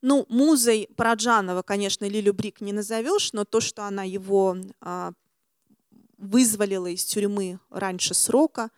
Ну, 0.02 0.26
музой 0.28 0.88
Параджанова, 0.96 1.62
конечно, 1.62 2.04
Лилю 2.04 2.34
Брик 2.34 2.60
не 2.60 2.72
назовешь, 2.74 3.32
но 3.32 3.44
то, 3.44 3.60
что 3.60 3.84
она 3.84 4.02
его 4.02 4.56
а, 4.82 5.12
вызволила 6.18 6.86
из 6.86 7.04
тюрьмы 7.04 7.58
раньше 7.70 8.14
срока. 8.14 8.70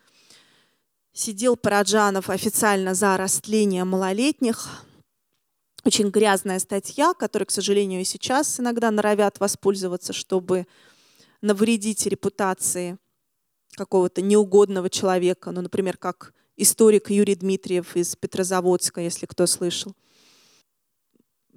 Сидел 1.13 1.57
Параджанов 1.57 2.31
официально 2.31 2.95
за 2.95 3.17
растление 3.17 3.85
малолетних. 3.85 4.85
Очень 5.85 6.11
грязная 6.11 6.59
статья, 6.59 7.15
которой, 7.15 7.45
к 7.45 7.51
сожалению, 7.51 8.01
и 8.01 8.05
сейчас 8.05 8.61
иногда 8.61 8.91
норовят 8.91 9.41
воспользоваться, 9.41 10.13
чтобы 10.13 10.67
навредить 11.41 12.07
репутации 12.07 12.99
какого-то 13.77 14.23
неугодного 14.23 14.91
человека. 14.91 15.53
Ну, 15.53 15.61
например, 15.61 15.97
как 15.97 16.35
историк 16.57 17.11
Юрий 17.11 17.37
Дмитриев 17.37 17.97
из 17.97 18.17
Петрозаводска, 18.17 19.01
если 19.01 19.27
кто 19.27 19.47
слышал. 19.47 19.95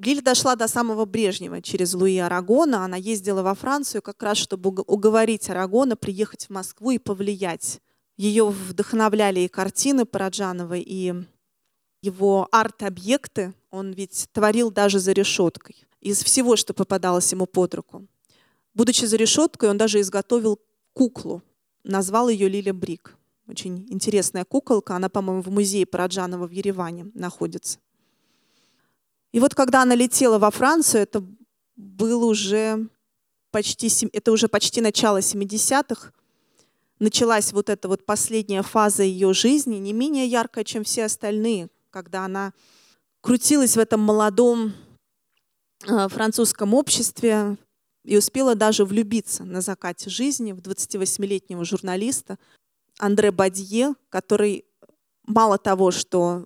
Лиля 0.01 0.21
дошла 0.21 0.55
до 0.55 0.67
самого 0.67 1.05
Брежнева 1.05 1.61
через 1.61 1.93
Луи 1.93 2.17
Арагона. 2.17 2.85
Она 2.85 2.95
ездила 2.95 3.41
во 3.41 3.53
Францию 3.53 4.01
как 4.01 4.23
раз, 4.23 4.37
чтобы 4.37 4.69
уговорить 4.69 5.49
Арагона 5.49 5.97
приехать 5.97 6.45
в 6.45 6.49
Москву 6.51 6.91
и 6.91 6.97
повлиять. 6.97 7.81
Ее 8.17 8.47
вдохновляли 8.47 9.41
и 9.41 9.47
картины 9.47 10.05
Параджанова, 10.05 10.75
и 10.75 11.13
его 12.01 12.47
арт-объекты. 12.51 13.53
Он 13.71 13.91
ведь 13.91 14.27
творил 14.31 14.71
даже 14.71 14.99
за 14.99 15.11
решеткой. 15.11 15.85
Из 15.99 16.23
всего, 16.23 16.55
что 16.55 16.73
попадалось 16.73 17.31
ему 17.31 17.45
под 17.45 17.75
руку. 17.75 18.07
Будучи 18.73 19.03
за 19.03 19.17
решеткой, 19.17 19.69
он 19.69 19.77
даже 19.77 19.99
изготовил 19.99 20.59
куклу. 20.93 21.43
Назвал 21.83 22.29
ее 22.29 22.47
Лиля 22.47 22.73
Брик. 22.73 23.17
Очень 23.47 23.85
интересная 23.89 24.45
куколка. 24.45 24.95
Она, 24.95 25.09
по-моему, 25.09 25.41
в 25.41 25.49
музее 25.49 25.85
Параджанова 25.85 26.47
в 26.47 26.51
Ереване 26.51 27.11
находится. 27.13 27.79
И 29.31 29.39
вот 29.39 29.55
когда 29.55 29.83
она 29.83 29.95
летела 29.95 30.39
во 30.39 30.51
Францию, 30.51 31.03
это 31.03 31.23
было 31.75 32.25
уже 32.25 32.89
почти, 33.51 33.89
это 34.11 34.31
уже 34.31 34.47
почти 34.47 34.81
начало 34.81 35.19
70-х, 35.19 36.11
началась 36.99 37.53
вот 37.53 37.69
эта 37.69 37.87
вот 37.87 38.05
последняя 38.05 38.61
фаза 38.61 39.03
ее 39.03 39.33
жизни, 39.33 39.77
не 39.77 39.93
менее 39.93 40.27
яркая, 40.27 40.63
чем 40.63 40.83
все 40.83 41.05
остальные, 41.05 41.69
когда 41.91 42.25
она 42.25 42.53
крутилась 43.21 43.75
в 43.75 43.79
этом 43.79 44.01
молодом 44.01 44.73
э, 45.87 46.07
французском 46.09 46.73
обществе 46.73 47.57
и 48.03 48.17
успела 48.17 48.55
даже 48.55 48.85
влюбиться 48.85 49.43
на 49.43 49.61
закате 49.61 50.09
жизни 50.09 50.51
в 50.51 50.59
28-летнего 50.59 51.63
журналиста 51.63 52.37
Андре 52.97 53.31
Бадье, 53.31 53.95
который 54.09 54.65
мало 55.25 55.57
того, 55.57 55.91
что 55.91 56.45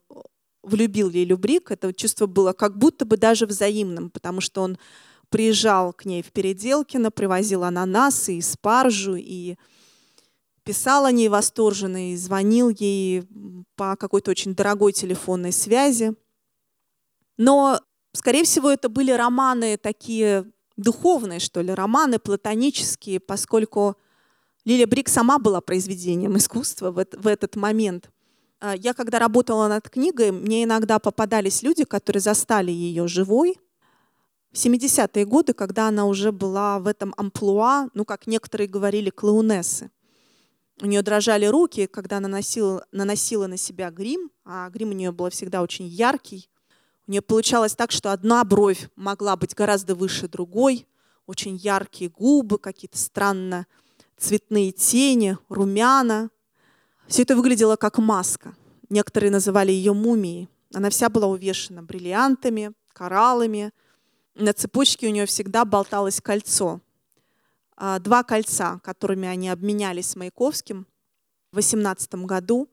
влюбил 0.63 1.09
Лилю 1.09 1.37
Брик, 1.37 1.71
это 1.71 1.93
чувство 1.93 2.25
было 2.25 2.53
как 2.53 2.77
будто 2.77 3.05
бы 3.05 3.17
даже 3.17 3.45
взаимным, 3.45 4.09
потому 4.09 4.41
что 4.41 4.61
он 4.61 4.77
приезжал 5.29 5.93
к 5.93 6.05
ней 6.05 6.21
в 6.21 6.31
Переделкино, 6.31 7.11
привозил 7.11 7.63
ананасы 7.63 8.37
и 8.37 8.41
спаржу, 8.41 9.15
и 9.15 9.55
писал 10.63 11.05
о 11.05 11.11
ней 11.11 11.27
восторженно, 11.29 12.11
и 12.11 12.15
звонил 12.15 12.69
ей 12.69 13.23
по 13.75 13.95
какой-то 13.95 14.31
очень 14.31 14.55
дорогой 14.55 14.93
телефонной 14.93 15.51
связи. 15.51 16.15
Но, 17.37 17.79
скорее 18.13 18.43
всего, 18.43 18.69
это 18.69 18.89
были 18.89 19.11
романы 19.11 19.77
такие 19.77 20.45
духовные, 20.77 21.39
что 21.39 21.61
ли, 21.61 21.73
романы 21.73 22.19
платонические, 22.19 23.19
поскольку 23.19 23.97
Лилия 24.65 24.87
Брик 24.87 25.09
сама 25.09 25.39
была 25.39 25.61
произведением 25.61 26.37
искусства 26.37 26.91
в, 26.91 27.27
этот 27.27 27.55
момент. 27.55 28.09
А, 28.65 28.77
я, 28.77 28.93
когда 28.93 29.19
работала 29.19 29.67
над 29.67 29.89
книгой, 29.89 30.31
мне 30.31 30.63
иногда 30.63 30.97
попадались 30.97 31.63
люди, 31.63 31.83
которые 31.83 32.21
застали 32.21 32.71
ее 32.71 33.09
живой. 33.09 33.57
В 34.53 34.55
70-е 34.55 35.25
годы, 35.25 35.51
когда 35.51 35.89
она 35.89 36.05
уже 36.05 36.31
была 36.31 36.79
в 36.79 36.87
этом 36.87 37.13
амплуа, 37.17 37.89
ну, 37.93 38.05
как 38.05 38.25
некоторые 38.25 38.69
говорили, 38.69 39.09
клоунессы. 39.09 39.91
У 40.81 40.85
нее 40.85 41.01
дрожали 41.01 41.45
руки, 41.45 41.87
когда 41.87 42.17
она 42.17 42.29
наносила, 42.29 42.85
наносила 42.93 43.47
на 43.47 43.57
себя 43.57 43.91
грим, 43.91 44.31
а 44.45 44.69
грим 44.69 44.91
у 44.91 44.93
нее 44.93 45.11
был 45.11 45.29
всегда 45.29 45.61
очень 45.61 45.87
яркий. 45.87 46.49
У 47.05 47.11
нее 47.11 47.21
получалось 47.21 47.75
так, 47.75 47.91
что 47.91 48.13
одна 48.13 48.45
бровь 48.45 48.89
могла 48.95 49.35
быть 49.35 49.55
гораздо 49.55 49.93
выше 49.93 50.29
другой, 50.29 50.87
очень 51.27 51.57
яркие 51.57 52.09
губы, 52.09 52.57
какие-то 52.59 52.97
странно 52.97 53.67
цветные 54.17 54.71
тени, 54.71 55.37
румяна. 55.49 56.29
Все 57.07 57.23
это 57.23 57.35
выглядело 57.35 57.75
как 57.75 57.97
маска. 57.97 58.55
Некоторые 58.89 59.31
называли 59.31 59.71
ее 59.71 59.93
мумией. 59.93 60.49
Она 60.73 60.89
вся 60.89 61.09
была 61.09 61.27
увешана 61.27 61.83
бриллиантами, 61.83 62.73
кораллами. 62.89 63.71
На 64.35 64.53
цепочке 64.53 65.07
у 65.07 65.11
нее 65.11 65.25
всегда 65.25 65.65
болталось 65.65 66.21
кольцо. 66.21 66.81
А, 67.75 67.99
два 67.99 68.23
кольца, 68.23 68.79
которыми 68.83 69.27
они 69.27 69.49
обменялись 69.49 70.07
с 70.07 70.15
Маяковским 70.15 70.87
в 71.51 71.57
18 71.57 72.15
году. 72.25 72.69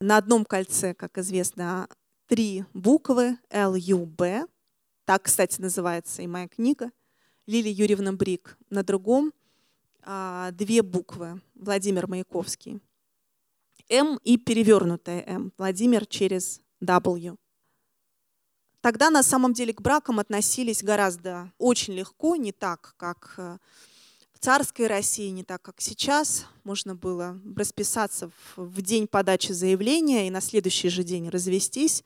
На 0.00 0.16
одном 0.16 0.44
кольце, 0.44 0.94
как 0.94 1.18
известно, 1.18 1.88
три 2.26 2.64
буквы 2.74 3.38
Л-Ю-Б. 3.50 4.46
Так, 5.04 5.22
кстати, 5.22 5.60
называется 5.60 6.22
и 6.22 6.26
моя 6.26 6.48
книга. 6.48 6.90
Лилия 7.46 7.72
Юрьевна 7.72 8.12
Брик. 8.12 8.56
На 8.70 8.82
другом 8.82 9.32
а, 10.02 10.50
две 10.52 10.82
буквы 10.82 11.40
Владимир 11.54 12.08
Маяковский. 12.08 12.80
М 13.92 14.18
и 14.24 14.38
перевернутая 14.38 15.22
М. 15.26 15.52
Владимир 15.58 16.06
через 16.06 16.60
W. 16.82 17.36
Тогда 18.80 19.10
на 19.10 19.22
самом 19.22 19.52
деле 19.52 19.74
к 19.74 19.82
бракам 19.82 20.18
относились 20.18 20.82
гораздо 20.82 21.52
очень 21.58 21.92
легко, 21.92 22.36
не 22.36 22.52
так, 22.52 22.94
как 22.96 23.34
э, 23.36 23.58
в 24.32 24.38
царской 24.40 24.86
России, 24.86 25.28
не 25.28 25.44
так, 25.44 25.60
как 25.60 25.80
сейчас. 25.80 26.46
Можно 26.64 26.96
было 26.96 27.38
расписаться 27.54 28.30
в 28.56 28.80
день 28.80 29.06
подачи 29.06 29.52
заявления 29.52 30.26
и 30.26 30.30
на 30.30 30.40
следующий 30.40 30.88
же 30.88 31.04
день 31.04 31.28
развестись. 31.28 32.02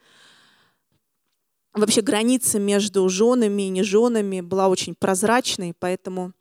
Вообще 1.72 2.01
граница 2.03 2.59
между 2.59 3.09
женами 3.09 3.62
и 3.62 3.68
неженами 3.68 4.41
была 4.41 4.68
очень 4.68 4.95
прозрачной, 4.95 5.72
поэтому 5.78 6.32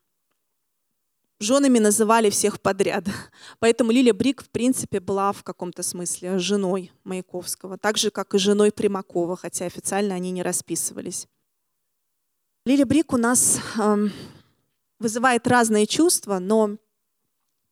женами 1.40 1.80
называли 1.80 2.30
всех 2.30 2.62
подряд. 2.62 3.06
Поэтому 3.60 3.92
Лилия 3.92 4.14
Брик, 4.14 4.44
в 4.44 4.50
принципе, 4.50 5.00
была 5.00 5.32
в 5.32 5.44
каком-то 5.44 5.84
смысле 5.84 6.40
женой 6.40 6.92
Маяковского, 7.04 7.78
так 7.78 7.98
же, 7.98 8.12
как 8.12 8.34
и 8.34 8.38
женой 8.38 8.72
Примакова, 8.72 9.36
хотя 9.36 9.66
официально 9.66 10.16
они 10.16 10.32
не 10.32 10.44
расписывались. 10.44 11.28
Лилия 12.66 12.86
Брик 12.86 13.14
у 13.14 13.18
нас 13.18 13.60
э, 13.78 14.08
вызывает 15.00 15.46
разные 15.48 15.86
чувства, 15.86 16.40
но 16.40 16.78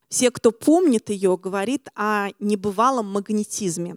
все, 0.09 0.29
кто 0.29 0.51
помнит 0.51 1.09
ее, 1.09 1.37
говорит 1.37 1.89
о 1.95 2.29
небывалом 2.37 3.11
магнетизме 3.11 3.95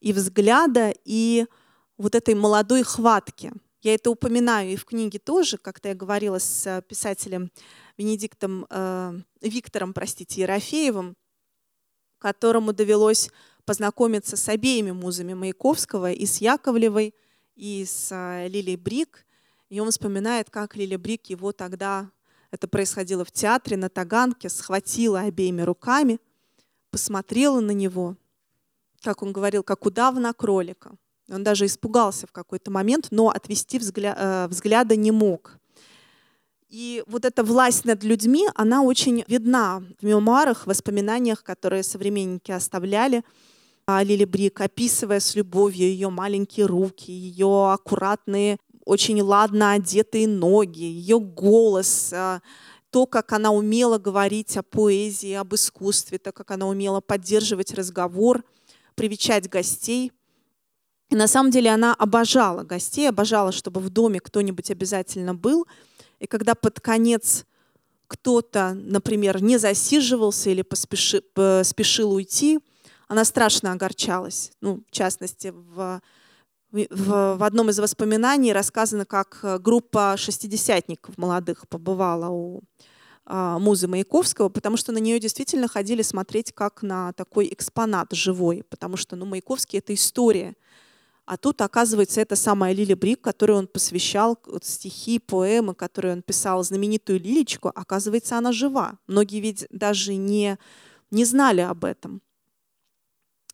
и 0.00 0.14
взгляда, 0.14 0.94
и 1.04 1.44
вот 1.98 2.14
этой 2.14 2.34
молодой 2.34 2.82
хватки. 2.84 3.52
Я 3.80 3.94
это 3.94 4.10
упоминаю 4.10 4.70
и 4.70 4.76
в 4.76 4.84
книге 4.84 5.20
тоже, 5.20 5.56
как-то 5.56 5.88
я 5.88 5.94
говорила 5.94 6.38
с 6.38 6.82
писателем 6.88 7.52
Венедиктом 7.96 8.66
э, 8.68 9.20
Виктором, 9.40 9.92
простите, 9.92 10.42
Ерофеевым, 10.42 11.16
которому 12.18 12.72
довелось 12.72 13.30
познакомиться 13.64 14.36
с 14.36 14.48
обеими 14.48 14.90
музами 14.90 15.34
Маяковского, 15.34 16.10
и 16.10 16.26
с 16.26 16.40
Яковлевой, 16.40 17.14
и 17.54 17.84
с 17.84 18.08
э, 18.10 18.48
Лилией 18.48 18.76
Брик. 18.76 19.24
И 19.68 19.78
он 19.78 19.90
вспоминает, 19.90 20.50
как 20.50 20.74
Лилия 20.74 20.98
Брик 20.98 21.26
его 21.26 21.52
тогда, 21.52 22.10
это 22.50 22.66
происходило 22.66 23.24
в 23.24 23.30
театре 23.30 23.76
на 23.76 23.88
Таганке, 23.88 24.48
схватила 24.48 25.20
обеими 25.20 25.62
руками, 25.62 26.18
посмотрела 26.90 27.60
на 27.60 27.72
него, 27.72 28.16
как 29.02 29.22
он 29.22 29.32
говорил, 29.32 29.62
как 29.62 29.86
удав 29.86 30.16
на 30.16 30.32
кролика. 30.32 30.96
Он 31.30 31.44
даже 31.44 31.66
испугался 31.66 32.26
в 32.26 32.32
какой-то 32.32 32.70
момент, 32.70 33.08
но 33.10 33.28
отвести 33.28 33.78
взгля 33.78 34.14
э, 34.16 34.48
взгляда 34.48 34.96
не 34.96 35.10
мог. 35.10 35.58
И 36.68 37.02
вот 37.06 37.24
эта 37.24 37.42
власть 37.42 37.84
над 37.84 38.02
людьми, 38.04 38.46
она 38.54 38.82
очень 38.82 39.24
видна 39.26 39.82
в 40.00 40.04
мемуарах, 40.04 40.66
воспоминаниях, 40.66 41.42
которые 41.42 41.82
современники 41.82 42.50
оставляли 42.50 43.24
о 43.86 44.02
Лили 44.02 44.26
Брик, 44.26 44.60
описывая 44.60 45.20
с 45.20 45.34
любовью 45.34 45.88
ее 45.88 46.10
маленькие 46.10 46.66
руки, 46.66 47.10
ее 47.10 47.72
аккуратные, 47.72 48.58
очень 48.84 49.22
ладно 49.22 49.72
одетые 49.72 50.28
ноги, 50.28 50.82
ее 50.82 51.20
голос, 51.20 52.10
а, 52.12 52.42
то, 52.90 53.06
как 53.06 53.32
она 53.32 53.50
умела 53.50 53.98
говорить 53.98 54.56
о 54.58 54.62
поэзии, 54.62 55.32
об 55.32 55.54
искусстве, 55.54 56.18
то, 56.18 56.32
как 56.32 56.50
она 56.50 56.66
умела 56.66 57.00
поддерживать 57.00 57.72
разговор, 57.72 58.44
привечать 58.94 59.48
гостей. 59.48 60.12
И 61.10 61.16
на 61.16 61.26
самом 61.26 61.50
деле 61.50 61.70
она 61.70 61.94
обожала 61.94 62.64
гостей, 62.64 63.08
обожала, 63.08 63.52
чтобы 63.52 63.80
в 63.80 63.90
доме 63.90 64.20
кто-нибудь 64.20 64.70
обязательно 64.70 65.34
был– 65.34 65.66
и 66.18 66.26
когда 66.26 66.54
под 66.54 66.80
конец 66.80 67.44
кто-то, 68.06 68.72
например, 68.74 69.42
не 69.42 69.58
засиживался 69.58 70.50
или 70.50 70.62
поспеши, 70.62 71.20
поспешил 71.34 72.12
уйти, 72.12 72.58
она 73.06 73.24
страшно 73.24 73.72
огорчалась. 73.72 74.52
Ну, 74.60 74.82
в 74.86 74.90
частности, 74.90 75.52
в, 75.54 76.00
в, 76.70 77.36
в 77.36 77.42
одном 77.42 77.70
из 77.70 77.78
воспоминаний 77.78 78.52
рассказано, 78.52 79.04
как 79.04 79.40
группа 79.60 80.14
шестидесятников 80.16 81.18
молодых 81.18 81.68
побывала 81.68 82.28
у 82.30 82.62
а, 83.26 83.58
музы 83.58 83.88
Маяковского, 83.88 84.48
потому 84.48 84.78
что 84.78 84.92
на 84.92 84.98
нее 84.98 85.20
действительно 85.20 85.68
ходили 85.68 86.02
смотреть 86.02 86.52
как 86.52 86.82
на 86.82 87.12
такой 87.12 87.48
экспонат 87.52 88.12
живой, 88.12 88.64
потому 88.70 88.96
что 88.96 89.16
ну, 89.16 89.26
Маяковский— 89.26 89.78
это 89.80 89.94
история— 89.94 90.54
а 91.28 91.36
тут, 91.36 91.60
оказывается, 91.60 92.22
это 92.22 92.36
самая 92.36 92.72
Лили 92.72 92.94
Брик, 92.94 93.20
которой 93.20 93.52
он 93.52 93.66
посвящал 93.66 94.38
стихи, 94.62 95.18
поэмы, 95.18 95.74
которые 95.74 96.14
он 96.14 96.22
писал, 96.22 96.64
знаменитую 96.64 97.20
Лилечку, 97.20 97.68
оказывается, 97.68 98.38
она 98.38 98.50
жива. 98.50 98.98
Многие 99.06 99.40
ведь 99.40 99.66
даже 99.70 100.14
не, 100.14 100.56
не 101.10 101.26
знали 101.26 101.60
об 101.60 101.84
этом. 101.84 102.22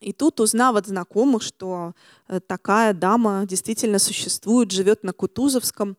И 0.01 0.12
тут, 0.12 0.39
узнав 0.39 0.77
от 0.77 0.87
знакомых, 0.87 1.43
что 1.43 1.95
э, 2.29 2.39
такая 2.39 2.95
дама 2.95 3.45
действительно 3.45 3.99
существует, 3.99 4.70
живет 4.70 5.03
на 5.03 5.12
Кутузовском, 5.12 5.97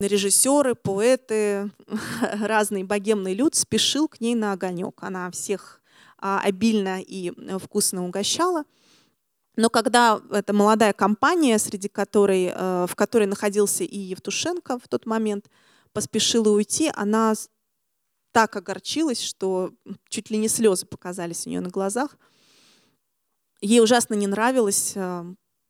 режиссеры, 0.00 0.74
поэты, 0.74 1.70
разный 2.40 2.82
богемный 2.82 3.34
люд 3.34 3.54
спешил 3.54 4.08
к 4.08 4.20
ней 4.20 4.34
на 4.34 4.54
огонек. 4.54 5.00
Она 5.00 5.30
всех 5.30 5.82
а, 6.18 6.40
обильно 6.40 7.00
и 7.00 7.30
э, 7.30 7.58
вкусно 7.60 8.04
угощала– 8.04 8.64
но 9.56 9.68
когда 9.68 10.20
эта 10.30 10.52
молодая 10.52 10.92
компания, 10.92 11.58
среди 11.58 11.88
которой, 11.88 12.52
э, 12.54 12.86
в 12.88 12.94
которой 12.94 13.26
находился 13.26 13.84
и 13.84 13.98
Евтушенко 13.98 14.78
в 14.78 14.88
тот 14.88 15.04
момент, 15.04 15.50
поспешила 15.92 16.48
уйти, 16.48 16.90
она 16.94 17.34
так 18.32 18.56
огорчилась, 18.56 19.20
что 19.20 19.72
чуть 20.08 20.30
ли 20.30 20.38
не 20.38 20.48
слезы 20.48 20.86
показались 20.86 21.46
у 21.46 21.50
нее 21.50 21.60
на 21.60 21.68
глазах. 21.68 22.16
Ей 23.60 23.80
ужасно 23.80 24.14
не 24.14 24.26
нравилось 24.26 24.92
э, 24.96 25.24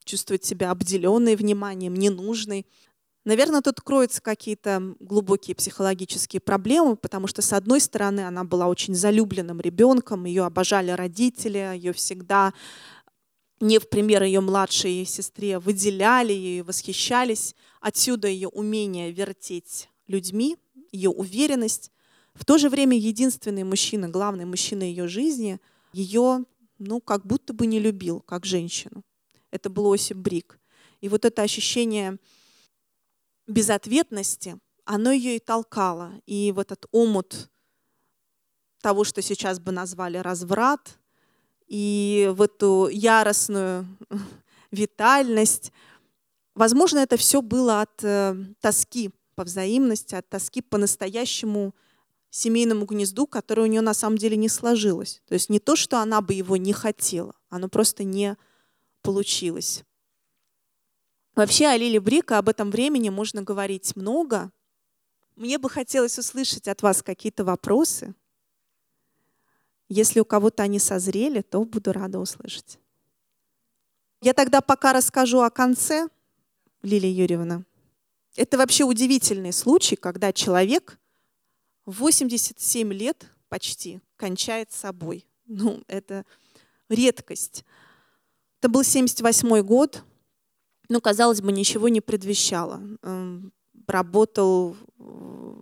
чувствовать 0.04 0.44
себя 0.44 0.70
обделенной 0.70 1.34
вниманием, 1.34 1.94
ненужной. 1.94 2.66
Наверное, 3.24 3.62
тут 3.62 3.80
кроются 3.80 4.22
какие-то 4.22 4.94
глубокие 5.00 5.54
психологические 5.56 6.40
проблемы, 6.40 6.96
потому 6.96 7.26
что, 7.26 7.42
с 7.42 7.52
одной 7.52 7.80
стороны, 7.80 8.20
она 8.20 8.44
была 8.44 8.68
очень 8.68 8.94
залюбленным 8.94 9.60
ребенком, 9.60 10.24
ее 10.24 10.44
обожали 10.44 10.90
родители, 10.92 11.58
ее 11.74 11.92
всегда 11.92 12.52
не 13.62 13.78
в 13.78 13.88
пример 13.88 14.24
ее 14.24 14.40
младшей 14.40 15.04
сестре, 15.04 15.60
выделяли 15.60 16.32
ее, 16.32 16.64
восхищались. 16.64 17.54
Отсюда 17.80 18.26
ее 18.26 18.48
умение 18.48 19.12
вертеть 19.12 19.88
людьми, 20.08 20.56
ее 20.90 21.10
уверенность. 21.10 21.92
В 22.34 22.44
то 22.44 22.58
же 22.58 22.68
время 22.68 22.98
единственный 22.98 23.62
мужчина, 23.62 24.08
главный 24.08 24.46
мужчина 24.46 24.82
ее 24.82 25.06
жизни, 25.06 25.60
ее, 25.92 26.44
ну, 26.78 27.00
как 27.00 27.24
будто 27.24 27.52
бы 27.52 27.66
не 27.66 27.78
любил, 27.78 28.18
как 28.20 28.44
женщину. 28.44 29.04
Это 29.52 29.70
был 29.70 29.92
Осип 29.92 30.16
Брик. 30.16 30.58
И 31.00 31.08
вот 31.08 31.24
это 31.24 31.42
ощущение 31.42 32.18
безответности, 33.46 34.58
оно 34.84 35.12
ее 35.12 35.36
и 35.36 35.38
толкало. 35.38 36.12
И 36.26 36.50
вот 36.50 36.72
этот 36.72 36.86
омут 36.90 37.48
того, 38.80 39.04
что 39.04 39.22
сейчас 39.22 39.60
бы 39.60 39.70
назвали 39.70 40.16
разврат, 40.16 40.98
и 41.66 42.30
в 42.34 42.42
эту 42.42 42.88
яростную 42.88 43.86
витальность. 44.70 45.72
Возможно, 46.54 46.98
это 46.98 47.16
все 47.16 47.42
было 47.42 47.82
от 47.82 48.02
э, 48.02 48.36
тоски 48.60 49.10
по 49.34 49.44
взаимности, 49.44 50.14
от 50.14 50.28
тоски 50.28 50.60
по 50.62 50.78
настоящему 50.78 51.74
семейному 52.30 52.86
гнезду, 52.86 53.26
которое 53.26 53.62
у 53.62 53.66
нее 53.66 53.82
на 53.82 53.94
самом 53.94 54.16
деле 54.16 54.36
не 54.36 54.48
сложилось. 54.48 55.22
То 55.28 55.34
есть 55.34 55.50
не 55.50 55.60
то, 55.60 55.76
что 55.76 55.98
она 55.98 56.20
бы 56.20 56.32
его 56.34 56.56
не 56.56 56.72
хотела, 56.72 57.34
оно 57.48 57.68
просто 57.68 58.04
не 58.04 58.36
получилось. 59.02 59.84
Вообще 61.34 61.66
о 61.66 61.76
Лиле 61.76 62.00
Брика 62.00 62.38
об 62.38 62.48
этом 62.48 62.70
времени 62.70 63.08
можно 63.08 63.42
говорить 63.42 63.96
много. 63.96 64.50
Мне 65.36 65.58
бы 65.58 65.70
хотелось 65.70 66.18
услышать 66.18 66.68
от 66.68 66.82
вас 66.82 67.02
какие-то 67.02 67.44
вопросы. 67.44 68.14
Если 69.94 70.20
у 70.20 70.24
кого-то 70.24 70.62
они 70.62 70.78
созрели, 70.78 71.42
то 71.42 71.62
буду 71.66 71.92
рада 71.92 72.18
услышать. 72.18 72.78
Я 74.22 74.32
тогда 74.32 74.62
пока 74.62 74.94
расскажу 74.94 75.42
о 75.42 75.50
конце, 75.50 76.08
Лилия 76.80 77.12
Юрьевна. 77.12 77.64
Это 78.34 78.56
вообще 78.56 78.84
удивительный 78.84 79.52
случай, 79.52 79.96
когда 79.96 80.32
человек 80.32 80.98
в 81.84 81.98
87 81.98 82.90
лет 82.90 83.26
почти 83.50 84.00
кончает 84.16 84.72
собой. 84.72 85.26
Ну, 85.44 85.82
это 85.88 86.24
редкость. 86.88 87.62
Это 88.60 88.70
был 88.70 88.84
78 88.84 89.60
год, 89.60 90.02
но, 90.88 91.02
казалось 91.02 91.42
бы, 91.42 91.52
ничего 91.52 91.90
не 91.90 92.00
предвещало. 92.00 92.80
Эм, 93.02 93.52
работал, 93.86 94.74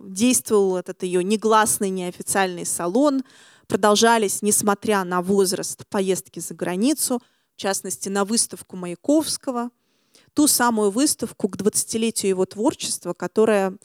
действовал 0.07 0.77
этот 0.77 1.03
ее 1.03 1.21
негласный, 1.21 1.89
неофициальный 1.89 2.65
салон– 2.65 3.25
продолжались, 3.71 4.41
несмотря 4.41 5.05
на 5.05 5.21
возраст, 5.21 5.87
поездки 5.87 6.41
за 6.41 6.53
границу, 6.53 7.21
в 7.55 7.57
частности, 7.57 8.09
на 8.09 8.25
выставку 8.25 8.75
Маяковского, 8.75 9.69
ту 10.33 10.47
самую 10.47 10.91
выставку 10.91 11.47
к 11.47 11.55
20-летию 11.55 12.31
его 12.31 12.45
творчества, 12.45 13.13
которая 13.13 13.77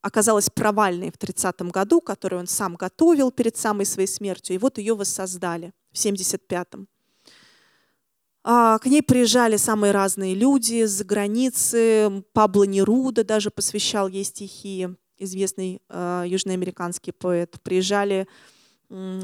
оказалась 0.00 0.48
провальной 0.48 1.10
в 1.10 1.18
30 1.18 1.60
году, 1.72 2.00
которую 2.00 2.38
он 2.38 2.46
сам 2.46 2.76
готовил 2.76 3.32
перед 3.32 3.56
самой 3.56 3.84
своей 3.84 4.06
смертью, 4.06 4.54
и 4.54 4.58
вот 4.58 4.78
ее 4.78 4.94
воссоздали 4.94 5.72
в 5.90 5.96
75-м. 5.96 6.86
А, 8.44 8.78
к 8.78 8.86
ней 8.86 9.02
приезжали 9.02 9.56
самые 9.56 9.90
разные 9.90 10.36
люди 10.36 10.84
с 10.84 11.02
границы. 11.02 12.22
Пабло 12.32 12.62
Неруда 12.62 13.24
даже 13.24 13.50
посвящал 13.50 14.06
ей 14.06 14.22
стихи, 14.22 14.88
известный 15.18 15.82
э, 15.88 16.24
южноамериканский 16.28 17.12
поэт. 17.12 17.56
Приезжали 17.64 18.28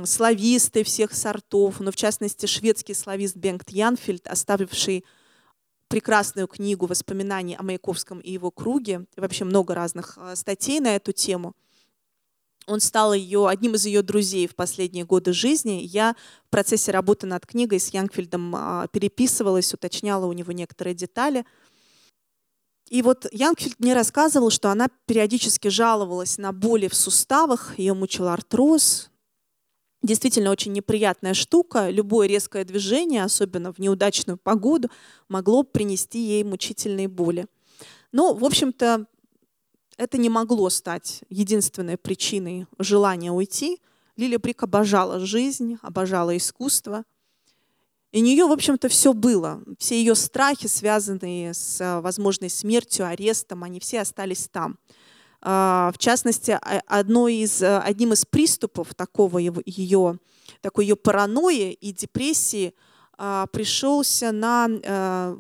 слависты 0.05 0.83
всех 0.85 1.15
сортов, 1.15 1.81
но 1.81 1.91
в 1.91 1.97
частности 1.97 2.47
шведский 2.47 2.95
славист 2.95 3.37
Бенгт 3.37 3.71
Янфельд, 3.71 4.27
оставивший 4.27 5.05
прекрасную 5.89 6.47
книгу 6.47 6.87
воспоминаний 6.87 7.57
о 7.57 7.63
Маяковском 7.63 8.21
и 8.21 8.33
его 8.33 8.51
круге, 8.51 9.07
и 9.17 9.21
вообще 9.21 9.45
много 9.45 9.75
разных 9.75 10.17
а, 10.17 10.37
статей 10.37 10.81
на 10.81 10.97
эту 10.97 11.13
тему. 11.13 11.55
Он 12.67 12.81
стал 12.81 13.15
ее, 13.15 13.49
одним 13.49 13.75
из 13.75 13.87
ее 13.87 14.03
друзей 14.03 14.47
в 14.47 14.55
последние 14.55 15.05
годы 15.05 15.33
жизни. 15.33 15.81
Я 15.83 16.15
в 16.47 16.51
процессе 16.51 16.93
работы 16.93 17.27
над 17.27 17.47
книгой 17.47 17.81
с 17.81 17.89
Янфельдом 17.89 18.55
а, 18.55 18.87
переписывалась, 18.89 19.73
уточняла 19.73 20.27
у 20.27 20.33
него 20.33 20.53
некоторые 20.53 20.95
детали. 20.95 21.47
И 22.91 23.01
вот 23.03 23.27
Янфельд 23.33 23.81
мне 23.81 23.95
рассказывал, 23.95 24.51
что 24.51 24.71
она 24.71 24.89
периодически 25.07 25.69
жаловалась 25.69 26.37
на 26.39 26.53
боли 26.53 26.89
в 26.89 26.95
суставах, 26.95 27.79
ее 27.79 27.95
мучил 27.95 28.29
артроз, 28.29 29.11
действительно 30.03 30.51
очень 30.51 30.73
неприятная 30.73 31.35
штука. 31.35 31.91
Любое 31.91 32.27
резкое 32.29 32.65
движение, 32.65 33.25
особенно 33.25 33.73
в 33.73 33.79
неудачную 33.79 34.37
погоду, 34.39 34.91
могло 35.29 35.63
принести 35.63 36.19
ей 36.19 36.45
мучительные 36.45 37.09
боли. 37.09 37.47
Но, 38.13 38.33
в 38.35 38.45
общем-то, 38.45 39.07
это 39.97 40.19
не 40.19 40.29
могло 40.29 40.71
стать 40.71 41.23
единственной 41.29 41.99
причиной 41.99 42.67
желания 42.79 43.33
уйти. 43.33 43.81
Лилия 44.17 44.39
Брик 44.39 44.63
обожала 44.63 45.21
жизнь, 45.21 45.77
обожала 45.83 46.37
искусство. 46.37 47.05
И 48.11 48.23
у 48.23 48.25
нее, 48.25 48.47
в 48.47 48.53
общем-то, 48.53 48.89
все 48.89 49.13
было. 49.13 49.63
Все 49.79 49.99
ее 49.99 50.15
страхи, 50.15 50.67
связанные 50.67 51.53
с 51.53 52.01
возможной 52.01 52.49
смертью, 52.49 53.07
арестом, 53.07 53.65
они 53.65 53.81
все 53.81 54.01
остались 54.01 54.49
там. 54.49 54.79
А, 55.41 55.93
в 55.95 55.99
частности, 55.99 56.59
одной 56.87 57.37
из, 57.37 57.63
э, 57.63 57.79
одним 57.79 58.13
из 58.13 58.25
приступов 58.25 58.95
такого 58.95 59.39
ее, 59.39 60.19
такой 60.61 60.87
ее 60.87 60.97
паранойи 60.97 61.73
и 61.73 61.93
депрессии 61.93 62.75
а, 63.17 63.47
пришелся 63.47 64.33
на 64.33 64.69
э, 64.69 65.37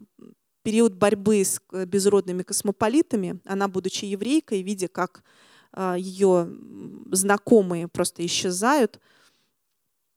период 0.63 0.95
борьбы 0.95 1.45
с 1.45 1.61
безродными 1.73 2.43
космополитами. 2.43 3.41
Она, 3.45 3.69
будучи 3.69 4.05
еврейкой, 4.05 4.63
видя, 4.63 4.89
как 4.89 5.25
а, 5.73 5.97
ее 5.97 6.49
знакомые 7.11 7.89
просто 7.89 8.25
исчезают, 8.25 9.01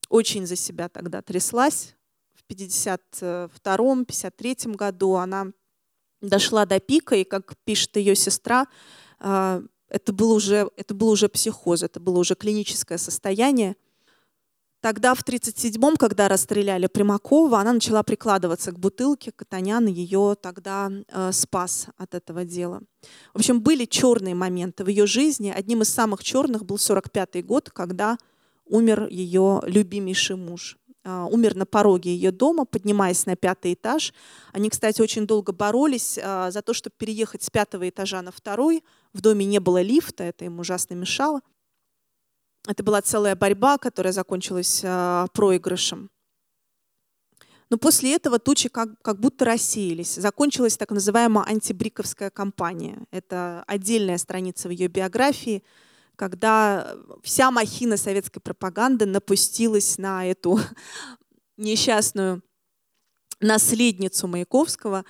очень 0.09 0.45
за 0.45 0.55
себя 0.55 0.89
тогда 0.89 1.21
тряслась. 1.21 1.95
В 2.33 2.43
52-53 2.51 4.75
году 4.75 5.15
она 5.15 5.47
дошла 6.19 6.65
до 6.65 6.79
пика, 6.79 7.15
и, 7.15 7.23
как 7.23 7.55
пишет 7.63 7.95
ее 7.95 8.15
сестра, 8.15 8.67
это 9.91 10.13
был, 10.13 10.31
уже, 10.31 10.69
это 10.77 10.93
был 10.93 11.09
уже 11.09 11.27
психоз, 11.27 11.83
это 11.83 11.99
было 11.99 12.19
уже 12.19 12.35
клиническое 12.35 12.97
состояние. 12.97 13.75
Тогда, 14.79 15.13
в 15.13 15.21
1937-м, 15.21 15.97
когда 15.97 16.27
расстреляли 16.27 16.87
Примакова, 16.87 17.59
она 17.59 17.73
начала 17.73 18.01
прикладываться 18.01 18.71
к 18.71 18.79
бутылке. 18.79 19.31
Катанян 19.31 19.85
ее 19.85 20.35
тогда 20.41 20.89
э, 20.89 21.31
спас 21.33 21.87
от 21.97 22.15
этого 22.15 22.45
дела. 22.45 22.81
В 23.33 23.39
общем, 23.39 23.61
были 23.61 23.85
черные 23.85 24.33
моменты 24.33 24.83
в 24.83 24.87
ее 24.87 25.05
жизни. 25.05 25.53
Одним 25.55 25.83
из 25.83 25.89
самых 25.89 26.23
черных 26.23 26.65
был 26.65 26.77
45-й 26.77 27.43
год, 27.43 27.69
когда 27.69 28.17
умер 28.65 29.07
ее 29.11 29.61
любимейший 29.65 30.37
муж. 30.37 30.77
А, 31.03 31.25
умер 31.25 31.55
на 31.55 31.65
пороге 31.65 32.13
ее 32.13 32.31
дома, 32.31 32.65
поднимаясь 32.65 33.25
на 33.25 33.35
пятый 33.35 33.73
этаж. 33.73 34.13
Они, 34.53 34.69
кстати, 34.69 35.01
очень 35.01 35.25
долго 35.25 35.51
боролись 35.51 36.19
а, 36.21 36.51
за 36.51 36.61
то, 36.61 36.73
чтобы 36.73 36.95
переехать 36.97 37.41
с 37.41 37.49
пятого 37.49 37.89
этажа 37.89 38.21
на 38.21 38.31
второй. 38.31 38.83
В 39.13 39.21
доме 39.21 39.45
не 39.45 39.59
было 39.59 39.81
лифта, 39.81 40.23
это 40.23 40.45
им 40.45 40.59
ужасно 40.59 40.93
мешало. 40.93 41.41
Это 42.67 42.83
была 42.83 43.01
целая 43.01 43.35
борьба, 43.35 43.79
которая 43.79 44.13
закончилась 44.13 44.81
а, 44.83 45.25
проигрышем. 45.33 46.11
Но 47.71 47.77
после 47.77 48.15
этого 48.15 48.37
тучи 48.37 48.69
как, 48.69 49.01
как 49.01 49.19
будто 49.19 49.45
рассеялись. 49.45 50.15
Закончилась 50.15 50.77
так 50.77 50.91
называемая 50.91 51.45
антибриковская 51.45 52.29
кампания. 52.29 53.07
Это 53.09 53.63
отдельная 53.65 54.17
страница 54.19 54.67
в 54.67 54.71
ее 54.71 54.87
биографии– 54.87 55.63
когда 56.21 56.95
вся 57.23 57.49
махина 57.49 57.97
советской 57.97 58.41
пропаганды 58.41 59.07
напустилась 59.07 59.97
на 59.97 60.23
эту 60.23 60.59
несчастную 61.57 62.43
наследницу 63.39 64.27
Маяковского, 64.27 65.03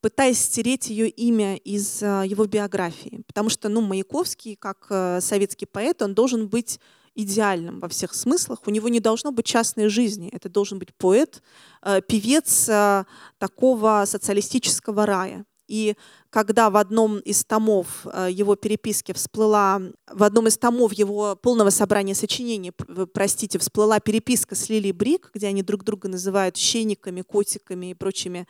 пытаясь 0.00 0.38
стереть 0.38 0.88
ее 0.88 1.08
имя 1.08 1.56
из 1.56 2.00
а, 2.00 2.22
его 2.22 2.44
биографии. 2.44 3.24
Потому 3.26 3.48
что 3.48 3.68
ну, 3.68 3.80
Маяковский, 3.80 4.54
как 4.54 4.86
э, 4.90 5.20
советский 5.20 5.66
поэт, 5.66 6.00
он 6.00 6.14
должен 6.14 6.46
быть 6.46 6.78
идеальным 7.16 7.80
во 7.80 7.88
всех 7.88 8.14
смыслах. 8.14 8.60
У 8.66 8.70
него 8.70 8.88
не 8.88 9.00
должно 9.00 9.32
быть 9.32 9.46
частной 9.46 9.88
жизни. 9.88 10.28
Это 10.30 10.48
должен 10.48 10.78
быть 10.78 10.94
поэт, 10.94 11.42
э, 11.82 12.00
певец 12.02 12.68
э, 12.68 13.04
такого 13.38 14.04
социалистического 14.06 15.06
рая. 15.06 15.44
И 15.68 15.96
когда 16.30 16.70
в 16.70 16.76
одном 16.76 17.18
из 17.18 17.44
томов 17.44 18.06
э, 18.06 18.28
его 18.32 18.56
переписки 18.56 19.12
всплыла, 19.12 19.80
в 20.10 20.22
одном 20.22 20.48
из 20.48 20.58
томов 20.58 20.94
его 20.94 21.36
полного 21.36 21.70
собрания 21.70 22.14
сочинений, 22.14 22.72
простите, 23.12 23.58
всплыла 23.58 24.00
переписка 24.00 24.54
с 24.54 24.68
Лили 24.70 24.92
Брик, 24.92 25.30
где 25.34 25.46
они 25.46 25.62
друг 25.62 25.84
друга 25.84 26.08
называют 26.08 26.56
щениками, 26.56 27.20
котиками 27.20 27.90
и 27.90 27.94
прочими 27.94 28.48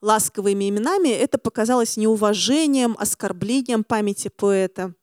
ласковыми 0.00 0.70
именами, 0.70 1.10
это 1.10 1.38
показалось 1.38 1.96
неуважением, 1.96 2.96
оскорблением 2.98 3.84
памяти 3.84 4.28
поэта. 4.28 4.94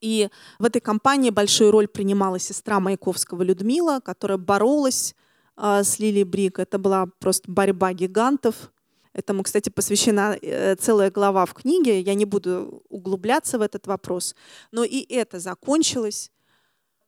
И 0.00 0.28
в 0.58 0.64
этой 0.64 0.80
кампании 0.80 1.30
большую 1.30 1.72
роль 1.72 1.88
принимала 1.88 2.38
сестра 2.38 2.80
Маяковского 2.80 3.42
Людмила, 3.42 4.00
которая 4.00 4.38
боролась 4.38 5.14
а, 5.56 5.82
с 5.82 5.98
Лили 5.98 6.22
Брик. 6.22 6.58
Это 6.58 6.78
была 6.78 7.06
просто 7.18 7.50
борьба 7.50 7.92
гигантов. 7.92 8.72
Этому, 9.12 9.42
кстати, 9.42 9.70
посвящена 9.70 10.38
э, 10.40 10.76
целая 10.76 11.10
глава 11.10 11.44
в 11.44 11.54
книге. 11.54 12.00
Я 12.00 12.14
не 12.14 12.24
буду 12.24 12.82
углубляться 12.88 13.58
в 13.58 13.62
этот 13.62 13.86
вопрос. 13.86 14.36
Но 14.70 14.84
и 14.84 15.00
это 15.12 15.40
закончилось. 15.40 16.30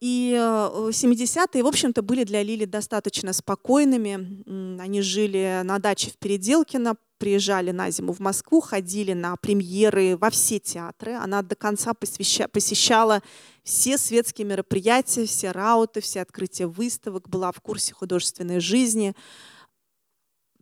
И 0.00 0.32
70-е, 0.34 1.60
э, 1.60 1.62
в 1.62 1.66
общем-то, 1.66 2.02
были 2.02 2.24
для 2.24 2.42
Лили 2.42 2.64
достаточно 2.64 3.32
спокойными. 3.32 4.42
Они 4.80 5.00
жили 5.00 5.60
на 5.62 5.78
даче 5.78 6.10
в 6.10 6.16
Переделкино, 6.16 6.96
приезжали 7.18 7.70
на 7.70 7.88
зиму 7.88 8.12
в 8.12 8.18
Москву, 8.18 8.60
ходили 8.60 9.12
на 9.12 9.36
премьеры 9.36 10.16
во 10.16 10.30
все 10.30 10.58
театры. 10.58 11.12
Она 11.12 11.42
до 11.42 11.54
конца 11.54 11.94
посещала 11.94 13.22
все 13.62 13.96
светские 13.96 14.44
мероприятия, 14.44 15.24
все 15.24 15.52
рауты, 15.52 16.00
все 16.00 16.22
открытия 16.22 16.66
выставок, 16.66 17.28
была 17.28 17.52
в 17.52 17.60
курсе 17.60 17.94
художественной 17.94 18.58
жизни. 18.58 19.14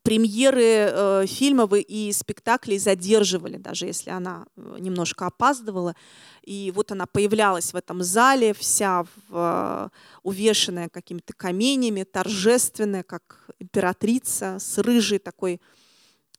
Премьеры 0.02 0.62
э, 0.62 1.26
фильмов 1.26 1.72
и 1.74 2.12
спектаклей 2.12 2.78
задерживали, 2.78 3.56
даже 3.58 3.86
если 3.86 4.10
она 4.10 4.46
э, 4.56 4.76
немножко 4.78 5.26
опаздывала. 5.26 5.94
И 6.42 6.72
вот 6.74 6.92
она 6.92 7.06
появлялась 7.06 7.72
в 7.72 7.76
этом 7.76 8.02
зале, 8.02 8.54
вся 8.54 9.04
в, 9.04 9.08
э, 9.32 9.88
увешанная 10.22 10.88
какими-то 10.88 11.32
каменями, 11.34 12.04
торжественная, 12.04 13.02
как 13.02 13.50
императрица, 13.58 14.58
с 14.58 14.78
рыжей 14.78 15.18
такой 15.18 15.60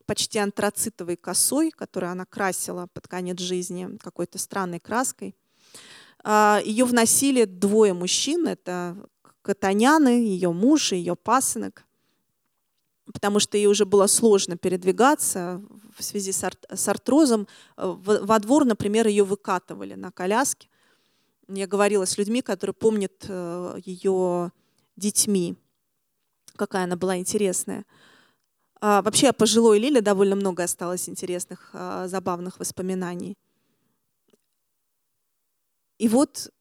почти 0.06 0.40
антрацитовой 0.40 1.16
косой, 1.16 1.72
которую 1.72 2.12
она 2.12 2.26
красила 2.26 2.88
под 2.94 3.08
конец 3.08 3.40
жизни 3.40 3.98
какой-то 4.02 4.38
странной 4.40 4.80
краской. 4.80 5.36
А, 6.24 6.62
ее 6.66 6.86
вносили 6.86 7.46
двое 7.46 7.94
мужчин, 7.94 8.48
это 8.48 8.98
Катаняны, 9.42 10.24
ее 10.28 10.52
муж 10.52 10.92
и 10.92 10.98
ее 10.98 11.16
пасынок, 11.16 11.86
потому 13.14 13.40
что 13.40 13.58
ей 13.58 13.68
уже 13.68 13.86
было 13.86 14.08
сложно 14.08 14.58
передвигаться 14.58 15.62
в 15.98 16.04
связи 16.04 16.32
с, 16.32 16.44
арт 16.44 16.66
с 16.70 16.88
артрозом. 16.88 17.48
Во 17.78 18.40
двор, 18.40 18.66
например, 18.66 19.08
ее 19.08 19.24
выкатывали 19.24 19.96
на 19.96 20.12
коляске. 20.12 20.70
Я 21.48 21.68
говорила 21.68 22.06
с 22.06 22.18
людьми, 22.18 22.42
которые 22.42 22.74
помнят 22.74 23.26
э, 23.28 23.78
ее 23.84 24.52
детьми, 24.96 25.56
какая 26.56 26.86
она 26.86 26.96
была 26.96 27.18
интересная. 27.18 27.86
А, 28.80 29.02
вообще 29.02 29.30
о 29.30 29.34
пожилой 29.34 29.80
Лиле 29.80 30.02
довольно 30.02 30.36
много 30.36 30.64
осталось 30.64 31.10
интересных, 31.10 31.70
а, 31.74 32.08
забавных 32.08 32.58
воспоминаний. 32.60 33.38
И 35.98 36.08
вот 36.08 36.52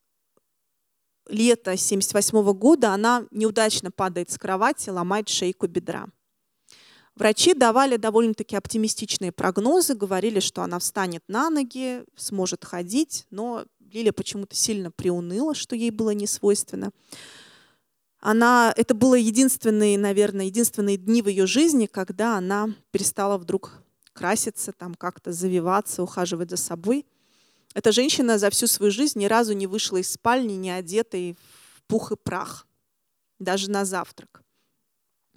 лето 1.29 1.71
1978 1.71 2.53
года 2.53 2.93
она 2.93 3.27
неудачно 3.31 3.91
падает 3.91 4.31
с 4.31 4.39
кровати, 4.39 4.91
ломает 4.91 5.29
шейку 5.29 5.67
бедра. 5.67 6.09
Врачи 7.21 7.55
давали 7.55 7.97
довольно-таки 7.97 8.57
оптимистичные 8.57 9.31
прогнозы, 9.31 9.95
говорили, 9.95 10.41
что 10.41 10.63
она 10.63 10.81
встанет 10.81 11.23
на 11.29 11.51
ноги, 11.51 12.03
сможет 12.17 12.65
ходить, 12.65 13.27
но 13.31 13.65
Лиля 13.93 14.13
почему-то 14.13 14.57
сильно 14.57 14.91
приуныла, 14.91 15.55
что 15.55 15.77
ей 15.77 15.91
было 15.91 16.11
не 16.11 16.27
свойственно 16.27 16.91
она, 18.21 18.73
это 18.77 18.95
было 18.95 19.15
единственные, 19.15 19.99
наверное, 19.99 20.47
единственные 20.47 20.99
дни 20.99 21.23
в 21.23 21.29
ее 21.29 21.47
жизни, 21.47 21.87
когда 21.87 22.37
она 22.37 22.69
перестала 22.91 23.39
вдруг 23.39 23.73
краситься, 24.13 24.73
там 24.73 24.95
как-то 24.95 25.33
завиваться, 25.33 26.03
ухаживать 26.03 26.51
за 26.51 26.57
собой. 26.57 27.07
Эта 27.75 27.93
женщина 27.93 28.39
за 28.39 28.51
всю 28.51 28.67
свою 28.67 28.93
жизнь 28.93 29.19
ни 29.19 29.27
разу 29.27 29.55
не 29.55 29.67
вышла 29.67 29.97
из 29.97 30.13
спальни, 30.13 30.55
не 30.55 30.71
одетой 30.71 31.37
в 31.77 31.83
пух 31.85 32.13
и 32.13 32.17
прах, 32.17 32.67
даже 33.39 33.71
на 33.71 33.85
завтрак. 33.85 34.43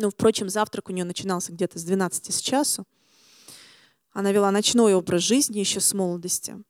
Ну, 0.03 0.09
впрочем, 0.09 0.49
завтрак 0.49 0.89
у 0.89 0.91
нее 0.91 1.05
начинался 1.05 1.53
где-то 1.53 1.79
с 1.79 1.83
12 1.85 2.33
с 2.33 2.41
часу. 2.41 2.85
Она 4.11 4.33
вела 4.33 4.51
ночной 4.51 4.93
образ 4.95 5.21
жизни 5.21 5.59
еще 5.59 5.79
с 5.79 5.93
молодости. 5.93 6.61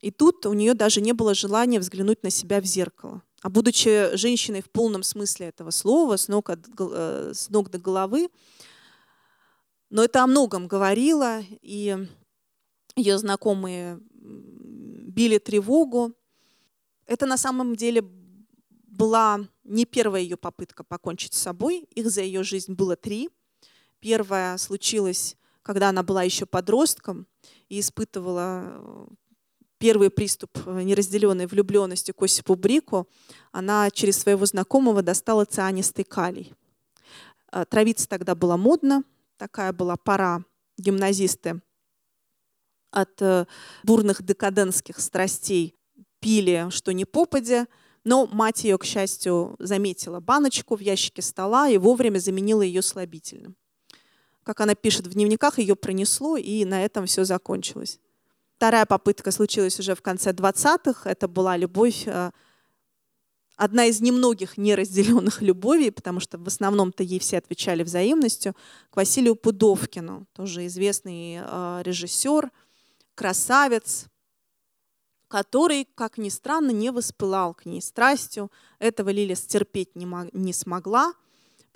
И 0.00 0.10
тут 0.10 0.46
у 0.46 0.54
нее 0.54 0.72
даже 0.72 1.02
не 1.02 1.12
было 1.12 1.34
желания 1.34 1.80
взглянуть 1.80 2.22
на 2.22 2.30
себя 2.30 2.62
в 2.62 2.64
зеркало. 2.64 3.22
А 3.42 3.50
будучи 3.50 4.16
женщиной 4.16 4.62
в 4.62 4.70
полном 4.70 5.02
смысле 5.02 5.48
этого 5.48 5.68
слова, 5.70 6.16
с 6.16 6.28
ног, 6.28 6.48
от, 6.48 6.60
э, 6.78 7.32
с 7.34 7.50
ног 7.50 7.70
до 7.70 7.78
головы, 7.78 8.30
но 9.90 10.02
это 10.02 10.24
о 10.24 10.26
многом 10.26 10.66
говорило, 10.66 11.42
и 11.60 11.94
ее 12.96 13.18
знакомые 13.18 14.00
били 14.14 15.36
тревогу. 15.36 16.14
Это 17.04 17.26
на 17.26 17.36
самом 17.36 17.76
деле 17.76 18.00
была 18.98 19.48
не 19.62 19.86
первая 19.86 20.20
ее 20.20 20.36
попытка 20.36 20.82
покончить 20.82 21.32
с 21.32 21.38
собой. 21.38 21.86
Их 21.94 22.10
за 22.10 22.22
ее 22.22 22.42
жизнь 22.42 22.74
было 22.74 22.96
три. 22.96 23.30
Первая 24.00 24.58
случилась, 24.58 25.36
когда 25.62 25.90
она 25.90 26.02
была 26.02 26.24
еще 26.24 26.46
подростком 26.46 27.26
и 27.68 27.78
испытывала 27.78 29.08
первый 29.78 30.10
приступ 30.10 30.50
э, 30.66 30.82
неразделенной 30.82 31.46
влюбленности 31.46 32.10
к 32.10 32.20
Осипу 32.22 32.56
Брику, 32.56 33.08
она 33.52 33.88
через 33.90 34.18
своего 34.18 34.44
знакомого 34.44 35.02
достала 35.02 35.44
цианистый 35.44 36.04
калий. 36.04 36.52
Э, 37.52 37.64
травиться 37.64 38.08
тогда 38.08 38.34
было 38.34 38.56
модно, 38.56 39.04
такая 39.36 39.72
была 39.72 39.96
пора 39.96 40.44
гимназисты 40.76 41.60
от 42.90 43.22
э, 43.22 43.46
бурных 43.84 44.22
декадентских 44.22 44.98
страстей 44.98 45.76
пили, 46.18 46.66
что 46.70 46.92
не 46.92 47.04
попадя, 47.04 47.68
но 48.08 48.26
мать 48.26 48.64
ее, 48.64 48.78
к 48.78 48.86
счастью, 48.86 49.54
заметила 49.58 50.18
баночку 50.20 50.76
в 50.76 50.80
ящике 50.80 51.20
стола 51.20 51.68
и 51.68 51.76
вовремя 51.76 52.18
заменила 52.18 52.62
ее 52.62 52.80
слабительным. 52.80 53.54
Как 54.44 54.62
она 54.62 54.74
пишет 54.74 55.06
в 55.06 55.12
дневниках, 55.12 55.58
ее 55.58 55.76
пронесло, 55.76 56.38
и 56.38 56.64
на 56.64 56.82
этом 56.82 57.04
все 57.04 57.24
закончилось. 57.24 58.00
Вторая 58.56 58.86
попытка 58.86 59.30
случилась 59.30 59.78
уже 59.78 59.94
в 59.94 60.00
конце 60.00 60.30
20-х. 60.30 61.08
Это 61.10 61.28
была 61.28 61.58
любовь, 61.58 62.04
э, 62.06 62.30
одна 63.56 63.84
из 63.84 64.00
немногих 64.00 64.56
неразделенных 64.56 65.42
любовей, 65.48 65.92
потому 65.92 66.20
что 66.20 66.38
в 66.38 66.46
основном-то 66.46 67.02
ей 67.02 67.18
все 67.18 67.36
отвечали 67.36 67.82
взаимностью, 67.82 68.56
к 68.88 68.96
Василию 68.96 69.36
Пудовкину, 69.36 70.26
тоже 70.32 70.64
известный 70.64 71.40
э, 71.42 71.82
режиссер, 71.84 72.50
красавец, 73.14 74.06
который, 75.28 75.86
как 75.94 76.18
ни 76.18 76.28
странно, 76.28 76.70
не 76.70 76.90
воспылал 76.90 77.54
к 77.54 77.66
ней 77.66 77.80
страстью. 77.80 78.50
Этого 78.78 79.10
Лиля 79.10 79.34
стерпеть 79.36 79.94
не, 79.94 80.52
смогла– 80.52 81.12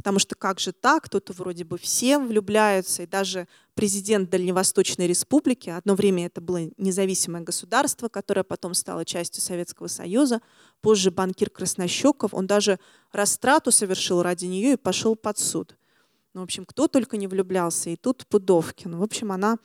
потому 0.02 0.18
что 0.18 0.34
как 0.34 0.58
же 0.58 0.72
так, 0.72 1.04
кто-то 1.04 1.32
вроде 1.32 1.62
бы 1.62 1.78
все 1.78 2.18
влюбляются, 2.18 3.04
и 3.04 3.06
даже 3.06 3.46
президент 3.74 4.30
Дальневосточной 4.30 5.06
Республики, 5.06 5.70
одно 5.70 5.94
время 5.94 6.26
это 6.26 6.40
было 6.40 6.68
независимое 6.76 7.42
государство, 7.42 8.08
которое 8.08 8.42
потом 8.42 8.74
стало 8.74 9.04
частью 9.04 9.42
Советского 9.42 9.86
Союза, 9.86 10.40
позже 10.80 11.12
банкир 11.12 11.50
Краснощеков, 11.50 12.34
он 12.34 12.48
даже 12.48 12.80
растрату 13.12 13.70
совершил 13.70 14.22
ради 14.22 14.46
нее 14.46 14.72
и 14.72 14.76
пошел 14.76 15.14
под 15.14 15.38
суд. 15.38 15.76
Ну, 16.34 16.40
в 16.40 16.44
общем, 16.44 16.64
кто 16.64 16.88
только 16.88 17.16
не 17.16 17.28
влюблялся, 17.28 17.90
и 17.90 17.94
тут 17.94 18.26
Пудовкин. 18.26 18.96
В 18.96 19.02
общем, 19.04 19.30
она 19.30 19.58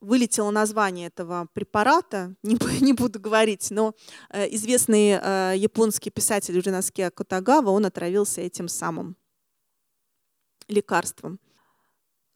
вылетело 0.00 0.50
название 0.50 1.08
этого 1.08 1.48
препарата, 1.52 2.34
не, 2.42 2.56
не 2.80 2.92
буду 2.92 3.20
говорить, 3.20 3.70
но 3.70 3.94
э, 4.30 4.54
известный 4.54 5.18
э, 5.20 5.54
японский 5.56 6.10
писатель 6.10 6.60
Ринаске 6.60 7.10
Котагава, 7.10 7.70
он 7.70 7.86
отравился 7.86 8.40
этим 8.40 8.68
самым 8.68 9.16
лекарством. 10.68 11.38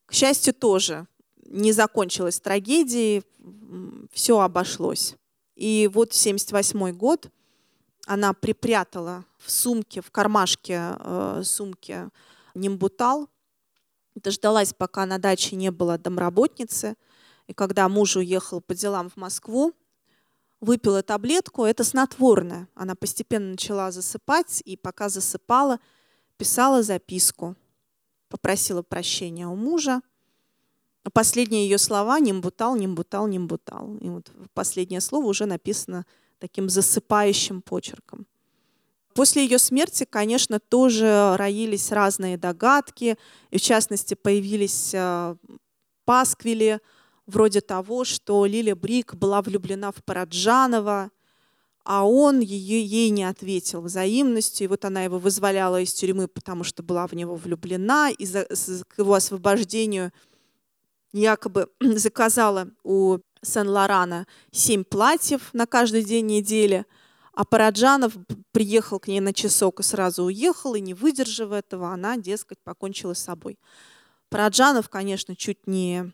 К 0.06 0.12
счастью, 0.12 0.54
тоже 0.54 1.06
не 1.44 1.72
закончилась 1.72 2.40
трагедией, 2.40 3.22
все 4.12 4.38
обошлось. 4.40 5.16
И 5.56 5.88
вот 5.92 6.08
1978 6.08 6.96
год 6.96 7.30
она 8.06 8.32
припрятала 8.32 9.24
в 9.38 9.50
сумке, 9.50 10.00
в 10.00 10.10
кармашке 10.10 10.96
э, 10.98 11.42
сумки 11.44 12.08
нимбутал, 12.54 13.28
дождалась, 14.14 14.72
пока 14.72 15.06
на 15.06 15.18
даче 15.18 15.56
не 15.56 15.70
было 15.70 15.98
домработницы– 15.98 16.96
и 17.50 17.52
когда 17.52 17.88
муж 17.88 18.14
уехал 18.14 18.60
по 18.60 18.76
делам 18.76 19.10
в 19.10 19.16
Москву, 19.16 19.72
выпила 20.60 21.02
таблетку, 21.02 21.64
это 21.64 21.82
снотворное. 21.82 22.68
Она 22.76 22.94
постепенно 22.94 23.50
начала 23.50 23.90
засыпать, 23.90 24.62
и 24.64 24.76
пока 24.76 25.08
засыпала, 25.08 25.80
писала 26.36 26.84
записку. 26.84 27.56
Попросила 28.28 28.82
прощения 28.82 29.48
у 29.48 29.56
мужа. 29.56 30.00
Последние 31.12 31.68
ее 31.68 31.78
слова 31.78 32.20
«нимбутал, 32.20 32.76
нимбутал, 32.76 33.26
нимбутал». 33.26 33.96
И 33.96 34.08
вот 34.08 34.30
последнее 34.54 35.00
слово 35.00 35.26
уже 35.26 35.46
написано 35.46 36.06
таким 36.38 36.68
засыпающим 36.68 37.62
почерком. 37.62 38.28
После 39.12 39.42
ее 39.42 39.58
смерти, 39.58 40.06
конечно, 40.08 40.60
тоже 40.60 41.34
роились 41.36 41.90
разные 41.90 42.38
догадки, 42.38 43.18
и 43.50 43.58
в 43.58 43.60
частности 43.60 44.14
появились 44.14 44.92
э, 44.94 45.34
пасквили, 46.04 46.80
вроде 47.30 47.60
того, 47.62 48.04
что 48.04 48.44
Лиля 48.44 48.76
Брик 48.76 49.14
была 49.14 49.40
влюблена 49.40 49.92
в 49.92 50.04
Параджанова, 50.04 51.10
а 51.84 52.06
он 52.06 52.40
ее, 52.40 52.84
ей 52.84 53.10
не 53.10 53.24
ответил 53.24 53.80
взаимностью. 53.80 54.66
И 54.66 54.68
вот 54.68 54.84
она 54.84 55.02
его 55.02 55.18
вызволяла 55.18 55.80
из 55.80 55.92
тюрьмы, 55.92 56.28
потому 56.28 56.62
что 56.62 56.82
была 56.82 57.06
в 57.06 57.14
него 57.14 57.36
влюблена, 57.36 58.10
и 58.10 58.26
за, 58.26 58.44
к 58.44 58.98
его 58.98 59.14
освобождению 59.14 60.12
якобы 61.12 61.68
заказала 61.80 62.70
у 62.84 63.18
Сен-Лорана 63.42 64.26
семь 64.52 64.84
платьев 64.84 65.50
на 65.54 65.66
каждый 65.66 66.04
день 66.04 66.26
недели, 66.26 66.84
а 67.32 67.44
Параджанов 67.44 68.14
приехал 68.52 69.00
к 69.00 69.08
ней 69.08 69.20
на 69.20 69.32
часок 69.32 69.80
и 69.80 69.82
сразу 69.82 70.24
уехал, 70.24 70.74
и 70.74 70.80
не 70.80 70.94
выдержав 70.94 71.52
этого, 71.52 71.92
она, 71.92 72.16
дескать, 72.16 72.58
покончила 72.62 73.14
с 73.14 73.20
собой. 73.20 73.58
Параджанов, 74.28 74.88
конечно, 74.88 75.34
чуть 75.34 75.66
не 75.66 76.12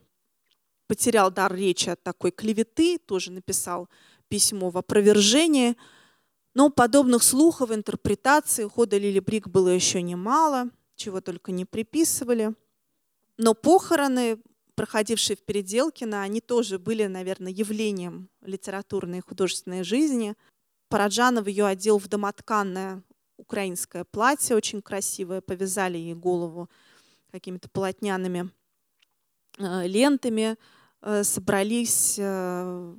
потерял 0.86 1.30
дар 1.30 1.54
речи 1.54 1.88
от 1.88 2.02
такой 2.02 2.30
клеветы, 2.30 2.98
тоже 2.98 3.32
написал 3.32 3.88
письмо 4.28 4.70
в 4.70 4.78
опровержение. 4.78 5.76
Но 6.54 6.70
подобных 6.70 7.22
слухов, 7.22 7.70
интерпретаций 7.70 8.64
у 8.64 8.70
хода 8.70 8.96
Лили 8.96 9.20
Брик 9.20 9.48
было 9.48 9.68
еще 9.68 10.00
немало, 10.02 10.70
чего 10.94 11.20
только 11.20 11.52
не 11.52 11.64
приписывали. 11.64 12.54
Но 13.36 13.54
похороны, 13.54 14.38
проходившие 14.74 15.36
в 15.36 15.42
Переделкино, 15.42 16.22
они 16.22 16.40
тоже 16.40 16.78
были, 16.78 17.06
наверное, 17.06 17.52
явлением 17.52 18.30
литературной 18.42 19.18
и 19.18 19.22
художественной 19.22 19.82
жизни. 19.82 20.34
Параджанов 20.88 21.46
ее 21.46 21.66
одел 21.66 21.98
в 21.98 22.08
домотканное 22.08 23.02
украинское 23.36 24.04
платье, 24.04 24.56
очень 24.56 24.80
красивое, 24.80 25.40
повязали 25.40 25.98
ей 25.98 26.14
голову 26.14 26.70
какими-то 27.30 27.68
полотняными 27.68 28.50
э, 29.58 29.86
лентами, 29.86 30.56
собрались 31.22 32.16
э, 32.18 32.94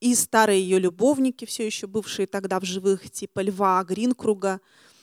и 0.00 0.14
старые 0.14 0.60
ее 0.62 0.78
любовники, 0.78 1.44
все 1.44 1.66
еще 1.66 1.86
бывшие 1.86 2.26
тогда 2.26 2.58
в 2.58 2.64
живых, 2.64 3.10
типа 3.10 3.40
Льва 3.40 3.82
Гринкруга. 3.84 4.60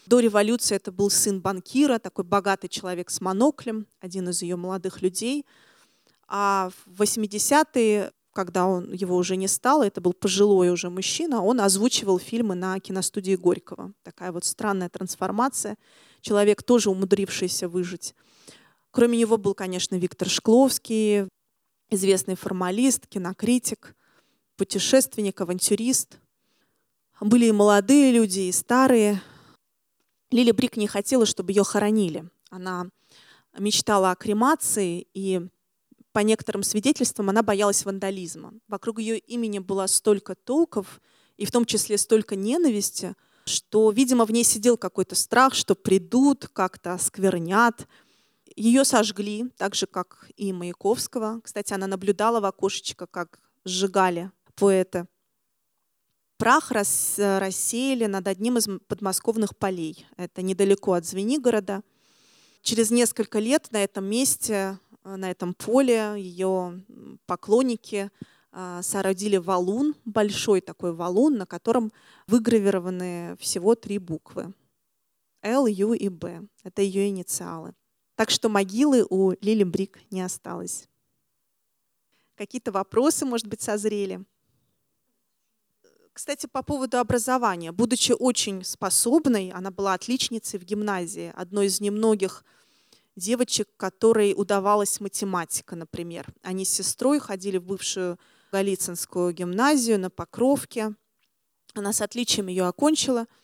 До 0.08 0.20
революции 0.20 0.76
это 0.76 0.92
был 0.92 1.10
сын 1.10 1.42
банкира, 1.42 2.00
такой 2.00 2.24
богатый 2.24 2.68
человек 2.68 3.10
с 3.10 3.22
моноклем, 3.22 3.88
один 4.00 4.30
из 4.30 4.42
ее 4.42 4.56
молодых 4.56 5.02
людей. 5.02 5.46
А 6.28 6.72
в 6.86 7.02
80-е, 7.02 8.12
когда 8.34 8.66
он, 8.66 8.92
его 8.92 9.16
уже 9.16 9.36
не 9.36 9.48
стало, 9.48 9.86
это 9.86 10.02
был 10.02 10.14
пожилой 10.14 10.70
уже 10.70 10.90
мужчина, 10.90 11.44
он 11.44 11.62
озвучивал 11.62 12.20
фильмы 12.20 12.56
на 12.56 12.80
киностудии 12.80 13.36
Горького. 13.36 13.94
Такая 14.04 14.32
вот 14.32 14.46
странная 14.46 14.90
трансформация. 14.90 15.78
Человек, 16.22 16.64
тоже 16.64 16.90
умудрившийся 16.90 17.70
выжить. 17.70 18.16
Кроме 18.92 19.18
него 19.18 19.38
был, 19.38 19.54
конечно, 19.54 19.96
Виктор 19.96 20.28
Шкловский, 20.28 21.28
известный 21.90 22.36
формалист, 22.36 23.08
кинокритик– 23.08 23.96
путешественник, 24.58 25.40
авантюрист. 25.40 26.20
Были 27.22 27.46
и 27.46 27.52
молодые 27.52 28.12
люди, 28.12 28.42
и 28.42 28.52
старые. 28.52 29.22
Лили 30.32 30.52
Брик 30.52 30.76
не 30.76 30.88
хотела, 30.88 31.26
чтобы 31.26 31.52
ее 31.52 31.64
хоронили. 31.64 32.28
Она 32.50 32.88
мечтала 33.58 34.12
о 34.12 34.16
кремации, 34.16 35.08
и 35.14 35.48
по 36.12 36.20
некоторым 36.20 36.64
свидетельствам 36.64 37.30
она 37.30 37.44
боялась 37.44 37.86
вандализма. 37.86 38.54
Вокруг 38.68 39.00
ее 39.00 39.20
имени 39.20 39.60
было 39.60 39.88
столько 39.88 40.36
толков, 40.36 41.00
и 41.38 41.46
в 41.46 41.52
том 41.52 41.66
числе 41.66 41.98
столько 41.98 42.36
ненависти, 42.36 43.16
что, 43.46 43.92
видимо, 43.92 44.26
в 44.26 44.32
ней 44.32 44.44
сидел 44.44 44.76
какой-то 44.76 45.16
страх, 45.16 45.54
что 45.54 45.76
придут, 45.76 46.50
как-то 46.52 46.94
осквернят. 46.94 47.88
Ее 48.58 48.86
сожгли, 48.86 49.50
так 49.56 49.76
же, 49.76 49.86
как 49.86 50.32
и 50.36 50.52
Маяковского. 50.52 51.42
Кстати, 51.44 51.74
она 51.74 51.86
наблюдала 51.86 52.40
в 52.40 52.46
окошечко, 52.46 53.06
как 53.06 53.40
сжигали 53.66 54.32
поэта. 54.56 55.08
Прах 56.38 56.72
рас, 56.72 57.20
рассеяли 57.20 58.08
над 58.08 58.28
одним 58.28 58.58
из 58.58 58.68
подмосковных 58.88 59.56
полей. 59.56 60.08
Это 60.18 60.42
недалеко 60.42 60.94
от 60.94 61.06
Звенигорода. 61.06 61.84
Через 62.64 62.90
несколько 62.90 63.38
лет 63.38 63.68
на 63.72 63.84
этом 63.84 64.06
месте, 64.06 64.80
э, 65.04 65.16
на 65.16 65.30
этом 65.30 65.54
поле 65.54 66.16
ее 66.18 66.84
поклонники 67.28 68.10
э, 68.52 68.80
соорудили 68.82 69.38
валун, 69.38 69.94
большой 70.04 70.62
такой 70.62 70.94
валун, 70.94 71.38
на 71.38 71.46
котором 71.46 71.92
выгравированы 72.26 73.38
всего 73.40 73.76
три 73.76 74.00
буквы. 74.00 74.52
Л, 75.44 75.68
Ю 75.68 75.94
и 75.94 76.10
Б. 76.10 76.42
Это 76.64 76.82
ее 76.82 77.08
инициалы. 77.10 77.76
Так 78.18 78.32
что 78.32 78.50
могилы 78.50 79.06
у 79.08 79.34
Лили 79.42 79.64
Брик 79.64 80.00
не 80.10 80.24
осталось. 80.24 80.90
Какие-то 82.36 82.72
вопросы, 82.72 83.26
может 83.26 83.46
быть, 83.46 83.62
созрели? 83.62 84.26
Кстати, 86.14 86.48
по 86.48 86.64
поводу 86.64 86.98
образования. 86.98 87.72
Будучи 87.72 88.14
очень 88.18 88.64
способной, 88.64 89.52
она 89.52 89.70
была 89.70 89.94
отличницей 89.94 90.60
в 90.60 90.64
гимназии, 90.64 91.32
одной 91.36 91.68
из 91.68 91.80
немногих 91.80 92.44
девочек, 93.16 93.70
которой 93.78 94.34
удавалась 94.36 95.00
математика, 95.00 95.76
например. 95.76 96.34
Они 96.42 96.66
с 96.66 96.72
сестрой 96.72 97.20
ходили 97.20 97.58
в 97.58 97.66
бывшую 97.66 98.18
Голицынскую 98.52 99.32
гимназию 99.32 100.00
на 100.00 100.10
Покровке. 100.10 100.96
Она 101.76 101.94
с 101.94 102.02
отличием 102.02 102.48
ее 102.48 102.66
окончила– 102.66 103.28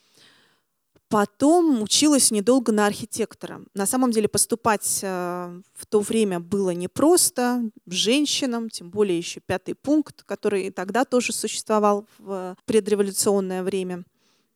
Потом 1.14 1.84
училась 1.84 2.32
недолго 2.32 2.72
на 2.72 2.88
архитектора. 2.88 3.62
На 3.76 3.86
самом 3.86 4.10
деле 4.10 4.28
поступать 4.28 5.02
э, 5.04 5.62
в 5.76 5.86
то 5.86 6.00
время 6.00 6.40
было 6.40 6.72
непросто 6.72 7.70
женщинам, 7.86 8.68
тем 8.72 8.90
более 8.90 9.16
еще 9.16 9.40
пятый 9.40 9.76
пункт, 9.76 10.24
который 10.24 10.72
тогда 10.72 11.06
тоже 11.06 11.32
существовал 11.32 12.08
в 12.18 12.58
предреволюционное 12.66 13.62
время. 13.62 14.06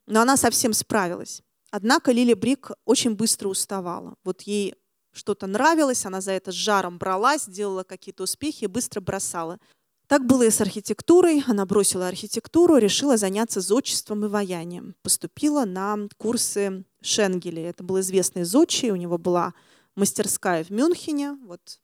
Но 0.07 0.21
она 0.21 0.35
совсем 0.35 0.73
справилась. 0.73 1.43
Однако 1.69 2.11
Лили 2.11 2.33
Брик 2.33 2.71
очень 2.85 3.13
быстро 3.13 3.49
уставала. 3.49 4.15
Вот 4.23 4.41
ей 4.41 4.73
что-то 5.13 5.45
нравилось, 5.45 6.07
она 6.07 6.21
за 6.21 6.31
это 6.31 6.51
с 6.51 6.55
жаром 6.55 6.97
бралась, 6.97 7.45
делала 7.45 7.83
какие-то 7.83 8.23
успехи 8.23 8.63
и 8.63 8.67
быстро 8.67 8.99
бросала. 8.99 9.59
Так 10.07 10.25
было 10.25 10.43
и 10.43 10.49
с 10.49 10.61
архитектурой. 10.61 11.43
Она 11.47 11.65
бросила 11.65 12.07
архитектуру, 12.07 12.77
решила 12.77 13.17
заняться 13.17 13.59
зодчеством 13.59 14.23
и 14.25 14.29
ваянием. 14.29 14.95
Поступила 15.01 15.65
на 15.65 15.97
курсы 16.17 16.85
Шенгели. 17.01 17.61
Это 17.61 17.83
был 17.83 17.99
известный 17.99 18.43
зодчий, 18.43 18.91
у 18.91 18.95
него 18.95 19.17
была 19.17 19.53
мастерская 19.95 20.63
в 20.63 20.69
Мюнхене. 20.69 21.33
Вот. 21.45 21.81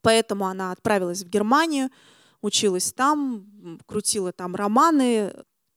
Поэтому 0.00 0.46
она 0.46 0.72
отправилась 0.72 1.22
в 1.22 1.28
Германию, 1.28 1.90
училась 2.40 2.92
там, 2.94 3.78
крутила 3.86 4.32
там 4.32 4.54
романы, 4.56 5.34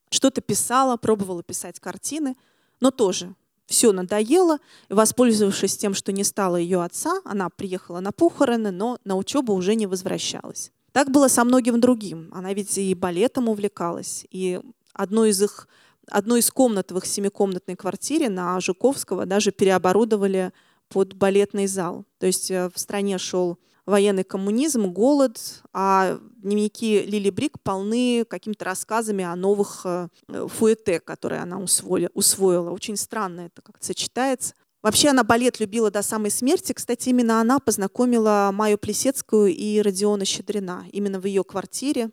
что-то 0.09 0.39
писала, 0.39 0.95
пробовала 0.95 1.43
писать 1.43 1.81
картины, 1.81 2.37
но 2.79 2.91
тоже 2.91 3.35
все 3.65 3.91
надоело. 3.91 4.59
И, 4.87 4.93
воспользовавшись 4.93 5.77
тем, 5.77 5.93
что 5.93 6.13
не 6.13 6.23
стало 6.23 6.55
ее 6.55 6.81
отца, 6.81 7.21
она 7.25 7.49
приехала 7.49 7.99
на 7.99 8.13
похороны, 8.13 8.71
но 8.71 8.99
на 9.03 9.17
учебу 9.17 9.53
уже 9.53 9.75
не 9.75 9.85
возвращалась. 9.85 10.71
Так 10.97 11.11
было 11.11 11.27
со 11.27 11.43
многим 11.43 11.79
другим. 11.79 12.27
Она 12.33 12.53
ведь 12.53 12.75
и 12.79 12.95
балетом 12.95 13.49
увлекалась, 13.49 14.25
и 14.31 14.59
одну 14.93 15.25
из 15.25 15.39
их 15.43 15.67
одну 16.07 16.37
из 16.37 16.49
комнат 16.49 16.91
в 16.91 16.97
их 16.97 17.05
семикомнатной 17.05 17.75
квартире 17.75 18.29
на 18.29 18.59
Жуковского 18.59 19.27
даже 19.27 19.51
переоборудовали 19.51 20.53
под 20.89 21.13
балетный 21.13 21.67
зал. 21.67 22.05
То 22.17 22.25
есть 22.25 22.49
э, 22.49 22.71
в 22.73 22.79
стране 22.79 23.19
шел 23.19 23.59
военный 23.85 24.23
коммунизм, 24.23 24.87
голод, 24.87 25.39
а 25.71 26.17
дневники 26.37 27.03
Лили 27.03 27.29
Брик 27.29 27.59
полны 27.61 28.25
какими-то 28.25 28.65
рассказами 28.65 29.23
о 29.23 29.35
новых 29.35 29.81
э, 29.85 30.07
фуэте, 30.47 30.99
которые 30.99 31.41
она 31.41 31.59
усвоила. 31.59 32.71
Очень 32.71 32.97
странно 32.97 33.41
это 33.41 33.61
как-то 33.61 33.85
сочетается. 33.85 34.55
Вообще 34.87 35.09
она 35.09 35.25
балет 35.25 35.59
любила 35.59 35.91
до 35.91 36.01
самой 36.01 36.31
смерти. 36.31 36.71
Кстати, 36.71 37.09
именно 37.09 37.41
она 37.41 37.59
познакомила 37.59 38.51
Майю 38.53 38.77
Плесецкую 38.77 39.53
и 39.53 39.81
Родиона 39.81 40.23
Щедрина. 40.23 40.85
Именно 40.93 41.19
в 41.19 41.25
ее 41.25 41.43
квартире 41.43 42.09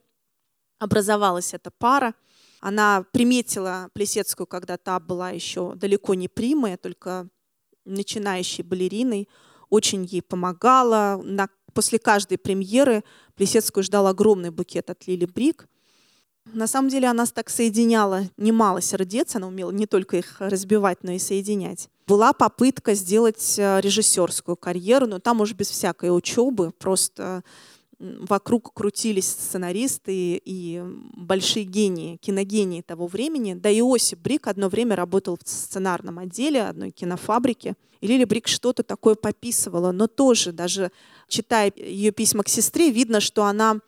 образовалась 0.80 1.54
эта 1.54 1.70
пара. 1.70 2.16
Она 2.58 3.06
приметила 3.12 3.90
Плесецкую, 3.92 4.48
когда 4.48 4.76
та 4.76 4.98
была 4.98 5.30
еще 5.30 5.76
далеко 5.76 6.14
не 6.14 6.26
примая, 6.26 6.76
только 6.76 7.28
начинающей 7.84 8.64
балериной. 8.64 9.28
Очень 9.70 10.04
ей 10.04 10.22
помогала. 10.22 11.22
На, 11.22 11.48
после 11.74 12.00
каждой 12.00 12.38
премьеры 12.38 13.04
Плесецкую 13.36 13.84
ждал 13.84 14.08
огромный 14.08 14.50
букет 14.50 14.90
от 14.90 15.06
Лили 15.06 15.26
Брик. 15.26 15.68
На 16.52 16.66
самом 16.66 16.88
деле 16.88 17.08
она 17.08 17.26
так 17.26 17.50
соединяла 17.50 18.24
немало 18.36 18.80
сердец, 18.80 19.34
она 19.34 19.48
умела 19.48 19.70
не 19.70 19.86
только 19.86 20.18
их 20.18 20.36
разбивать, 20.40 21.02
но 21.02 21.12
и 21.12 21.18
соединять. 21.18 21.88
Была 22.06 22.32
попытка 22.32 22.94
сделать 22.94 23.58
э, 23.58 23.80
режиссерскую 23.80 24.56
карьеру, 24.56 25.06
но 25.06 25.18
там 25.18 25.40
уже 25.40 25.54
без 25.54 25.70
всякой 25.70 26.14
учебы, 26.16 26.70
просто 26.72 27.42
вокруг 27.98 28.72
крутились 28.74 29.28
сценаристы 29.28 30.40
и 30.44 30.82
большие 31.16 31.64
гении, 31.64 32.16
киногении 32.16 32.82
того 32.82 33.06
времени. 33.06 33.54
Да 33.54 33.70
и 33.70 33.80
Осип 33.80 34.20
Брик 34.20 34.46
одно 34.46 34.68
время 34.68 34.96
работал 34.96 35.38
в 35.42 35.48
сценарном 35.48 36.18
отделе 36.18 36.62
одной 36.62 36.90
кинофабрики. 36.90 37.74
И 38.00 38.06
Лили 38.06 38.24
Брик 38.24 38.48
что-то 38.48 38.82
такое 38.82 39.14
пописывала, 39.14 39.92
но 39.92 40.06
тоже, 40.06 40.52
даже 40.52 40.92
читая 41.28 41.72
ее 41.74 42.10
письма 42.10 42.42
к 42.42 42.48
сестре, 42.48 42.90
видно, 42.90 43.20
что 43.20 43.44
она 43.44 43.80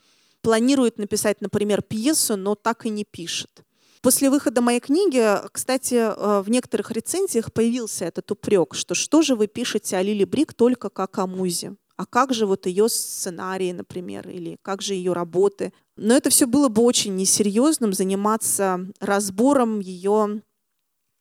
планирует 0.46 0.96
написать, 0.98 1.40
например, 1.40 1.82
пьесу, 1.82 2.36
но 2.36 2.54
так 2.54 2.86
и 2.86 2.88
не 2.88 3.04
пишет. 3.04 3.64
После 4.00 4.30
выхода 4.30 4.60
моей 4.60 4.78
книги, 4.78 5.20
кстати, 5.50 5.94
э, 5.94 6.40
в 6.40 6.48
некоторых 6.48 6.92
рецензиях 6.92 7.52
появился 7.52 8.04
этот 8.04 8.30
упрек, 8.30 8.72
что 8.72 8.94
что 8.94 9.22
же 9.22 9.34
вы 9.34 9.48
пишете 9.48 9.96
о 9.96 10.02
Лили 10.02 10.22
Брик 10.22 10.54
только 10.54 10.88
как 10.88 11.18
о 11.18 11.26
музе? 11.26 11.74
А 11.96 12.06
как 12.06 12.32
же 12.32 12.46
вот 12.46 12.66
ее 12.66 12.88
сценарии, 12.88 13.72
например, 13.72 14.28
или 14.28 14.56
как 14.62 14.82
же 14.82 14.94
ее 14.94 15.14
работы? 15.14 15.72
Но 15.96 16.14
это 16.14 16.30
все 16.30 16.46
было 16.46 16.68
бы 16.68 16.82
очень 16.82 17.16
несерьезным 17.16 17.92
заниматься 17.92 18.86
разбором 19.00 19.80
ее 19.80 20.42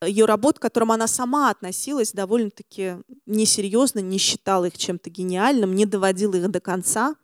ее 0.06 0.26
работ, 0.26 0.60
к 0.60 0.62
которым 0.62 0.92
она 0.92 1.08
сама 1.08 1.50
относилась 1.50 2.12
довольно-таки 2.12 2.98
несерьезно, 3.26 4.02
не 4.02 4.20
считала 4.20 4.66
их 4.66 4.78
чем-то 4.78 5.10
гениальным, 5.10 5.74
не 5.74 5.88
доводила 5.88 6.36
их 6.36 6.52
до 6.52 6.60
конца. 6.60 7.16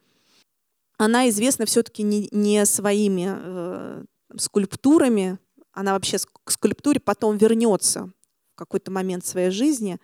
Она 1.03 1.27
известна 1.29 1.65
все-таки 1.65 2.03
не, 2.03 2.29
не 2.31 2.63
своими 2.67 3.25
э, 3.27 4.03
скульптурами, 4.37 5.39
она 5.71 5.93
вообще 5.93 6.19
к 6.19 6.51
скульптуре 6.51 6.99
потом 6.99 7.37
вернется 7.37 8.11
в 8.53 8.55
какой-то 8.55 8.91
момент 8.91 9.25
своей 9.25 9.49
жизни, 9.49 9.99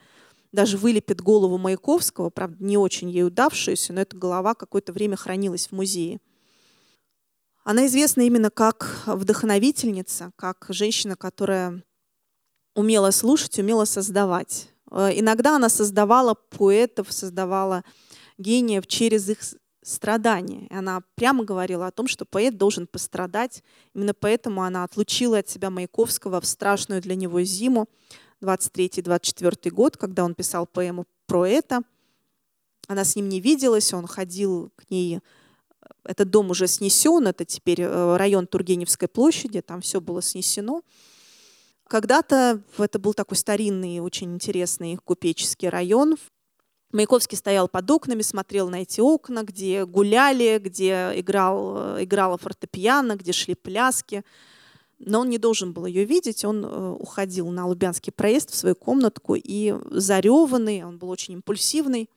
даже 0.52 0.76
вылепит 0.76 1.22
голову 1.22 1.60
Маяковского, 1.60 2.32
правда, 2.32 2.58
не 2.64 2.80
очень 2.80 3.12
ей 3.12 3.26
удавшуюся, 3.26 3.94
но 3.94 4.02
эта 4.02 4.18
голова 4.18 4.56
какое-то 4.56 4.92
время 4.92 5.18
хранилась 5.18 5.68
в 5.68 5.72
музее. 5.72 6.20
Она 7.64 7.86
известна 7.86 8.22
именно 8.22 8.50
как 8.50 9.04
вдохновительница, 9.06 10.32
как 10.36 10.66
женщина, 10.70 11.16
которая 11.16 11.84
умела 12.74 13.12
слушать, 13.12 13.60
умела 13.60 13.86
создавать. 13.86 14.72
Э, 14.90 15.12
иногда 15.14 15.58
она 15.58 15.70
создавала 15.70 16.34
поэтов, 16.34 17.14
создавала 17.14 17.84
гениев 18.40 18.88
через 18.88 19.30
их 19.30 19.44
страдания. 19.88 20.68
И 20.68 20.74
она 20.74 21.02
прямо 21.16 21.44
говорила 21.44 21.88
о 21.88 21.92
том, 21.92 22.08
что 22.08 22.26
поэт 22.26 22.58
должен 22.58 22.88
пострадать. 22.88 23.64
Именно 23.94 24.14
поэтому 24.14 24.64
она 24.64 24.84
отлучила 24.84 25.40
от 25.40 25.50
себя 25.50 25.70
Маяковского 25.70 26.42
в 26.42 26.46
страшную 26.46 27.02
для 27.02 27.16
него 27.16 27.42
зиму, 27.42 27.88
23-24 28.42 29.70
год, 29.72 29.98
когда 29.98 30.24
он 30.24 30.36
писал 30.36 30.68
поэму 30.68 31.06
про 31.26 31.48
это. 31.48 31.82
Она 32.88 33.04
с 33.04 33.16
ним 33.16 33.30
не 33.30 33.40
виделась, 33.40 33.94
он 33.94 34.08
ходил 34.08 34.72
к 34.76 34.90
ней 34.90 35.20
этот 36.04 36.30
дом 36.30 36.52
уже 36.52 36.68
снесен, 36.68 37.28
это 37.28 37.46
теперь 37.46 37.82
э, 37.82 38.18
район 38.18 38.46
Тургеневской 38.46 39.08
площади, 39.08 39.62
там 39.62 39.82
все 39.82 40.02
было 40.02 40.22
снесено. 40.22 40.84
Когда-то 41.88 42.62
это 42.78 43.00
был 43.00 43.14
такой 43.14 43.38
старинный, 43.38 44.00
очень 44.00 44.34
интересный 44.34 44.98
купеческий 44.98 45.70
район. 45.70 46.18
Маяковский 46.92 47.38
стоял 47.38 47.68
под 47.68 47.90
окнами, 47.92 48.22
смотрел 48.22 48.70
на 48.70 48.82
эти 48.82 49.02
окна, 49.02 49.44
где 49.44 49.86
гуляли, 49.86 50.60
где 50.64 51.12
играл, 51.16 52.02
играла 52.02 52.38
фортепиано, 52.38 53.16
где 53.16 53.34
шли 53.34 53.56
пляски. 53.56 54.24
Но 55.00 55.22
он 55.22 55.30
не 55.30 55.38
должен 55.38 55.74
был 55.74 55.86
ее 55.86 56.06
видеть. 56.06 56.46
Он 56.46 56.66
э, 56.66 56.90
уходил 57.00 57.50
на 57.50 57.68
Лубянский 57.68 58.12
проезд 58.12 58.52
в 58.52 58.56
свою 58.56 58.76
комнатку 58.76 59.36
и 59.36 59.76
зареванный, 59.92 60.84
он 60.84 60.98
был 60.98 61.10
очень 61.10 61.36
импульсивный, 61.36 62.10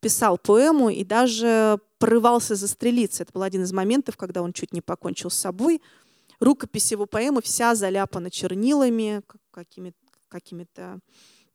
писал 0.00 0.38
поэму 0.38 0.90
и 0.90 1.02
даже 1.02 1.78
порывался 1.98 2.54
застрелиться. 2.54 3.22
Это 3.22 3.32
был 3.32 3.42
один 3.42 3.62
из 3.62 3.72
моментов, 3.72 4.16
когда 4.16 4.42
он 4.42 4.52
чуть 4.52 4.72
не 4.72 4.80
покончил 4.80 5.30
с 5.30 5.34
собой– 5.34 5.80
рукопись 6.40 6.92
его 6.92 7.06
поэмы 7.06 7.42
вся 7.42 7.74
заляпана 7.74 8.30
чернилами, 8.30 9.22
какими-то 9.50 9.96
какими 10.28 10.66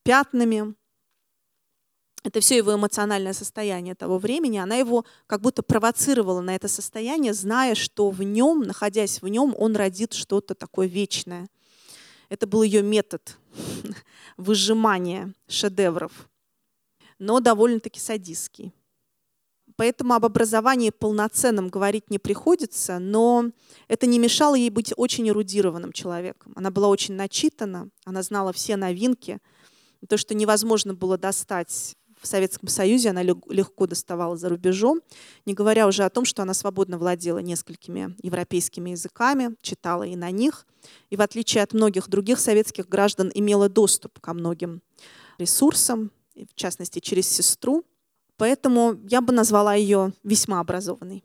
пятнами. 0.03 0.73
Это 2.23 2.41
все 2.41 2.57
его 2.57 2.75
эмоциональное 2.75 3.33
состояние 3.33 3.95
того 3.95 4.17
времени. 4.17 4.57
Она 4.57 4.75
его 4.75 5.05
как 5.25 5.41
будто 5.41 5.63
провоцировала 5.63 6.41
на 6.41 6.55
это 6.55 6.67
состояние, 6.67 7.33
зная, 7.33 7.75
что 7.75 8.09
в 8.09 8.21
нем, 8.23 8.61
находясь 8.61 9.21
в 9.21 9.27
нем, 9.27 9.55
он 9.57 9.75
родит 9.75 10.13
что-то 10.13 10.53
такое 10.53 10.87
вечное. 10.87 11.47
Это 12.27 12.45
был 12.45 12.63
ее 12.63 12.81
метод 12.81 13.37
выжимания 14.37 15.33
шедевров, 15.47 16.29
но 17.17 17.39
довольно-таки 17.39 17.99
садистский. 17.99 18.73
Поэтому 19.77 20.13
об 20.13 20.25
образовании 20.25 20.89
полноценном 20.89 21.69
говорить 21.69 22.09
не 22.09 22.19
приходится, 22.19 22.99
но 22.99 23.51
это 23.87 24.07
не 24.07 24.19
мешало 24.19 24.55
ей 24.55 24.69
быть 24.69 24.93
очень 24.97 25.29
эрудированным 25.29 25.93
человеком. 25.93 26.51
Она 26.57 26.69
была 26.69 26.89
очень 26.89 27.13
начитана, 27.13 27.89
она 28.03 28.21
знала 28.21 28.51
все 28.51 28.75
новинки. 28.75 29.39
То, 30.09 30.17
что 30.17 30.35
невозможно 30.35 30.93
было 30.93 31.17
достать 31.17 31.95
в 32.21 32.27
Советском 32.27 32.67
Союзе, 32.67 33.09
она 33.09 33.23
легко 33.23 33.87
доставала 33.87 34.35
за 34.35 34.49
рубежом, 34.49 35.01
не 35.45 35.53
говоря 35.53 35.87
уже 35.87 36.03
о 36.03 36.09
том, 36.09 36.25
что 36.25 36.41
она 36.43 36.53
свободно 36.53 36.97
владела 36.97 37.39
несколькими 37.39 38.15
европейскими 38.21 38.91
языками, 38.91 39.55
читала 39.61 40.03
и 40.03 40.15
на 40.15 40.29
них, 40.31 40.67
и 41.09 41.15
в 41.15 41.21
отличие 41.21 41.63
от 41.63 41.73
многих 41.73 42.09
других 42.09 42.39
советских 42.39 42.87
граждан 42.87 43.31
имела 43.33 43.69
доступ 43.69 44.19
ко 44.19 44.33
многим 44.33 44.81
ресурсам, 45.37 46.11
в 46.35 46.55
частности 46.55 46.99
через 46.99 47.27
сестру. 47.27 47.83
Поэтому 48.37 48.99
я 49.09 49.21
бы 49.21 49.33
назвала 49.33 49.75
ее 49.75 50.13
весьма 50.23 50.59
образованной. 50.59 51.23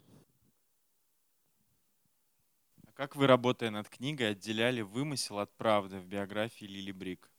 А 2.86 2.92
как 2.92 3.16
вы, 3.16 3.26
работая 3.26 3.70
над 3.70 3.88
книгой, 3.88 4.30
отделяли 4.30 4.80
вымысел 4.80 5.38
от 5.38 5.52
правды 5.56 5.98
в 5.98 6.06
биографии 6.06 6.64
Лили 6.64 6.92
Брик? 6.92 7.30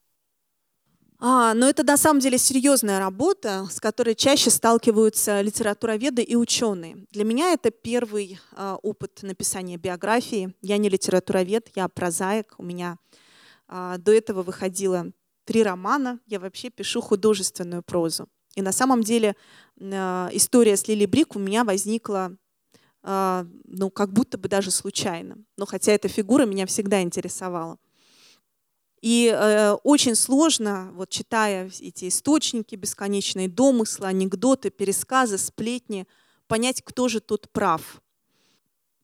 А, 1.20 1.54
но 1.54 1.70
это 1.70 1.84
на 1.84 1.98
самом 1.98 2.20
деле 2.20 2.38
серьезная 2.38 3.00
работа, 3.00 3.68
с 3.72 3.80
которой 3.80 4.16
чаще 4.16 4.50
сталкиваются 4.50 5.42
литературоведы 5.42 6.22
и 6.22 6.36
ученые. 6.36 7.06
Для 7.12 7.24
меня 7.24 7.54
это 7.54 7.72
первый 7.72 8.40
а, 8.52 8.76
опыт 8.82 9.20
написания 9.24 9.78
биографии. 9.78 10.54
Я 10.62 10.78
не 10.78 10.90
литературовед, 10.90 11.70
я 11.76 11.88
прозаик. 11.88 12.56
У 12.58 12.64
меня 12.64 12.98
а, 13.68 13.98
до 13.98 14.12
этого 14.12 14.44
выходило 14.44 15.12
три 15.46 15.64
романа. 15.64 16.20
Я 16.28 16.40
вообще 16.40 16.70
пишу 16.70 17.02
художественную 17.02 17.82
прозу. 17.82 18.28
И 18.56 18.62
на 18.62 18.72
самом 18.72 19.02
деле 19.02 19.36
а, 19.80 20.30
история 20.34 20.76
с 20.76 20.88
Лили 20.88 21.06
Брик 21.06 21.36
у 21.36 21.40
меня 21.40 21.64
возникла 21.64 22.36
а, 23.08 23.46
ну, 23.66 23.92
как 23.92 24.12
будто 24.12 24.38
бы 24.38 24.50
даже 24.50 24.72
случайно. 24.72 25.38
Но 25.58 25.66
хотя 25.68 25.92
эта 25.92 26.08
фигура 26.08 26.46
меня 26.46 26.66
всегда 26.66 27.04
интересовала. 27.04 27.78
И 29.06 29.32
э, 29.32 29.74
очень 29.84 30.16
сложно, 30.16 30.90
вот 30.96 31.12
читая 31.12 31.70
эти 31.80 32.08
источники, 32.08 32.74
бесконечные 32.74 33.48
домыслы, 33.48 34.08
анекдоты, 34.08 34.72
пересказы, 34.72 35.38
сплетни, 35.38 36.08
понять, 36.48 36.82
кто 36.84 37.08
же 37.08 37.20
тут 37.20 37.48
прав. 37.50 38.02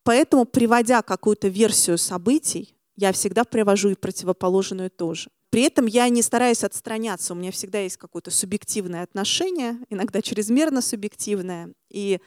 Поэтому, 0.02 0.46
приводя 0.46 1.04
какую-то 1.04 1.50
версию 1.50 2.00
событий, 2.00 2.76
я 2.96 3.12
всегда 3.12 3.44
привожу 3.44 3.90
и 3.90 3.94
противоположную 3.94 4.90
тоже. 4.90 5.30
При 5.52 5.62
этом 5.62 5.86
я 5.86 6.10
не 6.10 6.24
стараюсь 6.24 6.64
отстраняться. 6.64 7.34
У 7.34 7.38
меня 7.38 7.52
всегда 7.52 7.82
есть 7.82 7.98
какое-то 7.98 8.32
субъективное 8.32 9.04
отношение, 9.04 9.78
иногда 9.92 10.24
чрезмерно 10.24 10.82
субъективное. 10.82 11.76
И 11.92 12.20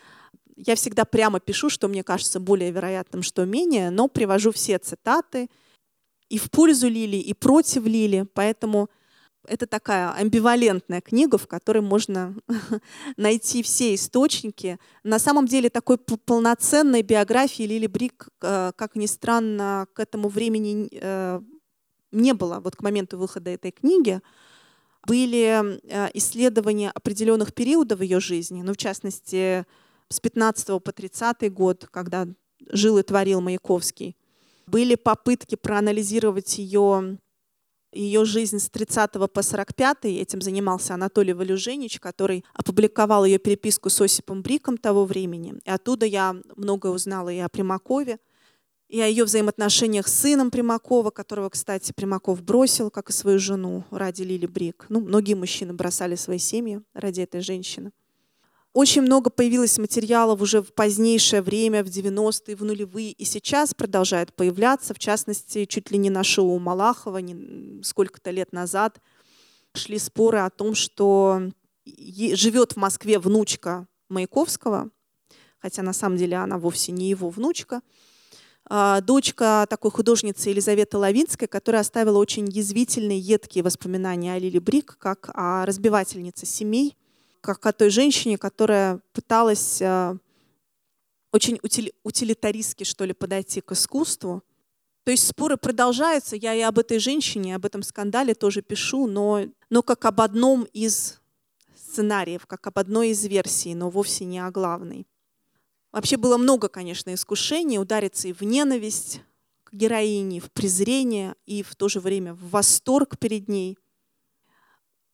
я 0.55 0.77
всегда 0.77 1.05
прямо 1.05 1.41
пишу, 1.41 1.71
что 1.71 1.89
мне 1.89 2.05
кажется 2.05 2.39
более 2.39 2.71
вероятным, 2.71 3.25
что 3.25 3.45
менее, 3.45 3.91
но 3.91 4.07
привожу 4.07 4.53
все 4.53 4.79
цитаты 4.79 5.49
и 6.29 6.39
в 6.39 6.51
пользу 6.51 6.89
Лили, 6.89 7.17
и 7.17 7.35
против 7.35 7.85
Лили. 7.85 8.27
Поэтому 8.35 8.89
это 9.47 9.67
такая 9.67 10.13
амбивалентная 10.13 11.01
книга, 11.01 11.39
в 11.39 11.47
которой 11.47 11.81
можно 11.81 12.35
найти 13.17 13.63
все 13.63 13.95
источники. 13.95 14.79
На 15.03 15.19
самом 15.19 15.47
деле 15.47 15.71
такой 15.71 15.99
полноценной 15.99 17.03
биографии 17.03 17.65
Лили 17.65 17.87
Брик, 17.87 18.29
э, 18.43 18.73
как 18.77 18.97
ни 18.97 19.07
странно, 19.07 19.87
к 19.93 20.01
этому 20.01 20.29
времени 20.29 20.89
э, 20.93 21.41
не 22.13 22.33
было 22.33 22.61
вот 22.61 22.77
к 22.77 22.83
моменту 22.83 23.19
выхода 23.19 23.51
этой 23.51 23.71
книги, 23.71 24.21
были 25.07 25.79
э, 25.83 26.11
исследования 26.15 26.91
определенных 26.91 27.53
периодов 27.53 28.01
ее 28.01 28.21
жизни, 28.21 28.63
ну, 28.63 28.73
в 28.73 28.77
частности, 28.77 29.67
с 30.09 30.21
15 30.21 30.83
по 30.83 30.93
30 30.93 31.53
год, 31.53 31.87
когда 31.91 32.27
жил 32.71 32.99
и 32.99 33.03
творил 33.03 33.41
Маяковский. 33.41 34.17
Были 34.67 34.95
попытки 34.95 35.57
проанализировать 35.57 36.59
ее, 36.59 37.19
ее 37.93 38.25
жизнь 38.25 38.59
с 38.59 38.69
30 38.71 39.13
по 39.33 39.43
45. 39.43 40.05
Этим 40.05 40.41
занимался 40.41 40.95
Анатолий 40.95 41.33
Валюженич, 41.33 42.01
который 42.01 42.45
опубликовал 42.55 43.25
ее 43.25 43.39
переписку 43.39 43.91
с 43.91 44.01
Осипом 44.01 44.43
Бриком 44.43 44.79
того 44.79 45.05
времени. 45.05 45.55
И 45.65 45.71
оттуда 45.71 46.07
я 46.07 46.37
многое 46.57 46.93
узнала 46.93 47.29
и 47.29 47.39
о 47.39 47.49
Примакове, 47.49 48.19
и 48.89 49.01
о 49.01 49.07
ее 49.07 49.25
взаимоотношениях 49.25 50.09
с 50.09 50.15
сыном 50.15 50.51
Примакова, 50.51 51.11
которого, 51.11 51.49
кстати, 51.49 51.93
Примаков 51.93 52.43
бросил, 52.43 52.91
как 52.91 53.11
и 53.11 53.13
свою 53.13 53.39
жену, 53.39 53.85
ради 53.91 54.23
Лили 54.23 54.47
Брик. 54.47 54.87
Ну, 54.89 55.01
многие 55.01 55.35
мужчины 55.35 55.73
бросали 55.73 56.15
свои 56.15 56.39
семьи 56.39 56.81
ради 56.93 57.23
этой 57.23 57.41
женщины. 57.41 57.93
Очень 58.75 59.03
много 59.03 59.31
появилось 59.31 59.79
материалов 59.79 60.41
уже 60.41 60.61
в 60.61 60.75
позднейшее 60.75 61.43
время, 61.43 61.85
в 61.85 61.87
90-е, 61.87 62.57
в 62.57 62.65
нулевые, 62.65 63.13
и 63.13 63.25
сейчас 63.25 63.73
продолжает 63.73 64.35
появляться, 64.35 64.95
в 64.95 64.99
частности, 64.99 65.65
чуть 65.65 65.93
ли 65.93 65.99
не 65.99 66.11
на 66.11 66.25
шоу 66.25 66.59
Малахова, 66.59 67.19
не, 67.19 67.81
сколько-то 67.85 68.33
лет 68.33 68.53
назад 68.53 69.01
шли 69.75 69.97
споры 70.01 70.41
о 70.41 70.51
том, 70.51 70.75
что 70.75 71.51
живет 71.87 72.73
в 72.73 72.77
Москве 72.77 73.21
внучка 73.21 73.87
Маяковского, 74.09 74.91
хотя 75.61 75.83
на 75.83 75.93
самом 75.93 76.17
деле 76.17 76.37
она 76.37 76.59
вовсе 76.59 76.91
не 76.91 77.09
его 77.09 77.31
внучка, 77.31 77.81
а, 78.69 79.01
дочка 79.03 79.69
такой 79.71 79.93
художницы 79.93 80.51
Елизаветы 80.51 80.99
Лавинской, 80.99 81.47
которая 81.47 81.83
оставила 81.83 82.19
очень 82.19 82.49
язвительные, 82.49 83.21
едкие 83.21 83.63
воспоминания 83.63 84.35
о 84.35 84.39
Лили 84.41 84.59
Брик, 84.59 84.97
как 84.99 85.31
о 85.33 85.65
разбивательнице 85.65 86.45
семей, 86.45 86.97
как 87.45 87.67
о 87.67 87.73
той 87.73 87.91
женщине, 87.91 88.39
которая 88.39 89.01
пыталась 89.13 89.83
а, 89.83 90.17
очень 91.31 91.61
утилитаристски, 92.03 92.85
что 92.85 93.05
ли, 93.05 93.13
подойти 93.13 93.61
к 93.61 93.73
искусству. 93.73 94.43
То 95.05 95.11
есть 95.11 95.27
споры 95.27 95.59
продолжаются. 95.59 96.37
Я 96.37 96.55
и 96.55 96.63
об 96.63 96.79
этой 96.79 96.99
женщине, 96.99 97.55
об 97.55 97.67
этом 97.67 97.83
скандале 97.83 98.35
тоже 98.35 98.63
пишу, 98.63 99.07
но, 99.07 99.43
но 99.69 99.83
как 99.83 100.07
об 100.07 100.23
одном 100.23 100.65
из 100.73 101.21
сценариев, 101.77 102.47
как 102.47 102.67
об 102.67 102.79
одной 102.79 103.11
из 103.11 103.23
версий, 103.27 103.75
но 103.75 103.91
вовсе 103.91 104.25
не 104.25 104.39
о 104.39 104.51
главной. 104.51 105.07
Вообще 105.93 106.17
было 106.17 106.39
много, 106.39 106.69
конечно, 106.69 107.13
искушений 107.13 107.79
удариться 107.79 108.27
и 108.27 108.33
в 108.33 108.41
ненависть 108.41 109.21
к 109.65 109.75
героине, 109.75 110.41
в 110.41 110.51
презрение, 110.51 111.35
и 111.45 111.63
в 111.63 111.77
то 111.77 111.91
же 111.91 112.01
время 112.01 112.33
в 112.33 112.49
восторг 112.49 113.19
перед 113.19 113.49
ней. 113.49 113.77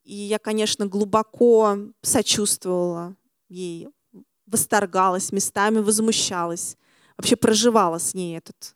И 0.05 0.15
я, 0.15 0.39
конечно, 0.39 0.87
глубоко 0.87 1.77
сочувствовала 2.03 3.17
ей, 3.49 3.89
восторгалась, 4.47 5.33
местами 5.33 5.79
возмущалась, 5.79 6.77
вообще 7.17 7.37
проживала 7.37 7.99
с 7.99 8.15
ней 8.15 8.39
этот 8.39 8.75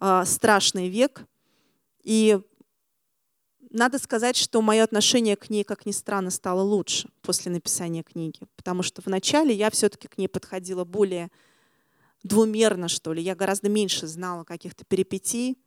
э, 0.00 0.22
страшный 0.24 0.88
век. 0.88 1.24
И 2.02 2.40
надо 3.70 3.98
сказать, 3.98 4.36
что 4.36 4.62
мое 4.62 4.82
отношение 4.82 5.36
к 5.36 5.50
ней, 5.50 5.64
как 5.64 5.86
ни 5.86 5.92
странно, 5.92 6.30
стало 6.30 6.62
лучше 6.62 7.08
после 7.22 7.52
написания 7.52 8.02
книги, 8.02 8.40
потому 8.56 8.82
что 8.82 9.02
вначале 9.04 9.54
я 9.54 9.70
все-таки 9.70 10.08
к 10.08 10.16
ней 10.18 10.28
подходила 10.28 10.84
более 10.84 11.30
двумерно, 12.22 12.88
что 12.88 13.12
ли. 13.12 13.22
Я 13.22 13.34
гораздо 13.34 13.68
меньше 13.68 14.06
знала 14.06 14.44
каких-то 14.44 14.84
перипетий. 14.84 15.58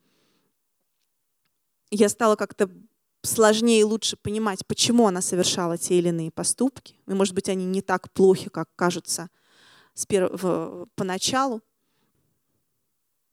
Я 1.90 2.10
стала 2.10 2.36
как-то 2.36 2.70
сложнее 3.24 3.82
и 3.82 3.84
лучше 3.84 4.18
понимать, 4.18 4.66
почему 4.66 5.08
она 5.08 5.22
совершала 5.22 5.78
те 5.78 5.98
или 5.98 6.10
иные 6.10 6.32
поступки. 6.32 6.96
И, 7.08 7.14
может 7.14 7.34
быть, 7.34 7.50
они 7.50 7.66
не 7.66 7.82
так 7.82 8.12
плохи, 8.12 8.50
как 8.50 8.70
кажутся 8.76 9.30
с 9.94 10.06
перв... 10.06 10.88
поначалу. 10.96 11.62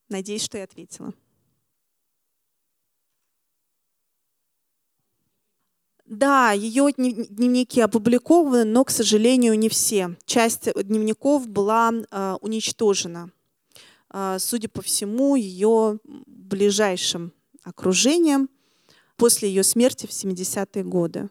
Надеюсь, 0.09 0.43
что 0.43 0.59
я 0.59 0.65
ответила. 0.65 1.13
Да, 6.09 6.53
ее 6.53 6.91
дневники 6.91 7.83
опубликованы, 7.83 8.65
но, 8.65 8.83
к 8.85 8.91
сожалению, 8.91 9.59
не 9.59 9.69
все. 9.69 10.17
Часть 10.25 10.73
дневников 10.75 11.47
была 11.47 11.93
э, 11.93 12.37
уничтожена. 12.41 13.31
Э, 14.15 14.39
судя 14.41 14.71
по 14.71 14.81
всему, 14.81 15.37
ее 15.37 15.99
ближайшим 16.05 17.35
окружением 17.63 18.49
после 19.19 19.51
ее 19.51 19.63
смерти 19.63 20.07
в 20.07 20.11
70-е 20.11 20.83
годы, 20.85 21.29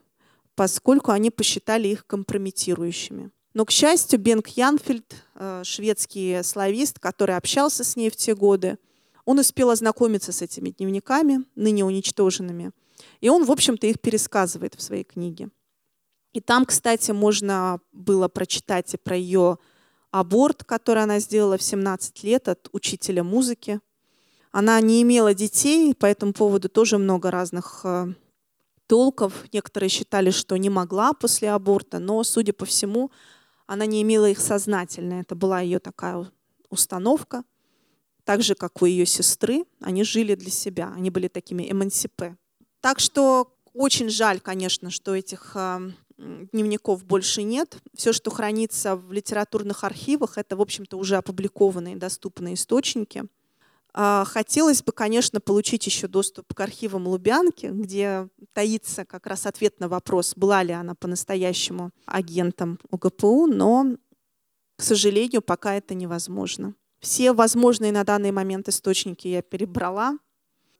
поскольку 0.54 1.10
они 1.10 1.32
посчитали 1.32 1.88
их 1.88 2.06
компрометирующими. 2.06 3.32
Но, 3.54 3.64
к 3.64 3.72
счастью, 3.72 4.20
Бенк 4.20 4.46
Янфельд, 4.48 5.16
э, 5.34 5.62
шведский 5.64 6.44
славист, 6.44 7.00
который 7.00 7.36
общался 7.36 7.82
с 7.82 7.96
ней 7.96 8.10
в 8.10 8.14
те 8.14 8.36
годы, 8.36 8.78
он 9.24 9.40
успел 9.40 9.70
ознакомиться 9.70 10.30
с 10.30 10.42
этими 10.42 10.70
дневниками, 10.70 11.44
ныне 11.56 11.84
уничтоженными– 11.84 12.70
и 13.20 13.28
он, 13.28 13.44
в 13.44 13.50
общем-то, 13.50 13.86
их 13.86 14.00
пересказывает 14.00 14.74
в 14.74 14.82
своей 14.82 15.04
книге. 15.04 15.50
И 16.32 16.40
там, 16.40 16.66
кстати, 16.66 17.10
можно 17.10 17.80
было 17.92 18.28
прочитать 18.28 18.94
и 18.94 18.96
про 18.96 19.16
ее 19.16 19.58
аборт, 20.10 20.64
который 20.64 21.02
она 21.02 21.18
сделала 21.18 21.58
в 21.58 21.62
17 21.62 22.22
лет 22.22 22.48
от 22.48 22.68
учителя 22.72 23.24
музыки. 23.24 23.80
Она 24.50 24.80
не 24.80 25.02
имела 25.02 25.34
детей, 25.34 25.94
по 25.94 26.06
этому 26.06 26.32
поводу 26.32 26.68
тоже 26.68 26.98
много 26.98 27.30
разных 27.30 27.80
э, 27.84 28.14
толков. 28.86 29.44
Некоторые 29.52 29.90
считали, 29.90 30.30
что 30.30 30.56
не 30.56 30.70
могла 30.70 31.12
после 31.12 31.50
аборта, 31.50 31.98
но, 31.98 32.22
судя 32.24 32.52
по 32.52 32.64
всему, 32.64 33.10
она 33.66 33.86
не 33.86 34.02
имела 34.02 34.28
их 34.28 34.40
сознательно. 34.40 35.20
Это 35.20 35.34
была 35.34 35.60
ее 35.60 35.78
такая 35.78 36.30
установка. 36.70 37.44
Так 38.24 38.42
же, 38.42 38.54
как 38.54 38.82
у 38.82 38.86
ее 38.86 39.06
сестры, 39.06 39.64
они 39.80 40.04
жили 40.04 40.34
для 40.34 40.50
себя. 40.50 40.92
Они 40.96 41.10
были 41.10 41.28
такими 41.28 41.70
эмансипе. 41.70 42.36
Так 42.80 43.00
что 43.00 43.54
очень 43.74 44.08
жаль, 44.08 44.40
конечно, 44.40 44.90
что 44.90 45.14
этих 45.14 45.52
а, 45.54 45.80
дневников 46.16 47.04
больше 47.04 47.42
нет. 47.42 47.78
Все, 47.94 48.12
что 48.12 48.30
хранится 48.30 48.96
в 48.96 49.12
литературных 49.12 49.84
архивах, 49.84 50.36
это, 50.36 50.56
в 50.56 50.60
общем-то, 50.60 50.96
уже 50.96 51.16
опубликованные 51.16 51.96
доступные 51.96 52.54
источники. 52.54 53.24
А, 53.94 54.24
хотелось 54.24 54.82
бы, 54.82 54.92
конечно, 54.92 55.40
получить 55.40 55.86
еще 55.86 56.08
доступ 56.08 56.54
к 56.54 56.60
архивам 56.60 57.06
Лубянки, 57.08 57.66
где 57.66 58.28
таится 58.52 59.04
как 59.04 59.26
раз 59.26 59.46
ответ 59.46 59.80
на 59.80 59.88
вопрос, 59.88 60.34
была 60.36 60.62
ли 60.62 60.72
она 60.72 60.94
по-настоящему 60.94 61.90
агентом 62.06 62.78
УГПУ, 62.90 63.46
но, 63.46 63.96
к 64.76 64.82
сожалению, 64.82 65.42
пока 65.42 65.74
это 65.74 65.94
невозможно. 65.94 66.74
Все 67.00 67.32
возможные 67.32 67.92
на 67.92 68.04
данный 68.04 68.32
момент 68.32 68.68
источники 68.68 69.28
я 69.28 69.42
перебрала 69.42 70.18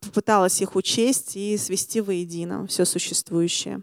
попыталась 0.01 0.61
их 0.61 0.77
учесть 0.77 1.37
и 1.37 1.57
свести 1.57 2.01
воедино 2.01 2.67
все 2.67 2.85
существующее. 2.85 3.83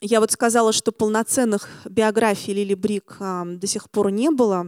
Я 0.00 0.20
вот 0.20 0.32
сказала, 0.32 0.72
что 0.72 0.92
полноценных 0.92 1.68
биографий 1.88 2.52
Лили 2.52 2.74
Брик 2.74 3.16
а, 3.20 3.44
до 3.46 3.66
сих 3.66 3.90
пор 3.90 4.10
не 4.10 4.30
было, 4.30 4.66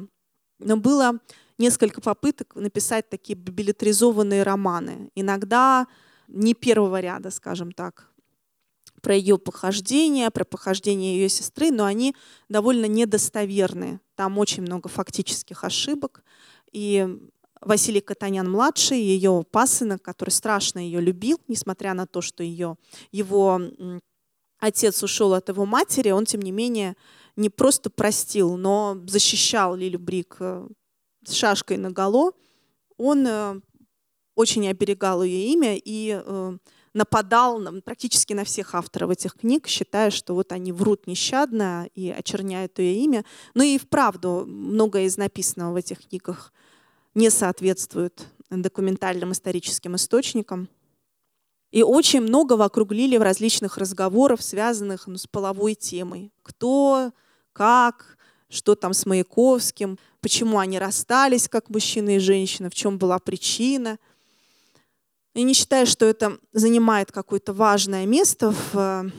но 0.58 0.76
было 0.76 1.20
несколько 1.58 2.00
попыток 2.00 2.54
написать 2.54 3.08
такие 3.08 3.36
билетризованные 3.36 4.42
романы. 4.42 5.10
Иногда 5.14 5.86
не 6.28 6.54
первого 6.54 7.00
ряда, 7.00 7.30
скажем 7.30 7.72
так, 7.72 8.10
про 9.02 9.14
ее 9.14 9.38
похождение, 9.38 10.30
про 10.30 10.44
похождение 10.44 11.16
ее 11.16 11.28
сестры, 11.28 11.70
но 11.70 11.84
они 11.84 12.14
довольно 12.48 12.86
недостоверные. 12.86 14.00
Там 14.14 14.38
очень 14.38 14.62
много 14.62 14.88
фактических 14.88 15.64
ошибок. 15.64 16.24
И 16.72 17.06
Василий 17.60 18.00
Катанян-младший, 18.00 18.98
ее 18.98 19.44
пасынок, 19.50 20.02
который 20.02 20.30
страшно 20.30 20.78
ее 20.78 21.00
любил, 21.00 21.40
несмотря 21.48 21.94
на 21.94 22.06
то, 22.06 22.20
что 22.20 22.42
ее, 22.42 22.76
его 23.12 23.60
отец 24.58 25.02
ушел 25.02 25.34
от 25.34 25.48
его 25.48 25.66
матери, 25.66 26.10
он, 26.10 26.24
тем 26.24 26.42
не 26.42 26.52
менее, 26.52 26.96
не 27.36 27.50
просто 27.50 27.90
простил, 27.90 28.56
но 28.56 28.98
защищал 29.06 29.76
Лилю 29.76 29.98
Брик 29.98 30.36
э, 30.40 30.66
с 31.26 31.32
шашкой 31.32 31.76
наголо. 31.76 32.32
Он 32.96 33.26
э, 33.26 33.60
очень 34.34 34.68
оберегал 34.68 35.22
ее 35.22 35.52
имя 35.52 35.76
и 35.76 36.20
э, 36.24 36.58
нападал 36.94 37.62
практически 37.84 38.32
на 38.32 38.44
всех 38.44 38.74
авторов 38.74 39.10
этих 39.10 39.34
книг, 39.34 39.66
считая, 39.66 40.10
что 40.10 40.34
вот 40.34 40.52
они 40.52 40.72
врут 40.72 41.06
нещадно 41.06 41.88
и 41.94 42.10
очерняют 42.10 42.78
ее 42.78 43.04
имя. 43.04 43.24
Но 43.54 43.62
и 43.62 43.78
вправду 43.78 44.44
многое 44.46 45.04
из 45.04 45.16
написанного 45.16 45.72
в 45.72 45.76
этих 45.76 46.08
книгах– 46.08 46.52
не 47.16 47.30
соответствуют 47.30 48.28
документальным 48.50 49.32
историческим 49.32 49.96
источникам. 49.96 50.68
И 51.72 51.82
очень 51.82 52.20
много 52.20 52.62
округлили 52.62 53.16
в 53.16 53.22
различных 53.22 53.78
разговоров, 53.78 54.42
связанных 54.42 55.06
ну, 55.06 55.16
с 55.16 55.26
половой 55.26 55.74
темой. 55.74 56.30
Кто, 56.42 57.12
как, 57.54 58.15
что 58.48 58.74
там 58.74 58.92
с 58.92 59.06
Маяковским, 59.06 59.98
почему 60.20 60.58
они 60.58 60.78
расстались 60.78 61.48
как 61.48 61.68
мужчина 61.68 62.16
и 62.16 62.18
женщина, 62.18 62.70
в 62.70 62.74
чем 62.74 62.98
была 62.98 63.18
причина. 63.18 63.98
Я 65.34 65.42
не 65.42 65.52
считаю, 65.52 65.86
что 65.86 66.06
это 66.06 66.38
занимает 66.52 67.12
какое-то 67.12 67.52
важное 67.52 68.06
место 68.06 68.52
в 68.52 68.74
э, 68.74 69.10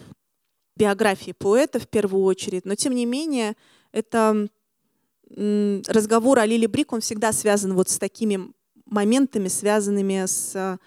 биографии 0.75 1.33
поэта 1.33 1.79
в 1.79 1.87
первую 1.87 2.23
очередь, 2.23 2.65
но 2.65 2.75
тем 2.75 2.93
не 2.93 3.05
менее 3.05 3.55
это 3.91 4.47
разговор 5.29 6.39
о 6.39 6.45
Лили 6.45 6.67
Брик, 6.67 6.93
он 6.93 7.01
всегда 7.01 7.33
связан 7.33 7.73
вот 7.73 7.89
с 7.89 7.97
такими 7.97 8.51
моментами, 8.85 9.49
связанными 9.49 10.25
с 10.25 10.55
э, 10.55 10.77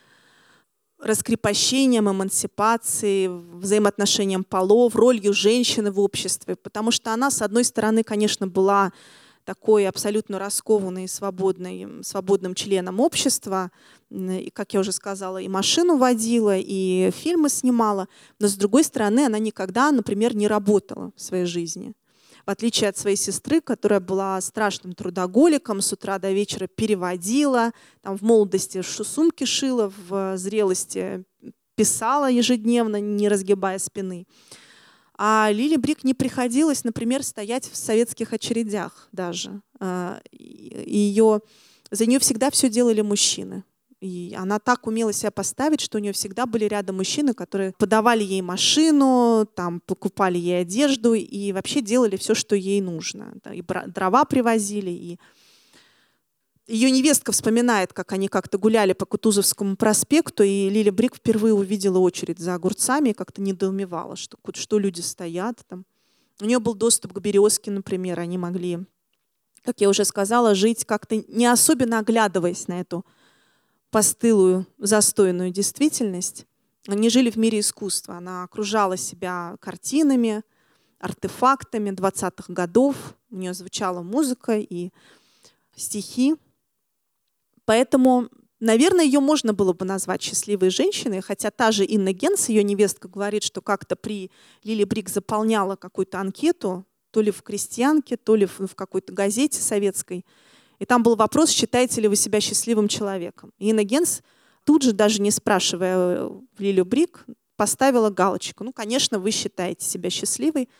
раскрепощением, 1.02 2.10
эмансипацией, 2.10 3.28
взаимоотношением 3.28 4.44
полов, 4.44 4.94
ролью 4.94 5.32
женщины 5.32 5.90
в 5.90 6.01
обществе. 6.01 6.56
Потому 6.56 6.90
что 6.90 7.12
она, 7.12 7.31
с 7.31 7.43
одной 7.43 7.64
стороны, 7.64 8.02
конечно, 8.02 8.47
была 8.47 8.93
такой 9.44 9.89
абсолютно 9.89 10.39
раскованной 10.39 11.09
свободной, 11.09 12.05
свободным 12.05 12.55
членом 12.55 13.01
общества. 13.01 13.70
И, 14.10 14.51
как 14.52 14.74
я 14.74 14.81
уже 14.81 14.93
сказала, 14.93 15.39
и 15.39 15.48
машину 15.48 15.97
водила, 15.97 16.56
и 16.56 17.10
фильмы 17.12 17.48
снимала. 17.48 18.09
Но, 18.39 18.48
с 18.48 18.55
другой 18.55 18.85
стороны, 18.85 19.27
она 19.27 19.39
никогда, 19.39 19.90
например, 19.90 20.36
не 20.36 20.47
работала 20.47 21.12
в 21.16 21.20
своей 21.20 21.47
жизни 21.47 21.94
в 22.51 22.52
отличие 22.52 22.90
от 22.90 22.98
своей 22.98 23.14
сестры, 23.14 23.60
которая 23.60 24.01
была 24.01 24.40
страшным 24.40 24.93
трудоголиком, 24.93 25.81
с 25.81 25.93
утра 25.93 26.18
до 26.18 26.32
вечера 26.32 26.66
переводила, 26.66 27.70
там 28.02 28.18
в 28.18 28.22
молодости 28.22 28.82
сумки 28.82 29.44
шила, 29.44 29.93
в 30.09 30.36
зрелости 30.36 31.24
писала 31.77 32.28
ежедневно, 32.28 33.01
не 33.01 33.28
разгибая 33.28 33.78
спины. 33.78 34.27
А 35.16 35.48
Лили 35.52 35.77
Брик 35.77 36.02
не 36.02 36.12
приходилось, 36.12 36.82
например, 36.82 37.22
стоять 37.22 37.70
в 37.70 37.77
советских 37.77 38.32
очередях 38.32 39.09
даже. 39.12 39.62
А, 39.78 40.20
Ее 40.32 41.43
За 41.93 42.05
нее 42.05 42.18
всегда 42.18 42.51
все 42.51 42.68
делали 42.68 43.01
мужчины. 43.01 43.62
И 44.01 44.35
она 44.36 44.59
так 44.59 44.86
умела 44.86 45.12
себя 45.12 45.31
поставить, 45.31 45.82
что 45.82 45.98
у 45.98 46.01
нее 46.01 46.14
всегда 46.14 46.47
были 46.47 46.64
рядом 46.64 46.97
мужчины, 46.97 47.35
которые 47.35 47.74
подавали 47.78 48.24
ей 48.24 48.40
машину, 48.40 49.47
там, 49.55 49.81
покупали 49.81 50.39
ей 50.39 50.62
одежду 50.62 51.12
и 51.12 51.52
вообще 51.52 51.82
делали 51.82 52.16
все, 52.16 52.35
что 52.35 52.56
ей 52.56 52.81
нужно. 52.81 53.35
И 53.52 53.62
дрова 53.62 54.24
привозили, 54.24 54.90
и 54.90 55.18
ее 56.66 56.90
невестка 56.90 57.32
вспоминает, 57.32 57.93
как 57.93 58.12
они 58.12 58.28
как-то 58.28 58.56
гуляли 58.56 58.93
по 58.93 59.05
Кутузовскому 59.05 59.77
проспекту, 59.77 60.44
и 60.44 60.70
Лиля 60.70 60.93
Брик 60.93 61.16
впервые 61.16 61.52
увидела 61.52 61.98
очередь 61.98 62.39
за 62.39 62.55
огурцами 62.55 63.10
и 63.10 63.12
как-то 63.12 63.43
недоумевала, 63.43 64.14
что, 64.16 64.39
что 64.55 64.78
люди 64.78 65.01
стоят 65.01 65.60
там. 65.68 65.85
У 66.40 66.44
нее 66.44 66.60
был 66.60 66.74
доступ 66.74 67.12
к 67.12 67.18
березке, 67.18 67.70
например, 67.70 68.20
они 68.20 68.39
могли, 68.39 68.78
как 69.62 69.81
я 69.81 69.89
уже 69.89 70.05
сказала, 70.05 70.55
жить 70.55 70.85
как-то 70.85 71.16
не 71.28 71.47
особенно 71.47 71.98
оглядываясь 71.98 72.68
на 72.68 72.81
эту 72.81 73.05
постылую, 73.90 74.66
застойную 74.78 75.50
действительность. 75.50 76.46
Они 76.86 77.10
жили 77.10 77.30
в 77.30 77.36
мире 77.36 77.60
искусства. 77.60 78.16
Она 78.16 78.44
окружала 78.44 78.96
себя 78.96 79.56
картинами, 79.60 80.42
артефактами 80.98 81.90
20-х 81.90 82.52
годов. 82.52 82.96
У 83.30 83.36
нее 83.36 83.54
звучала 83.54 84.02
музыка 84.02 84.58
и 84.58 84.90
стихи. 85.76 86.36
Поэтому, 87.64 88.28
наверное, 88.58 89.04
ее 89.04 89.20
можно 89.20 89.52
было 89.52 89.72
бы 89.72 89.84
назвать 89.84 90.22
счастливой 90.22 90.70
женщиной, 90.70 91.20
хотя 91.20 91.50
та 91.50 91.70
же 91.70 91.84
Инна 91.84 92.12
Генс, 92.12 92.48
ее 92.48 92.64
невестка, 92.64 93.08
говорит, 93.08 93.42
что 93.42 93.60
как-то 93.60 93.96
при 93.96 94.30
Лили 94.64 94.84
Брик 94.84 95.08
заполняла 95.08 95.76
какую-то 95.76 96.18
анкету, 96.18 96.84
то 97.10 97.20
ли 97.20 97.30
в 97.30 97.42
«Крестьянке», 97.42 98.16
то 98.16 98.36
ли 98.36 98.46
в 98.46 98.74
какой-то 98.74 99.12
газете 99.12 99.60
советской– 99.60 100.24
и 100.81 100.86
там 100.86 101.02
был 101.02 101.15
вопрос, 101.15 101.51
считаете 101.51 102.01
ли 102.01 102.09
вы 102.09 102.16
себя 102.16 102.40
счастливым 102.40 102.89
человеком. 102.89 103.52
И 103.59 103.70
Генс 103.70 104.23
тут 104.65 104.82
же, 104.82 104.93
даже 104.93 105.20
не 105.20 105.31
спрашивая 105.31 105.94
э, 105.97 106.31
Лилю 106.59 106.86
Брик, 106.86 107.27
поставила 107.57 108.09
галочку. 108.09 108.65
Ну, 108.65 108.73
конечно, 108.73 109.19
вы 109.19 109.31
считаете 109.31 109.85
себя 109.85 110.09
счастливой. 110.09 110.70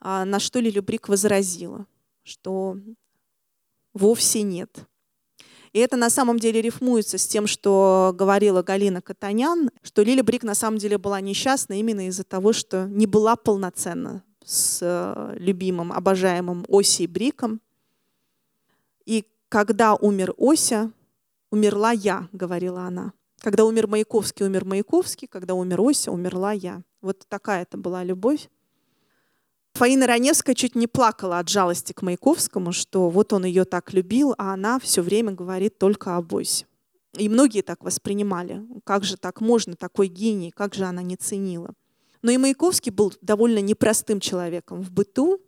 А 0.00 0.24
на 0.24 0.40
что 0.40 0.58
Лилю 0.58 0.82
Брик 0.82 1.08
возразила, 1.08 1.86
что 2.24 2.76
вовсе 3.94 4.42
нет. 4.42 4.70
И 5.72 5.78
это 5.78 5.96
на 5.96 6.10
самом 6.10 6.40
деле 6.40 6.60
рифмуется 6.60 7.16
с 7.16 7.26
тем, 7.26 7.46
что 7.46 8.12
говорила 8.12 8.62
Галина 8.62 9.02
Катанян, 9.02 9.70
что 9.82 10.02
Лиля 10.02 10.24
Брик 10.24 10.42
на 10.42 10.56
самом 10.56 10.78
деле 10.78 10.98
была 10.98 11.20
несчастна 11.20 11.78
именно 11.78 12.08
из-за 12.08 12.24
того, 12.24 12.52
что 12.52 12.86
не 12.88 13.06
была 13.06 13.36
полноценна 13.36 14.24
с 14.44 14.80
э, 14.82 15.36
любимым, 15.38 15.92
обожаемым 15.92 16.64
Осей 16.68 17.06
Бриком. 17.06 17.60
И 19.06 19.24
когда 19.48 19.94
умер 19.94 20.34
Ося, 20.36 20.90
умерла 21.50 21.92
я, 21.92 22.28
говорила 22.32 22.82
она. 22.82 23.12
Когда 23.40 23.64
умер 23.64 23.86
Маяковский, 23.88 24.46
умер 24.46 24.64
Маяковский, 24.64 25.28
когда 25.28 25.54
умер 25.54 25.80
Ося, 25.80 26.10
умерла 26.10 26.52
я. 26.52 26.82
Вот 27.00 27.26
такая 27.28 27.62
это 27.62 27.76
была 27.76 28.02
любовь. 28.02 28.48
Фаина 29.74 30.06
Раневская 30.06 30.54
чуть 30.54 30.76
не 30.76 30.86
плакала 30.86 31.38
от 31.38 31.48
жалости 31.48 31.92
к 31.92 32.02
Маяковскому, 32.02 32.72
что 32.72 33.10
вот 33.10 33.32
он 33.32 33.44
ее 33.44 33.64
так 33.64 33.92
любил, 33.92 34.34
а 34.38 34.54
она 34.54 34.78
все 34.78 35.02
время 35.02 35.32
говорит 35.32 35.78
только 35.78 36.16
об 36.16 36.32
Осе. 36.32 36.66
И 37.16 37.28
многие 37.28 37.62
так 37.62 37.82
воспринимали. 37.84 38.62
Как 38.84 39.04
же 39.04 39.16
так 39.16 39.40
можно, 39.40 39.76
такой 39.76 40.08
гений, 40.08 40.50
как 40.50 40.74
же 40.74 40.84
она 40.84 41.02
не 41.02 41.16
ценила. 41.16 41.74
Но 42.22 42.30
и 42.30 42.38
Маяковский 42.38 42.90
был 42.90 43.12
довольно 43.20 43.58
непростым 43.58 44.20
человеком 44.20 44.80
в 44.80 44.90
быту, 44.90 45.40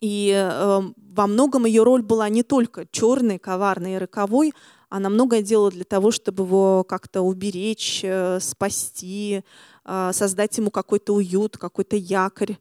и 0.00 0.32
э, 0.32 0.80
во 0.96 1.26
многом 1.26 1.64
ее 1.64 1.82
роль 1.82 2.02
была 2.02 2.28
не 2.28 2.42
только 2.42 2.86
черной, 2.90 3.38
коварной 3.38 3.94
и 3.94 3.98
роковой, 3.98 4.52
она 4.88 5.10
многое 5.10 5.42
делала 5.42 5.70
для 5.70 5.84
того, 5.84 6.10
чтобы 6.10 6.44
его 6.44 6.84
как-то 6.84 7.22
уберечь, 7.22 8.00
э, 8.04 8.38
спасти, 8.40 9.42
э, 9.84 10.10
создать 10.12 10.56
ему 10.56 10.70
какой-то 10.70 11.14
уют, 11.14 11.58
какой-то 11.58 11.96
якорь. 11.96 12.58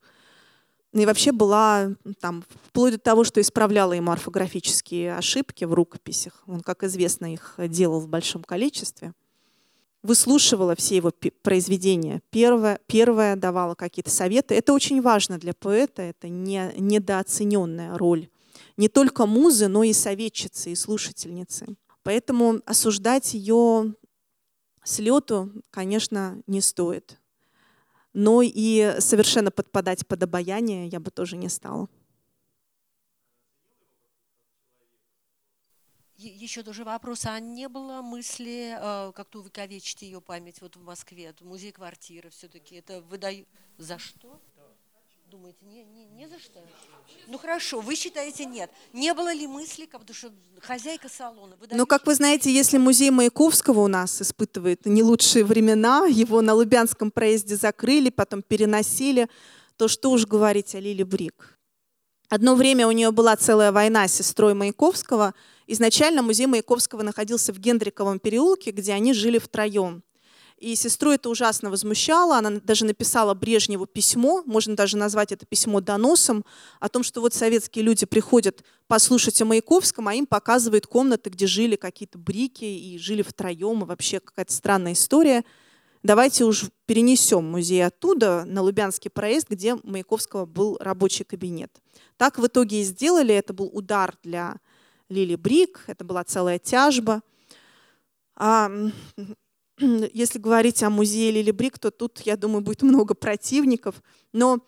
И 0.94 1.06
вообще 1.06 1.32
была 1.32 1.90
там, 2.20 2.44
вплоть 2.66 2.94
до 2.94 3.00
того, 3.00 3.24
что 3.24 3.40
исправляла 3.40 3.94
ему 3.94 4.12
орфографические 4.12 5.16
ошибки 5.16 5.66
в 5.66 5.74
рукописях. 5.74 6.44
Он, 6.48 6.62
как 6.62 6.84
известно, 6.84 7.32
их 7.32 7.56
делал 7.58 8.00
в 8.00 8.08
большом 8.08 8.44
количестве 8.44 9.14
выслушивала 10.08 10.74
все 10.76 10.96
его 10.96 11.12
произведения. 11.42 12.22
Первое, 12.30 12.80
первое 12.88 13.36
давала 13.36 13.76
какие-то 13.76 14.10
советы. 14.10 14.56
Это 14.56 14.72
очень 14.72 15.02
важно 15.02 15.38
для 15.38 15.54
поэта, 15.54 16.02
это 16.02 16.30
не, 16.30 16.72
недооцененная 16.78 17.98
роль. 17.98 18.30
Не 18.78 18.88
только 18.88 19.26
музы, 19.26 19.68
но 19.68 19.84
и 19.84 19.92
советчицы, 19.92 20.72
и 20.72 20.76
слушательницы. 20.76 21.76
Поэтому 22.04 22.62
осуждать 22.66 23.34
ее 23.34 23.96
с 24.82 25.00
лету, 25.00 25.52
конечно, 25.72 26.42
не 26.48 26.62
стоит. 26.62 27.20
Но 28.14 28.42
и 28.42 28.96
совершенно 29.00 29.52
подпадать 29.52 30.08
под 30.08 30.24
обаяние 30.24 30.88
я 30.88 31.02
бы 31.02 31.12
тоже 31.12 31.36
не 31.36 31.50
стала. 31.50 31.90
Еще 36.18 36.64
тоже 36.64 36.84
вопрос, 36.84 37.26
а 37.26 37.39
не 37.39 37.69
было 37.69 38.02
мысли 38.02 38.76
э, 38.76 39.11
как-то 39.14 39.39
увековечить 39.39 40.02
ее 40.02 40.19
память 40.19 40.61
вот 40.61 40.76
в 40.76 40.84
Москве, 40.84 41.26
это 41.26 41.45
музей 41.45 41.72
квартиры 41.72 42.31
все-таки, 42.31 42.76
это 42.76 43.02
выдаю... 43.02 43.45
За 43.77 43.99
что? 43.99 44.39
Думаете, 45.30 45.60
не, 45.61 45.84
не, 45.84 46.06
не 46.06 46.27
за 46.27 46.39
что? 46.39 46.60
Ну 47.27 47.38
хорошо, 47.38 47.81
вы 47.81 47.95
считаете 47.95 48.45
нет. 48.45 48.72
Не 48.94 49.14
было 49.14 49.31
ли 49.31 49.45
мысли, 49.45 49.85
как 49.85 50.02
потому 50.02 50.15
что 50.15 50.31
хозяйка 50.61 51.07
салона... 51.07 51.56
Ну, 51.69 51.85
как 51.85 52.07
вы 52.07 52.15
знаете, 52.15 52.52
если 52.52 52.80
музей 52.80 53.11
Маяковского 53.11 53.81
у 53.81 53.88
нас 53.88 54.19
испытывает 54.19 54.88
не 54.88 55.03
лучшие 55.03 55.45
времена, 55.45 56.07
его 56.07 56.41
на 56.41 56.56
Лубянском 56.56 57.11
проезде 57.11 57.57
закрыли, 57.57 58.10
потом 58.10 58.41
переносили, 58.41 59.27
то 59.76 59.88
что 59.88 60.10
уж 60.10 60.26
говорить 60.26 60.73
о 60.73 60.80
Лиле 60.80 61.06
Брик. 61.06 61.60
Одно 62.30 62.56
время 62.56 62.88
у 62.88 62.91
нее 62.91 63.11
была 63.11 63.35
целая 63.35 63.72
война 63.72 64.07
с 64.07 64.14
сестрой 64.14 64.56
Маяковского– 64.56 65.35
Изначально 65.68 66.22
музей 66.22 66.48
Маяковского 66.48 67.03
находился 67.03 67.52
в 67.53 67.60
Гендриковом 67.60 68.19
переулке, 68.19 68.72
где 68.72 68.94
они 68.94 69.14
жили 69.14 69.38
втроем. 69.38 70.02
И 70.57 70.76
сестру 70.76 71.11
это 71.11 71.30
ужасно 71.30 71.69
возмущало. 71.69 72.38
Она 72.38 72.49
даже 72.64 72.85
написала 72.85 73.35
Брежневу 73.35 73.85
письмо, 73.85 74.41
можно 74.45 74.76
даже 74.76 74.98
назвать 74.98 75.31
это 75.31 75.45
письмо 75.45 75.81
доносом, 75.81 76.44
о 76.80 76.89
том, 76.89 77.03
что 77.03 77.22
вот 77.22 77.34
советские 77.35 77.84
люди 77.84 78.06
приходят 78.07 78.64
послушать 78.88 79.39
о 79.41 79.45
Маяковском, 79.45 80.07
а 80.07 80.15
им 80.15 80.26
показывают 80.26 80.88
комнаты, 80.88 81.30
где 81.30 81.45
жили 81.45 81.76
какие-то 81.76 82.18
брики 82.18 82.64
и 82.64 82.98
жили 82.98 83.22
втроем, 83.22 83.84
и 83.84 83.85
вообще 83.85 84.19
какая-то 84.19 84.53
странная 84.53 84.94
история. 84.94 85.44
Давайте 86.02 86.45
уж 86.45 86.65
перенесем 86.85 87.44
музей 87.44 87.85
оттуда 87.85 88.45
на 88.45 88.61
Лубянский 88.61 89.11
проезд, 89.11 89.49
где 89.49 89.76
Маяковского 89.84 90.45
был 90.45 90.77
рабочий 90.80 91.23
кабинет. 91.23 91.72
Так 92.15 92.39
в 92.39 92.48
итоге 92.48 92.81
и 92.81 92.84
сделали. 92.84 93.35
Это 93.35 93.53
был 93.53 93.69
удар 93.72 94.15
для 94.23 94.57
Лили 95.10 95.36
Брик, 95.36 95.84
это 95.88 96.04
была 96.04 96.24
целая 96.24 96.60
тяжба. 96.60 97.22
А, 98.36 98.70
если 99.80 100.40
говорить 100.40 100.84
о 100.84 100.90
музее 100.90 101.32
Лили 101.32 101.52
Брик, 101.52 101.80
то 101.80 101.92
тут, 101.92 102.22
я 102.22 102.38
думаю, 102.38 102.62
будет 102.62 102.82
много 102.82 103.14
противников. 103.14 104.02
Но 104.34 104.60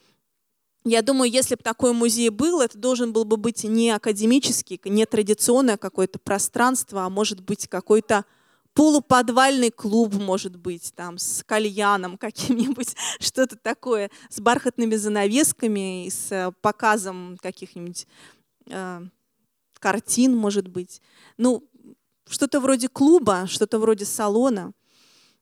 я 0.86 1.02
думаю, 1.02 1.30
если 1.30 1.56
бы 1.56 1.62
такой 1.62 1.94
музей 1.94 2.30
был, 2.30 2.62
это 2.62 2.78
должен 2.78 3.12
был 3.12 3.26
бы 3.26 3.38
быть 3.38 3.64
не 3.64 3.92
академический, 3.92 4.80
не 4.86 5.06
традиционное 5.06 5.78
какое-то 5.78 6.20
пространство, 6.20 7.04
а 7.04 7.10
может 7.10 7.42
быть 7.42 7.68
какой-то 7.68 8.26
полуподвальный 8.74 9.72
клуб, 9.72 10.14
может 10.16 10.56
быть, 10.56 10.94
там, 10.96 11.18
с 11.18 11.44
кальяном 11.44 12.18
каким-нибудь, 12.18 12.96
что-то 13.20 13.58
такое, 13.58 14.10
с 14.30 14.40
бархатными 14.40 14.96
занавесками 14.96 16.06
и 16.06 16.10
с 16.10 16.54
показом 16.62 17.38
каких-нибудь 17.42 18.08
э, 18.68 19.02
картин, 19.80 20.36
может 20.36 20.68
быть. 20.68 21.02
Ну, 21.38 21.68
что-то 22.30 22.60
вроде 22.60 22.88
клуба, 22.88 23.48
что-то 23.48 23.80
вроде 23.80 24.06
салона. 24.06 24.74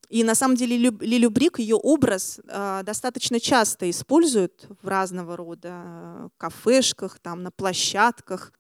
И 0.10 0.24
на 0.24 0.36
самом 0.36 0.56
деле 0.56 0.78
Лилю 0.78 1.30
Брик, 1.30 1.60
ее 1.60 1.76
образ 1.76 2.40
э, 2.48 2.82
достаточно 2.84 3.42
часто 3.42 3.90
используют 3.90 4.66
в 4.82 4.88
разного 4.88 5.36
рода 5.36 5.84
э, 5.84 6.30
кафешках, 6.38 7.20
там, 7.20 7.44
на 7.44 7.52
площадках. 7.52 8.54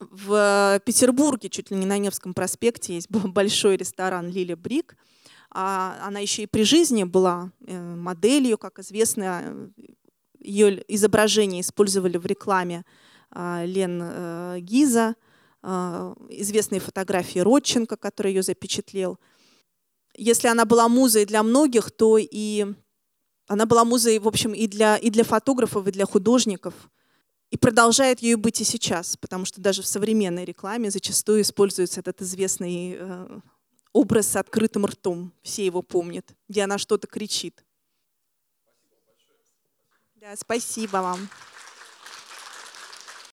В 0.00 0.80
Петербурге, 0.84 1.50
чуть 1.50 1.70
ли 1.70 1.76
не 1.76 1.86
на 1.86 1.98
Невском 1.98 2.34
проспекте, 2.34 2.94
есть 2.94 3.08
большой 3.10 3.76
ресторан 3.76 4.28
Лиля 4.28 4.56
Брик. 4.56 4.96
А 5.52 6.00
она 6.04 6.18
еще 6.20 6.44
и 6.44 6.46
при 6.46 6.64
жизни 6.64 7.04
была 7.04 7.52
э, 7.64 7.94
моделью, 7.94 8.58
как 8.58 8.80
известно, 8.80 9.70
ее 10.40 10.82
изображение 10.88 11.60
использовали 11.60 12.16
в 12.16 12.26
рекламе 12.26 12.84
а, 12.84 13.09
Лен 13.32 14.00
э, 14.02 14.58
Гиза, 14.60 15.14
а, 15.62 16.14
известные 16.30 16.80
фотографии 16.80 17.38
Родченко, 17.38 17.96
который 17.96 18.32
ее 18.32 18.42
запечатлел. 18.42 19.18
Если 20.16 20.48
она 20.48 20.64
была 20.64 20.88
музой 20.88 21.26
для 21.26 21.42
многих, 21.42 21.90
то 21.90 22.18
и 22.18 22.66
она 23.46 23.66
была 23.66 23.84
музой, 23.84 24.18
в 24.18 24.28
общем, 24.28 24.52
и 24.52 24.66
для, 24.66 24.96
и 24.96 25.10
для 25.10 25.24
фотографов, 25.24 25.86
и 25.86 25.92
для 25.92 26.06
художников. 26.06 26.74
И 27.50 27.56
продолжает 27.56 28.20
ею 28.20 28.38
быть 28.38 28.60
и 28.60 28.64
сейчас, 28.64 29.16
потому 29.16 29.44
что 29.44 29.60
даже 29.60 29.82
в 29.82 29.86
современной 29.86 30.44
рекламе 30.44 30.90
зачастую 30.90 31.42
используется 31.42 32.00
этот 32.00 32.22
известный 32.22 32.96
э, 32.98 33.40
образ 33.92 34.28
с 34.28 34.36
открытым 34.36 34.86
ртом. 34.86 35.32
Все 35.42 35.66
его 35.66 35.82
помнят, 35.82 36.32
где 36.48 36.62
она 36.62 36.78
что-то 36.78 37.06
кричит. 37.06 37.64
Да, 40.14 40.36
спасибо 40.36 40.98
вам. 40.98 41.28